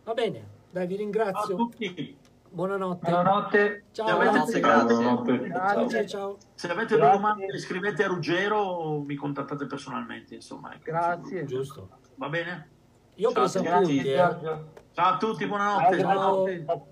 [0.03, 1.55] Va bene, dai, vi Ciao a ringrazio.
[1.55, 2.17] tutti.
[2.49, 3.09] Buonanotte.
[3.09, 3.85] Buonanotte.
[3.93, 4.59] Ciao, Ciao, ragazzi.
[4.59, 4.95] grazie.
[4.97, 5.49] Buonanotte.
[5.53, 6.37] Ciao, ciao, ciao.
[6.55, 7.13] Se avete Grazie.
[7.17, 10.75] domande scrivete a Ruggero o mi contattate personalmente, insomma.
[10.75, 10.83] ecco.
[10.83, 11.45] Grazie.
[11.45, 11.89] Giusto.
[12.17, 12.69] Va bene?
[13.15, 14.59] Io Ciao, preso grazie, appunti, eh.
[14.91, 15.99] Ciao a tutti, buonanotte.
[16.01, 16.43] Ciao.
[16.43, 16.83] Grazie.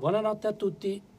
[0.00, 1.09] Buonanotte a tutti.